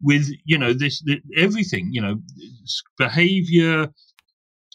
with 0.00 0.30
you 0.46 0.56
know 0.56 0.72
this, 0.72 1.02
this 1.02 1.20
everything, 1.36 1.92
you 1.92 2.00
know, 2.00 2.20
behavior, 2.96 3.92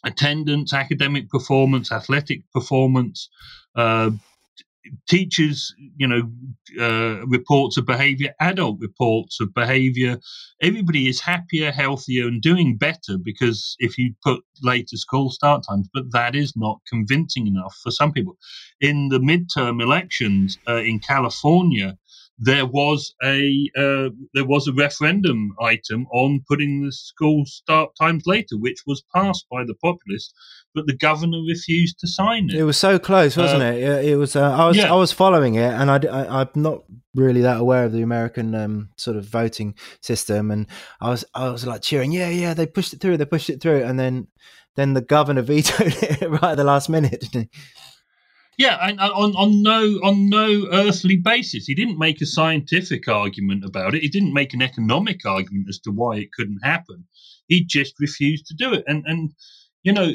attendance, 0.03 0.73
academic 0.73 1.29
performance, 1.29 1.91
athletic 1.91 2.43
performance, 2.51 3.29
uh, 3.75 4.11
teachers, 5.07 5.73
you 5.97 6.07
know, 6.07 6.23
uh, 6.79 7.25
reports 7.27 7.77
of 7.77 7.85
behavior, 7.85 8.33
adult 8.39 8.79
reports 8.79 9.39
of 9.39 9.53
behavior. 9.53 10.19
Everybody 10.61 11.07
is 11.07 11.19
happier, 11.19 11.71
healthier, 11.71 12.27
and 12.27 12.41
doing 12.41 12.77
better 12.77 13.17
because 13.21 13.75
if 13.79 13.97
you 13.97 14.13
put 14.23 14.43
later 14.61 14.97
school 14.97 15.29
start 15.29 15.63
times, 15.67 15.87
but 15.93 16.11
that 16.11 16.35
is 16.35 16.53
not 16.55 16.79
convincing 16.87 17.47
enough 17.47 17.77
for 17.83 17.91
some 17.91 18.11
people. 18.11 18.37
In 18.81 19.09
the 19.09 19.19
midterm 19.19 19.81
elections 19.81 20.57
uh, 20.67 20.77
in 20.77 20.99
California, 20.99 21.97
there 22.39 22.65
was 22.65 23.13
a 23.23 23.69
uh, 23.77 24.09
there 24.33 24.45
was 24.45 24.67
a 24.67 24.73
referendum 24.73 25.55
item 25.61 26.07
on 26.11 26.43
putting 26.47 26.83
the 26.83 26.91
school 26.91 27.45
start 27.45 27.91
times 27.99 28.23
later, 28.25 28.57
which 28.57 28.79
was 28.87 29.03
passed 29.13 29.45
by 29.51 29.63
the 29.63 29.75
populists, 29.75 30.33
but 30.73 30.87
the 30.87 30.97
governor 30.97 31.39
refused 31.47 31.99
to 31.99 32.07
sign 32.07 32.49
it. 32.49 32.55
It 32.55 32.63
was 32.63 32.77
so 32.77 32.97
close, 32.97 33.37
wasn't 33.37 33.61
uh, 33.61 33.65
it? 33.65 34.05
It 34.05 34.15
was. 34.15 34.35
Uh, 34.35 34.51
I 34.51 34.67
was. 34.67 34.77
Yeah. 34.77 34.91
I 34.91 34.95
was 34.95 35.11
following 35.11 35.55
it, 35.55 35.71
and 35.73 35.91
I, 35.91 35.97
I, 35.97 36.41
am 36.41 36.49
not 36.55 36.83
really 37.13 37.41
that 37.41 37.59
aware 37.59 37.85
of 37.85 37.91
the 37.91 38.01
American 38.01 38.55
um, 38.55 38.89
sort 38.97 39.15
of 39.17 39.25
voting 39.25 39.75
system, 40.01 40.49
and 40.49 40.67
I 40.99 41.09
was. 41.09 41.25
I 41.35 41.49
was 41.49 41.65
like 41.67 41.81
cheering, 41.81 42.11
yeah, 42.11 42.29
yeah, 42.29 42.53
they 42.53 42.65
pushed 42.65 42.93
it 42.93 42.99
through, 42.99 43.17
they 43.17 43.25
pushed 43.25 43.49
it 43.49 43.61
through, 43.61 43.83
and 43.83 43.99
then 43.99 44.27
then 44.75 44.93
the 44.93 45.01
governor 45.01 45.41
vetoed 45.43 45.95
it 46.01 46.29
right 46.29 46.51
at 46.51 46.57
the 46.57 46.63
last 46.63 46.89
minute, 46.89 47.21
didn't 47.21 47.49
he? 47.53 47.59
Yeah, 48.57 48.77
and 48.87 48.99
uh, 48.99 49.11
on, 49.13 49.35
on 49.35 49.63
no 49.63 49.81
on 50.03 50.29
no 50.29 50.67
earthly 50.71 51.17
basis. 51.17 51.65
He 51.65 51.73
didn't 51.75 51.97
make 51.97 52.21
a 52.21 52.25
scientific 52.25 53.07
argument 53.07 53.65
about 53.65 53.95
it. 53.95 54.03
He 54.03 54.09
didn't 54.09 54.33
make 54.33 54.53
an 54.53 54.61
economic 54.61 55.25
argument 55.25 55.67
as 55.69 55.79
to 55.81 55.91
why 55.91 56.17
it 56.17 56.31
couldn't 56.33 56.63
happen. 56.63 57.05
He 57.47 57.63
just 57.63 57.95
refused 57.99 58.45
to 58.47 58.53
do 58.55 58.73
it. 58.73 58.83
And 58.87 59.03
and 59.07 59.31
you 59.83 59.91
know 59.91 60.13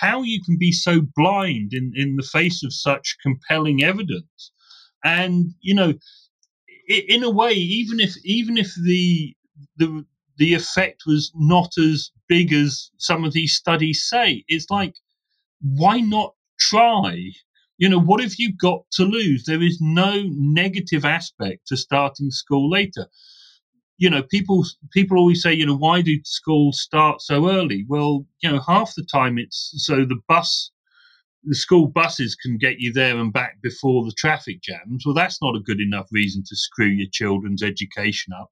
how 0.00 0.22
you 0.22 0.42
can 0.42 0.56
be 0.58 0.72
so 0.72 1.02
blind 1.16 1.74
in 1.74 1.92
in 1.96 2.16
the 2.16 2.22
face 2.22 2.62
of 2.64 2.72
such 2.72 3.18
compelling 3.22 3.84
evidence. 3.84 4.52
And 5.04 5.52
you 5.60 5.74
know, 5.74 5.94
in 6.88 7.22
a 7.24 7.30
way, 7.30 7.52
even 7.52 8.00
if 8.00 8.14
even 8.24 8.56
if 8.56 8.72
the 8.84 9.34
the 9.76 10.04
the 10.38 10.54
effect 10.54 11.02
was 11.06 11.32
not 11.34 11.76
as 11.78 12.10
big 12.28 12.52
as 12.52 12.90
some 12.98 13.24
of 13.24 13.32
these 13.32 13.54
studies 13.54 14.06
say, 14.08 14.44
it's 14.48 14.70
like 14.70 14.94
why 15.62 16.00
not 16.00 16.34
try? 16.58 17.32
You 17.78 17.88
know, 17.88 18.00
what 18.00 18.22
have 18.22 18.34
you 18.38 18.54
got 18.56 18.82
to 18.92 19.04
lose? 19.04 19.44
There 19.44 19.62
is 19.62 19.78
no 19.80 20.22
negative 20.30 21.04
aspect 21.04 21.66
to 21.68 21.76
starting 21.76 22.30
school 22.30 22.70
later. 22.70 23.06
You 23.98 24.10
know, 24.10 24.22
people 24.22 24.64
people 24.92 25.18
always 25.18 25.42
say, 25.42 25.54
you 25.54 25.66
know, 25.66 25.76
why 25.76 26.02
do 26.02 26.18
schools 26.24 26.80
start 26.80 27.22
so 27.22 27.50
early? 27.50 27.84
Well, 27.88 28.26
you 28.42 28.50
know, 28.50 28.60
half 28.60 28.94
the 28.94 29.04
time 29.04 29.38
it's 29.38 29.72
so 29.78 30.04
the 30.04 30.20
bus 30.28 30.70
the 31.44 31.54
school 31.54 31.86
buses 31.86 32.34
can 32.34 32.58
get 32.58 32.80
you 32.80 32.92
there 32.92 33.16
and 33.16 33.32
back 33.32 33.62
before 33.62 34.04
the 34.04 34.12
traffic 34.16 34.60
jams. 34.62 35.04
Well, 35.06 35.14
that's 35.14 35.40
not 35.40 35.54
a 35.54 35.60
good 35.60 35.80
enough 35.80 36.08
reason 36.10 36.42
to 36.48 36.56
screw 36.56 36.88
your 36.88 37.08
children's 37.12 37.62
education 37.62 38.32
up 38.32 38.50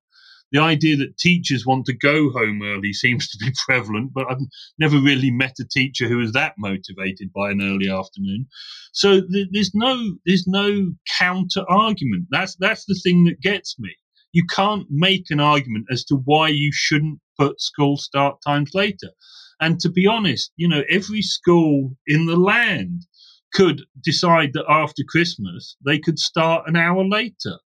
the 0.54 0.60
idea 0.60 0.96
that 0.96 1.18
teachers 1.18 1.66
want 1.66 1.84
to 1.86 1.92
go 1.92 2.30
home 2.30 2.62
early 2.62 2.92
seems 3.04 3.28
to 3.28 3.44
be 3.44 3.52
prevalent, 3.66 4.12
but 4.14 4.30
I've 4.30 4.38
never 4.78 4.98
really 4.98 5.32
met 5.32 5.56
a 5.60 5.66
teacher 5.68 6.08
who 6.08 6.18
was 6.18 6.32
that 6.32 6.54
motivated 6.56 7.32
by 7.34 7.50
an 7.50 7.60
early 7.60 7.90
afternoon. 7.90 8.46
So 8.92 9.20
th- 9.20 9.48
there's 9.50 9.72
no 9.74 10.14
there's 10.24 10.46
no 10.46 10.92
counter 11.18 11.64
argument. 11.68 12.28
That's 12.30 12.54
that's 12.56 12.84
the 12.86 12.98
thing 13.02 13.24
that 13.24 13.40
gets 13.40 13.76
me. 13.80 13.90
You 14.32 14.44
can't 14.46 14.86
make 14.90 15.26
an 15.30 15.40
argument 15.40 15.86
as 15.90 16.04
to 16.04 16.16
why 16.24 16.48
you 16.48 16.70
shouldn't 16.72 17.18
put 17.36 17.60
school 17.60 17.96
start 17.96 18.38
times 18.46 18.70
later. 18.74 19.10
And 19.60 19.80
to 19.80 19.90
be 19.90 20.06
honest, 20.06 20.52
you 20.56 20.68
know, 20.68 20.82
every 20.88 21.22
school 21.22 21.96
in 22.06 22.26
the 22.26 22.36
land 22.36 23.02
could 23.54 23.82
decide 24.04 24.52
that 24.52 24.66
after 24.68 25.02
Christmas 25.08 25.76
they 25.84 25.98
could 25.98 26.18
start 26.20 26.68
an 26.68 26.76
hour 26.76 27.04
later. 27.04 27.58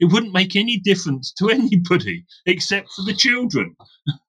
It 0.00 0.06
wouldn't 0.06 0.32
make 0.32 0.56
any 0.56 0.78
difference 0.78 1.32
to 1.38 1.50
anybody 1.50 2.24
except 2.46 2.92
for 2.92 3.02
the 3.02 3.14
children. 3.14 3.76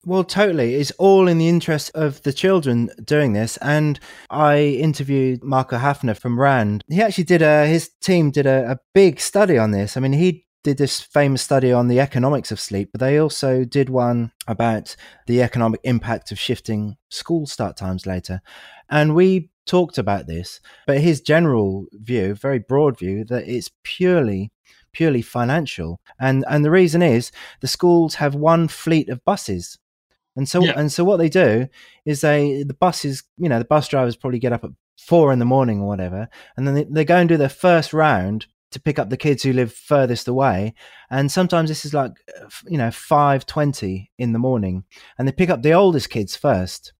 Well, 0.05 0.23
totally. 0.23 0.75
It's 0.75 0.91
all 0.91 1.27
in 1.27 1.37
the 1.37 1.49
interest 1.49 1.91
of 1.95 2.21
the 2.23 2.33
children 2.33 2.89
doing 3.03 3.33
this. 3.33 3.57
And 3.57 3.99
I 4.29 4.59
interviewed 4.59 5.43
Marco 5.43 5.77
Hafner 5.77 6.17
from 6.17 6.39
RAND. 6.39 6.83
He 6.87 7.01
actually 7.01 7.23
did 7.25 7.41
a, 7.41 7.65
his 7.67 7.89
team 8.01 8.31
did 8.31 8.45
a, 8.45 8.71
a 8.71 8.79
big 8.93 9.19
study 9.19 9.57
on 9.57 9.71
this. 9.71 9.97
I 9.97 9.99
mean, 9.99 10.13
he 10.13 10.45
did 10.63 10.77
this 10.77 10.99
famous 10.99 11.43
study 11.43 11.71
on 11.71 11.87
the 11.87 11.99
economics 11.99 12.51
of 12.51 12.59
sleep, 12.59 12.89
but 12.91 12.99
they 12.99 13.19
also 13.19 13.63
did 13.63 13.87
one 13.87 14.31
about 14.47 14.95
the 15.27 15.41
economic 15.41 15.79
impact 15.83 16.31
of 16.31 16.39
shifting 16.39 16.97
school 17.09 17.45
start 17.45 17.77
times 17.77 18.07
later. 18.07 18.41
And 18.89 19.13
we 19.13 19.51
talked 19.67 19.99
about 19.99 20.25
this, 20.25 20.59
but 20.87 20.99
his 20.99 21.21
general 21.21 21.85
view, 21.93 22.33
very 22.33 22.59
broad 22.59 22.97
view, 22.97 23.25
that 23.25 23.47
it's 23.47 23.69
purely 23.83 24.51
purely 24.95 25.21
financial. 25.21 25.99
And 26.19 26.45
and 26.49 26.63
the 26.63 26.71
reason 26.71 27.01
is 27.01 27.31
the 27.61 27.67
schools 27.67 28.15
have 28.15 28.33
one 28.33 28.67
fleet 28.67 29.09
of 29.09 29.23
buses. 29.25 29.77
And 30.35 30.47
so 30.47 30.63
yeah. 30.63 30.73
and 30.75 30.91
so 30.91 31.03
what 31.03 31.17
they 31.17 31.29
do 31.29 31.67
is 32.05 32.21
they 32.21 32.63
the 32.63 32.73
buses, 32.73 33.23
you 33.37 33.49
know, 33.49 33.59
the 33.59 33.65
bus 33.65 33.87
drivers 33.87 34.15
probably 34.15 34.39
get 34.39 34.53
up 34.53 34.63
at 34.63 34.71
four 34.97 35.31
in 35.33 35.39
the 35.39 35.45
morning 35.45 35.81
or 35.81 35.87
whatever, 35.87 36.29
and 36.55 36.67
then 36.67 36.75
they, 36.75 36.83
they 36.85 37.05
go 37.05 37.17
and 37.17 37.29
do 37.29 37.37
their 37.37 37.49
first 37.49 37.93
round 37.93 38.47
to 38.71 38.81
pick 38.81 38.99
up 38.99 39.09
the 39.09 39.17
kids 39.17 39.43
who 39.43 39.53
live 39.53 39.71
furthest 39.71 40.27
away. 40.27 40.73
And 41.09 41.31
sometimes 41.31 41.69
this 41.69 41.85
is 41.85 41.93
like, 41.93 42.11
you 42.67 42.77
know, 42.77 42.89
5.20 42.89 44.09
in 44.17 44.33
the 44.33 44.39
morning. 44.39 44.83
And 45.17 45.25
they 45.25 45.31
pick 45.31 45.49
up 45.49 45.61
the 45.61 45.73
oldest 45.73 46.09
kids 46.09 46.35
first. 46.35 46.91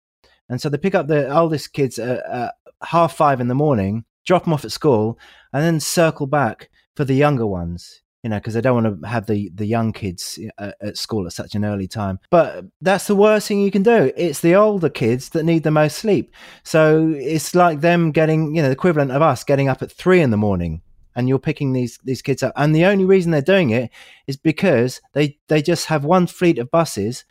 And 0.48 0.62
so 0.62 0.70
they 0.70 0.78
pick 0.78 0.96
up 0.96 1.08
the 1.08 1.30
oldest 1.36 1.74
kids 1.74 2.00
at, 2.00 2.26
at 2.26 2.54
half 2.82 3.18
five 3.18 3.42
in 3.42 3.50
the 3.50 3.56
morning, 3.56 4.06
drop 4.26 4.46
them 4.46 4.54
off 4.54 4.64
at 4.64 4.72
school, 4.72 5.20
and 5.52 5.64
then 5.64 5.82
circle 5.82 6.28
back 6.28 6.70
for 6.96 7.06
the 7.06 7.16
younger 7.16 7.46
ones 7.46 8.02
you 8.26 8.30
know, 8.30 8.38
because 8.38 8.56
they 8.56 8.62
don't 8.62 8.84
want 8.84 9.04
to 9.04 9.08
have 9.08 9.28
the 9.28 9.52
the 9.54 9.68
young 9.68 9.94
kids 9.94 10.40
at, 10.58 10.70
uh, 10.82 10.88
at, 10.88 10.98
school 10.98 11.28
at 11.28 11.32
such 11.32 11.54
an 11.54 11.64
early 11.64 11.88
time. 11.88 12.20
But 12.32 12.66
that's 12.82 13.06
the 13.06 13.16
worst 13.16 13.48
thing 13.48 13.62
you 13.62 13.70
can 13.70 13.84
do. 13.84 14.12
It's 14.18 14.40
the 14.40 14.56
older 14.56 14.90
kids 14.90 15.30
that 15.30 15.44
need 15.44 15.62
the 15.62 15.70
most 15.70 16.00
sleep. 16.00 16.34
So 16.64 17.14
it's 17.16 17.54
like 17.54 17.82
them 17.82 18.12
getting, 18.12 18.56
you 18.56 18.64
know, 18.64 18.70
the 18.70 18.74
equivalent 18.74 19.12
of 19.12 19.22
us 19.22 19.44
getting 19.44 19.70
up 19.70 19.84
at 19.84 19.92
three 19.92 20.22
in 20.22 20.32
the 20.32 20.38
morning, 20.38 20.82
and 21.16 21.30
you're 21.30 21.38
picking 21.38 21.74
these 21.74 22.00
these 22.04 22.24
kids 22.24 22.42
up. 22.42 22.54
And 22.56 22.76
the 22.76 22.86
only 22.86 23.06
reason 23.06 23.30
they're 23.30 23.44
doing 23.44 23.70
it 23.70 23.92
is 24.26 24.38
because 24.38 25.02
they 25.14 25.38
they 25.48 25.62
just 25.62 25.86
have 25.86 26.04
one 26.04 26.26
fleet 26.26 26.58
of 26.58 26.72
buses, 26.72 27.26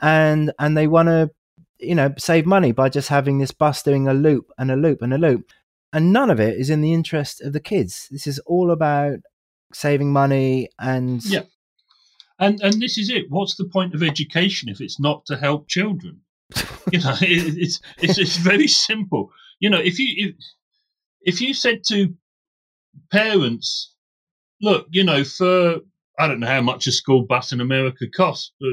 and 0.00 0.52
and 0.58 0.76
they 0.76 0.88
want 0.88 1.06
to, 1.06 1.30
you 1.78 1.94
know, 1.94 2.12
save 2.18 2.46
money 2.46 2.72
by 2.72 2.88
just 2.88 3.10
having 3.10 3.38
this 3.38 3.52
bus 3.52 3.84
doing 3.84 4.08
a 4.08 4.12
loop 4.12 4.50
and 4.58 4.72
a 4.72 4.76
loop 4.76 5.02
and 5.02 5.14
a 5.14 5.18
loop 5.18 5.52
and 5.92 6.12
none 6.12 6.30
of 6.30 6.40
it 6.40 6.56
is 6.58 6.70
in 6.70 6.80
the 6.80 6.92
interest 6.92 7.40
of 7.42 7.52
the 7.52 7.60
kids. 7.60 8.08
This 8.10 8.26
is 8.26 8.38
all 8.40 8.70
about 8.70 9.18
saving 9.72 10.12
money 10.12 10.68
and 10.78 11.24
yeah. 11.24 11.42
And 12.38 12.60
and 12.60 12.80
this 12.80 12.98
is 12.98 13.10
it. 13.10 13.26
What's 13.28 13.56
the 13.56 13.68
point 13.68 13.94
of 13.94 14.02
education 14.02 14.68
if 14.68 14.80
it's 14.80 14.98
not 14.98 15.24
to 15.26 15.36
help 15.36 15.68
children? 15.68 16.20
you 16.90 16.98
know, 16.98 17.14
it, 17.20 17.56
it's 17.58 17.80
it's 17.98 18.18
it's 18.18 18.36
very 18.36 18.66
simple. 18.66 19.30
You 19.60 19.70
know, 19.70 19.78
if 19.78 19.98
you 19.98 20.28
if, 20.28 20.34
if 21.22 21.40
you 21.40 21.54
said 21.54 21.82
to 21.88 22.14
parents, 23.10 23.94
look, 24.60 24.86
you 24.90 25.04
know, 25.04 25.24
for 25.24 25.76
I 26.18 26.26
don't 26.26 26.40
know 26.40 26.46
how 26.46 26.62
much 26.62 26.86
a 26.86 26.92
school 26.92 27.24
bus 27.24 27.52
in 27.52 27.60
America 27.60 28.06
costs, 28.14 28.52
but 28.60 28.70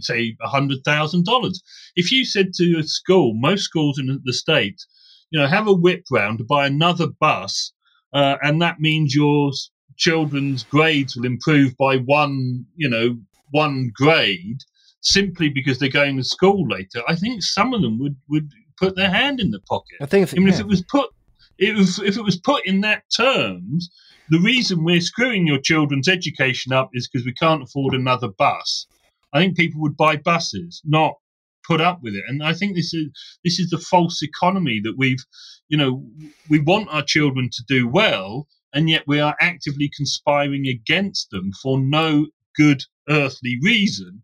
say 0.00 0.36
a 0.42 0.48
hundred 0.48 0.78
thousand 0.84 1.24
dollars. 1.24 1.62
If 1.96 2.10
you 2.10 2.24
said 2.24 2.52
to 2.54 2.78
a 2.78 2.82
school, 2.82 3.34
most 3.34 3.64
schools 3.64 3.98
in 3.98 4.20
the 4.24 4.32
states 4.32 4.86
you 5.30 5.40
know, 5.40 5.46
have 5.46 5.66
a 5.66 5.72
whip 5.72 6.04
round 6.10 6.38
to 6.38 6.44
buy 6.44 6.66
another 6.66 7.08
bus, 7.20 7.72
uh, 8.12 8.36
and 8.42 8.60
that 8.62 8.80
means 8.80 9.14
your 9.14 9.50
children's 9.96 10.64
grades 10.64 11.16
will 11.16 11.24
improve 11.24 11.76
by 11.76 11.96
one, 11.98 12.64
you 12.76 12.88
know, 12.88 13.16
one 13.50 13.90
grade 13.94 14.58
simply 15.00 15.48
because 15.48 15.78
they're 15.78 15.88
going 15.88 16.16
to 16.16 16.24
school 16.24 16.66
later. 16.68 17.02
I 17.06 17.14
think 17.14 17.42
some 17.42 17.74
of 17.74 17.82
them 17.82 17.98
would 17.98 18.16
would 18.28 18.50
put 18.76 18.96
their 18.96 19.10
hand 19.10 19.40
in 19.40 19.50
the 19.50 19.60
pocket. 19.60 19.98
I 20.00 20.06
think 20.06 20.24
if, 20.24 20.34
I 20.34 20.38
mean, 20.38 20.48
yeah. 20.48 20.54
if 20.54 20.60
it 20.60 20.66
was 20.66 20.82
put 20.82 21.10
it 21.58 21.74
was, 21.74 21.98
if 22.00 22.16
it 22.16 22.22
was 22.22 22.38
put 22.38 22.66
in 22.66 22.80
that 22.80 23.04
terms, 23.14 23.90
the 24.28 24.40
reason 24.40 24.84
we're 24.84 25.00
screwing 25.00 25.46
your 25.46 25.60
children's 25.60 26.08
education 26.08 26.72
up 26.72 26.90
is 26.94 27.08
because 27.08 27.26
we 27.26 27.34
can't 27.34 27.62
afford 27.62 27.94
another 27.94 28.28
bus. 28.28 28.86
I 29.32 29.40
think 29.40 29.56
people 29.56 29.80
would 29.82 29.96
buy 29.96 30.16
buses, 30.16 30.80
not 30.84 31.14
put 31.66 31.80
up 31.80 32.00
with 32.02 32.14
it. 32.14 32.24
And 32.28 32.42
I 32.42 32.52
think 32.52 32.74
this 32.74 32.94
is 32.94 33.08
this 33.44 33.58
is 33.58 33.70
the 33.70 33.78
false 33.78 34.22
economy 34.22 34.80
that 34.84 34.94
we've, 34.96 35.24
you 35.68 35.78
know, 35.78 36.04
we 36.48 36.60
want 36.60 36.88
our 36.90 37.02
children 37.02 37.50
to 37.52 37.64
do 37.66 37.88
well, 37.88 38.46
and 38.72 38.88
yet 38.88 39.04
we 39.06 39.20
are 39.20 39.36
actively 39.40 39.90
conspiring 39.96 40.66
against 40.66 41.30
them 41.30 41.52
for 41.62 41.78
no 41.78 42.26
good 42.56 42.82
earthly 43.08 43.58
reason. 43.62 44.22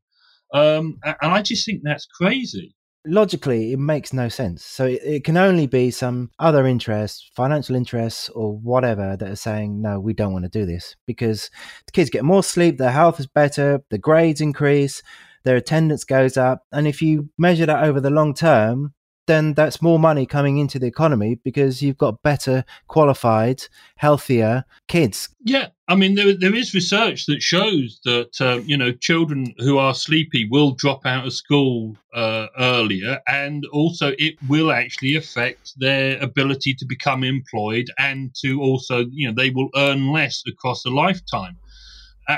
Um, 0.53 0.99
and 1.05 1.33
I 1.33 1.43
just 1.43 1.65
think 1.65 1.83
that's 1.83 2.07
crazy. 2.07 2.75
Logically, 3.07 3.73
it 3.73 3.79
makes 3.79 4.13
no 4.13 4.29
sense. 4.29 4.63
So 4.63 4.85
it, 4.85 5.01
it 5.03 5.25
can 5.25 5.37
only 5.37 5.67
be 5.67 5.91
some 5.91 6.31
other 6.39 6.67
interest, 6.67 7.31
financial 7.35 7.75
interests, 7.75 8.29
or 8.31 8.59
whatever 8.59 9.17
that 9.17 9.31
are 9.31 9.37
saying, 9.37 9.81
no, 9.81 9.99
we 9.99 10.13
don't 10.13 10.33
want 10.33 10.45
to 10.45 10.51
do 10.51 10.67
this 10.67 10.97
because 11.07 11.51
the 11.87 11.93
kids 11.93 12.11
get 12.11 12.25
more 12.25 12.43
sleep, 12.43 12.77
their 12.77 12.91
health 12.91 13.19
is 13.19 13.27
better, 13.27 13.83
the 13.89 13.99
grades 13.99 14.43
increase, 14.43 15.03
their 15.45 15.57
attendance 15.57 16.05
goes 16.05 16.37
up. 16.37 16.65
And 16.73 16.87
if 16.87 17.03
you 17.03 17.31
measure 17.39 17.67
that 17.67 17.85
over 17.85 18.01
the 18.01 18.11
long 18.11 18.35
term, 18.35 18.95
then 19.31 19.55
that's 19.55 19.81
more 19.81 19.99
money 19.99 20.27
coming 20.27 20.59
into 20.59 20.77
the 20.77 20.89
economy 20.89 21.37
because 21.37 21.81
you've 21.81 21.97
got 21.97 22.21
better 22.23 22.65
qualified, 22.89 23.63
healthier 23.97 24.65
kids. 24.89 25.29
Yeah, 25.45 25.69
I 25.87 25.95
mean 25.95 26.17
there 26.17 26.37
there 26.37 26.55
is 26.55 26.75
research 26.75 27.27
that 27.27 27.41
shows 27.41 28.01
that 28.05 28.41
uh, 28.41 28.61
you 28.65 28.77
know 28.77 28.91
children 28.91 29.55
who 29.59 29.79
are 29.79 29.95
sleepy 29.95 30.49
will 30.51 30.73
drop 30.73 31.07
out 31.07 31.27
of 31.27 31.33
school 31.33 31.97
uh, 32.13 32.49
earlier, 32.59 33.21
and 33.29 33.65
also 33.67 34.15
it 34.19 34.35
will 34.49 34.73
actually 34.73 35.15
affect 35.15 35.79
their 35.79 36.21
ability 36.21 36.75
to 36.75 36.85
become 36.85 37.23
employed 37.23 37.87
and 37.99 38.35
to 38.43 38.61
also 38.61 39.07
you 39.13 39.29
know 39.29 39.35
they 39.37 39.51
will 39.51 39.69
earn 39.77 40.13
less 40.13 40.43
across 40.49 40.85
a 40.85 40.91
lifetime 40.91 41.57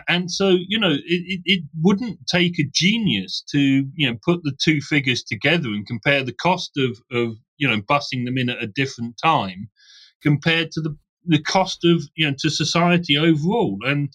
and 0.09 0.30
so 0.30 0.51
you 0.68 0.78
know 0.78 0.93
it, 0.93 1.40
it, 1.45 1.64
wouldn't 1.82 2.18
take 2.26 2.59
a 2.59 2.64
genius 2.72 3.43
to 3.51 3.59
you 3.95 4.11
know 4.11 4.16
put 4.24 4.43
the 4.45 4.57
two 4.62 4.80
figures 4.80 5.22
together 5.22 5.68
and 5.68 5.86
compare 5.86 6.22
the 6.22 6.32
cost 6.32 6.72
of 6.76 6.99
of 7.11 7.36
you 7.57 7.68
know 7.68 7.80
busing 7.82 8.24
them 8.24 8.38
in 8.38 8.49
at 8.49 8.62
a 8.62 8.66
different 8.66 9.16
time 9.22 9.68
compared 10.22 10.70
to 10.70 10.80
the 10.80 10.97
the 11.26 11.40
cost 11.43 11.84
of 11.84 12.03
you 12.14 12.28
know 12.28 12.34
to 12.38 12.51
society 12.51 13.16
overall. 13.16 13.78
And 13.84 14.12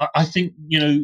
i, 0.00 0.08
I 0.16 0.24
think 0.24 0.52
you 0.66 0.78
know 0.80 1.02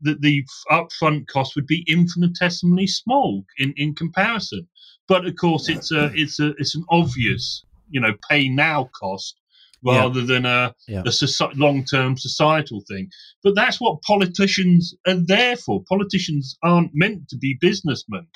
that 0.00 0.22
the 0.22 0.44
upfront 0.70 1.26
cost 1.26 1.54
would 1.54 1.66
be 1.66 1.84
infinitesimally 1.86 2.86
small 2.86 3.44
in 3.58 3.74
in 3.76 3.94
comparison. 3.94 4.66
But 5.06 5.26
of 5.26 5.36
course 5.36 5.68
it's 5.68 5.92
a 5.92 6.10
it's 6.14 6.40
a 6.40 6.48
it's 6.58 6.74
an 6.74 6.84
obvious 6.88 7.64
you 7.90 8.00
know 8.00 8.14
pay 8.28 8.48
now 8.48 8.90
cost 8.98 9.36
rather 9.84 10.20
yeah. 10.20 10.26
than 10.26 10.46
a, 10.46 10.74
yeah. 10.88 11.00
a 11.00 11.10
soci- 11.10 11.56
long-term 11.56 12.16
societal 12.16 12.82
thing 12.88 13.08
but 13.42 13.54
that's 13.54 13.80
what 13.80 14.02
politicians 14.02 14.94
are 15.06 15.14
there 15.14 15.56
for 15.56 15.82
politicians 15.88 16.56
aren't 16.62 16.90
meant 16.94 17.28
to 17.28 17.36
be 17.36 17.58
businessmen 17.60 18.26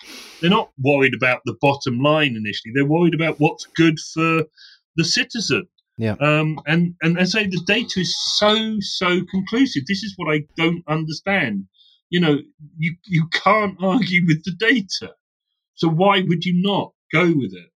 they're 0.40 0.50
not 0.50 0.70
worried 0.82 1.14
about 1.14 1.40
the 1.44 1.56
bottom 1.60 2.00
line 2.00 2.36
initially 2.36 2.72
they're 2.74 2.84
worried 2.84 3.14
about 3.14 3.38
what's 3.38 3.66
good 3.76 3.98
for 4.14 4.44
the 4.96 5.04
citizen 5.04 5.66
yeah. 5.98 6.14
Um, 6.20 6.60
and, 6.66 6.94
and 7.02 7.18
I 7.18 7.24
say 7.24 7.46
the 7.46 7.60
data 7.66 8.00
is 8.00 8.16
so, 8.36 8.76
so 8.80 9.20
conclusive. 9.30 9.82
This 9.86 10.04
is 10.04 10.14
what 10.16 10.32
I 10.32 10.44
don't 10.56 10.84
understand. 10.88 11.64
You 12.08 12.20
know, 12.20 12.38
you, 12.78 12.96
you 13.06 13.28
can't 13.32 13.76
argue 13.82 14.24
with 14.26 14.44
the 14.44 14.52
data. 14.58 15.14
So 15.74 15.88
why 15.88 16.22
would 16.22 16.44
you 16.44 16.54
not 16.62 16.92
go 17.12 17.26
with 17.26 17.52
it? 17.52 17.70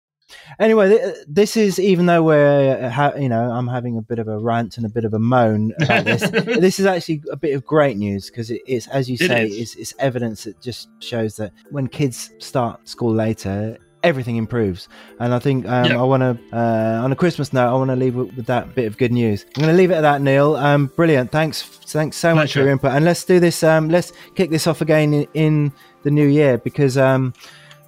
Anyway, 0.59 1.13
this 1.27 1.57
is 1.57 1.79
even 1.79 2.05
though 2.05 2.23
we're, 2.23 2.91
uh, 2.91 3.17
you 3.17 3.29
know, 3.29 3.51
I'm 3.51 3.67
having 3.67 3.97
a 3.97 4.01
bit 4.01 4.19
of 4.19 4.27
a 4.27 4.37
rant 4.37 4.77
and 4.77 4.85
a 4.85 4.89
bit 4.89 5.05
of 5.05 5.13
a 5.13 5.19
moan 5.19 5.73
about 5.81 6.05
this. 6.05 6.29
this 6.29 6.79
is 6.79 6.85
actually 6.85 7.23
a 7.31 7.35
bit 7.35 7.55
of 7.55 7.65
great 7.65 7.97
news 7.97 8.29
because 8.29 8.51
it's, 8.51 8.87
as 8.87 9.09
you 9.09 9.17
say, 9.17 9.45
it 9.45 9.51
it's, 9.51 9.75
it's 9.75 9.93
evidence 9.99 10.43
that 10.43 10.61
just 10.61 10.89
shows 10.99 11.35
that 11.37 11.51
when 11.69 11.87
kids 11.87 12.31
start 12.39 12.87
school 12.87 13.13
later, 13.13 13.77
everything 14.03 14.37
improves. 14.37 14.87
And 15.19 15.33
I 15.33 15.39
think 15.39 15.67
um, 15.67 15.85
yep. 15.85 15.97
I 15.97 16.03
want 16.03 16.21
to, 16.21 16.55
uh, 16.55 17.01
on 17.03 17.11
a 17.11 17.15
Christmas 17.15 17.53
note, 17.53 17.69
I 17.69 17.73
want 17.73 17.89
to 17.89 17.95
leave 17.95 18.15
with 18.15 18.45
that 18.45 18.75
bit 18.75 18.85
of 18.85 18.97
good 18.97 19.11
news. 19.11 19.45
I'm 19.55 19.61
going 19.61 19.73
to 19.73 19.77
leave 19.77 19.91
it 19.91 19.95
at 19.95 20.01
that, 20.01 20.21
Neil. 20.21 20.55
Um, 20.55 20.87
brilliant. 20.87 21.31
Thanks, 21.31 21.61
thanks 21.61 22.17
so 22.17 22.33
much 22.35 22.53
for 22.53 22.59
your 22.59 22.69
input. 22.69 22.91
And 22.91 23.05
let's 23.05 23.23
do 23.23 23.39
this. 23.39 23.63
Um, 23.63 23.89
let's 23.89 24.13
kick 24.35 24.49
this 24.49 24.67
off 24.67 24.81
again 24.81 25.13
in, 25.13 25.27
in 25.33 25.73
the 26.03 26.11
new 26.11 26.27
year 26.27 26.57
because 26.57 26.97
um, 26.97 27.33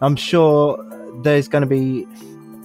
I'm 0.01 0.15
sure 0.15 0.77
there's 1.23 1.47
going 1.47 1.61
to 1.61 1.67
be 1.67 2.07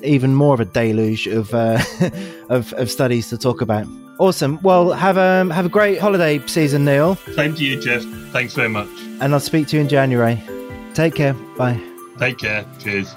even 0.02 0.34
more 0.34 0.54
of 0.54 0.60
a 0.60 0.64
deluge 0.64 1.26
of, 1.26 1.54
uh, 1.54 1.78
of, 2.48 2.72
of 2.74 2.90
studies 2.90 3.28
to 3.30 3.38
talk 3.38 3.60
about. 3.60 3.86
Awesome. 4.18 4.58
Well, 4.62 4.92
have 4.92 5.16
a 5.16 5.52
have 5.54 5.66
a 5.66 5.68
great 5.68 6.00
holiday 6.00 6.44
season, 6.46 6.84
Neil. 6.84 7.14
Same 7.36 7.54
to 7.54 7.64
you, 7.64 7.80
Jeff. 7.80 8.02
Thanks 8.32 8.52
very 8.54 8.68
much. 8.68 8.88
And 9.20 9.32
I'll 9.32 9.38
speak 9.38 9.68
to 9.68 9.76
you 9.76 9.82
in 9.82 9.88
January. 9.88 10.42
Take 10.92 11.14
care. 11.14 11.34
Bye. 11.56 11.80
Take 12.18 12.38
care. 12.38 12.64
Cheers. 12.80 13.14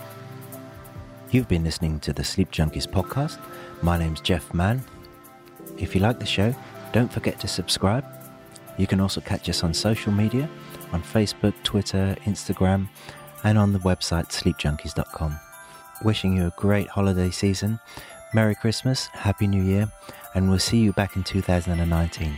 You've 1.32 1.48
been 1.48 1.64
listening 1.64 2.00
to 2.02 2.14
the 2.14 2.24
Sleep 2.24 2.52
Junkies 2.52 2.86
podcast. 2.86 3.40
My 3.82 3.98
name's 3.98 4.22
Jeff 4.22 4.54
Mann. 4.54 4.84
If 5.78 5.96
you 5.96 6.02
like 6.02 6.20
the 6.20 6.26
show, 6.26 6.54
don't 6.94 7.12
forget 7.12 7.40
to 7.40 7.48
subscribe. 7.48 8.06
You 8.78 8.86
can 8.86 9.00
also 9.00 9.22
catch 9.22 9.50
us 9.50 9.64
on 9.64 9.74
social 9.74 10.12
media 10.12 10.48
on 10.92 11.02
Facebook, 11.02 11.54
Twitter, 11.64 12.16
Instagram, 12.26 12.90
and 13.44 13.58
on 13.58 13.74
the 13.74 13.80
website 13.80 14.30
sleepjunkies.com. 14.30 15.40
Wishing 16.04 16.36
you 16.36 16.48
a 16.48 16.54
great 16.58 16.88
holiday 16.88 17.30
season, 17.30 17.80
Merry 18.34 18.56
Christmas, 18.56 19.08
Happy 19.08 19.46
New 19.46 19.62
Year, 19.62 19.92
and 20.34 20.50
we'll 20.50 20.58
see 20.58 20.80
you 20.80 20.94
back 20.94 21.16
in 21.16 21.24
2019. 21.24 22.38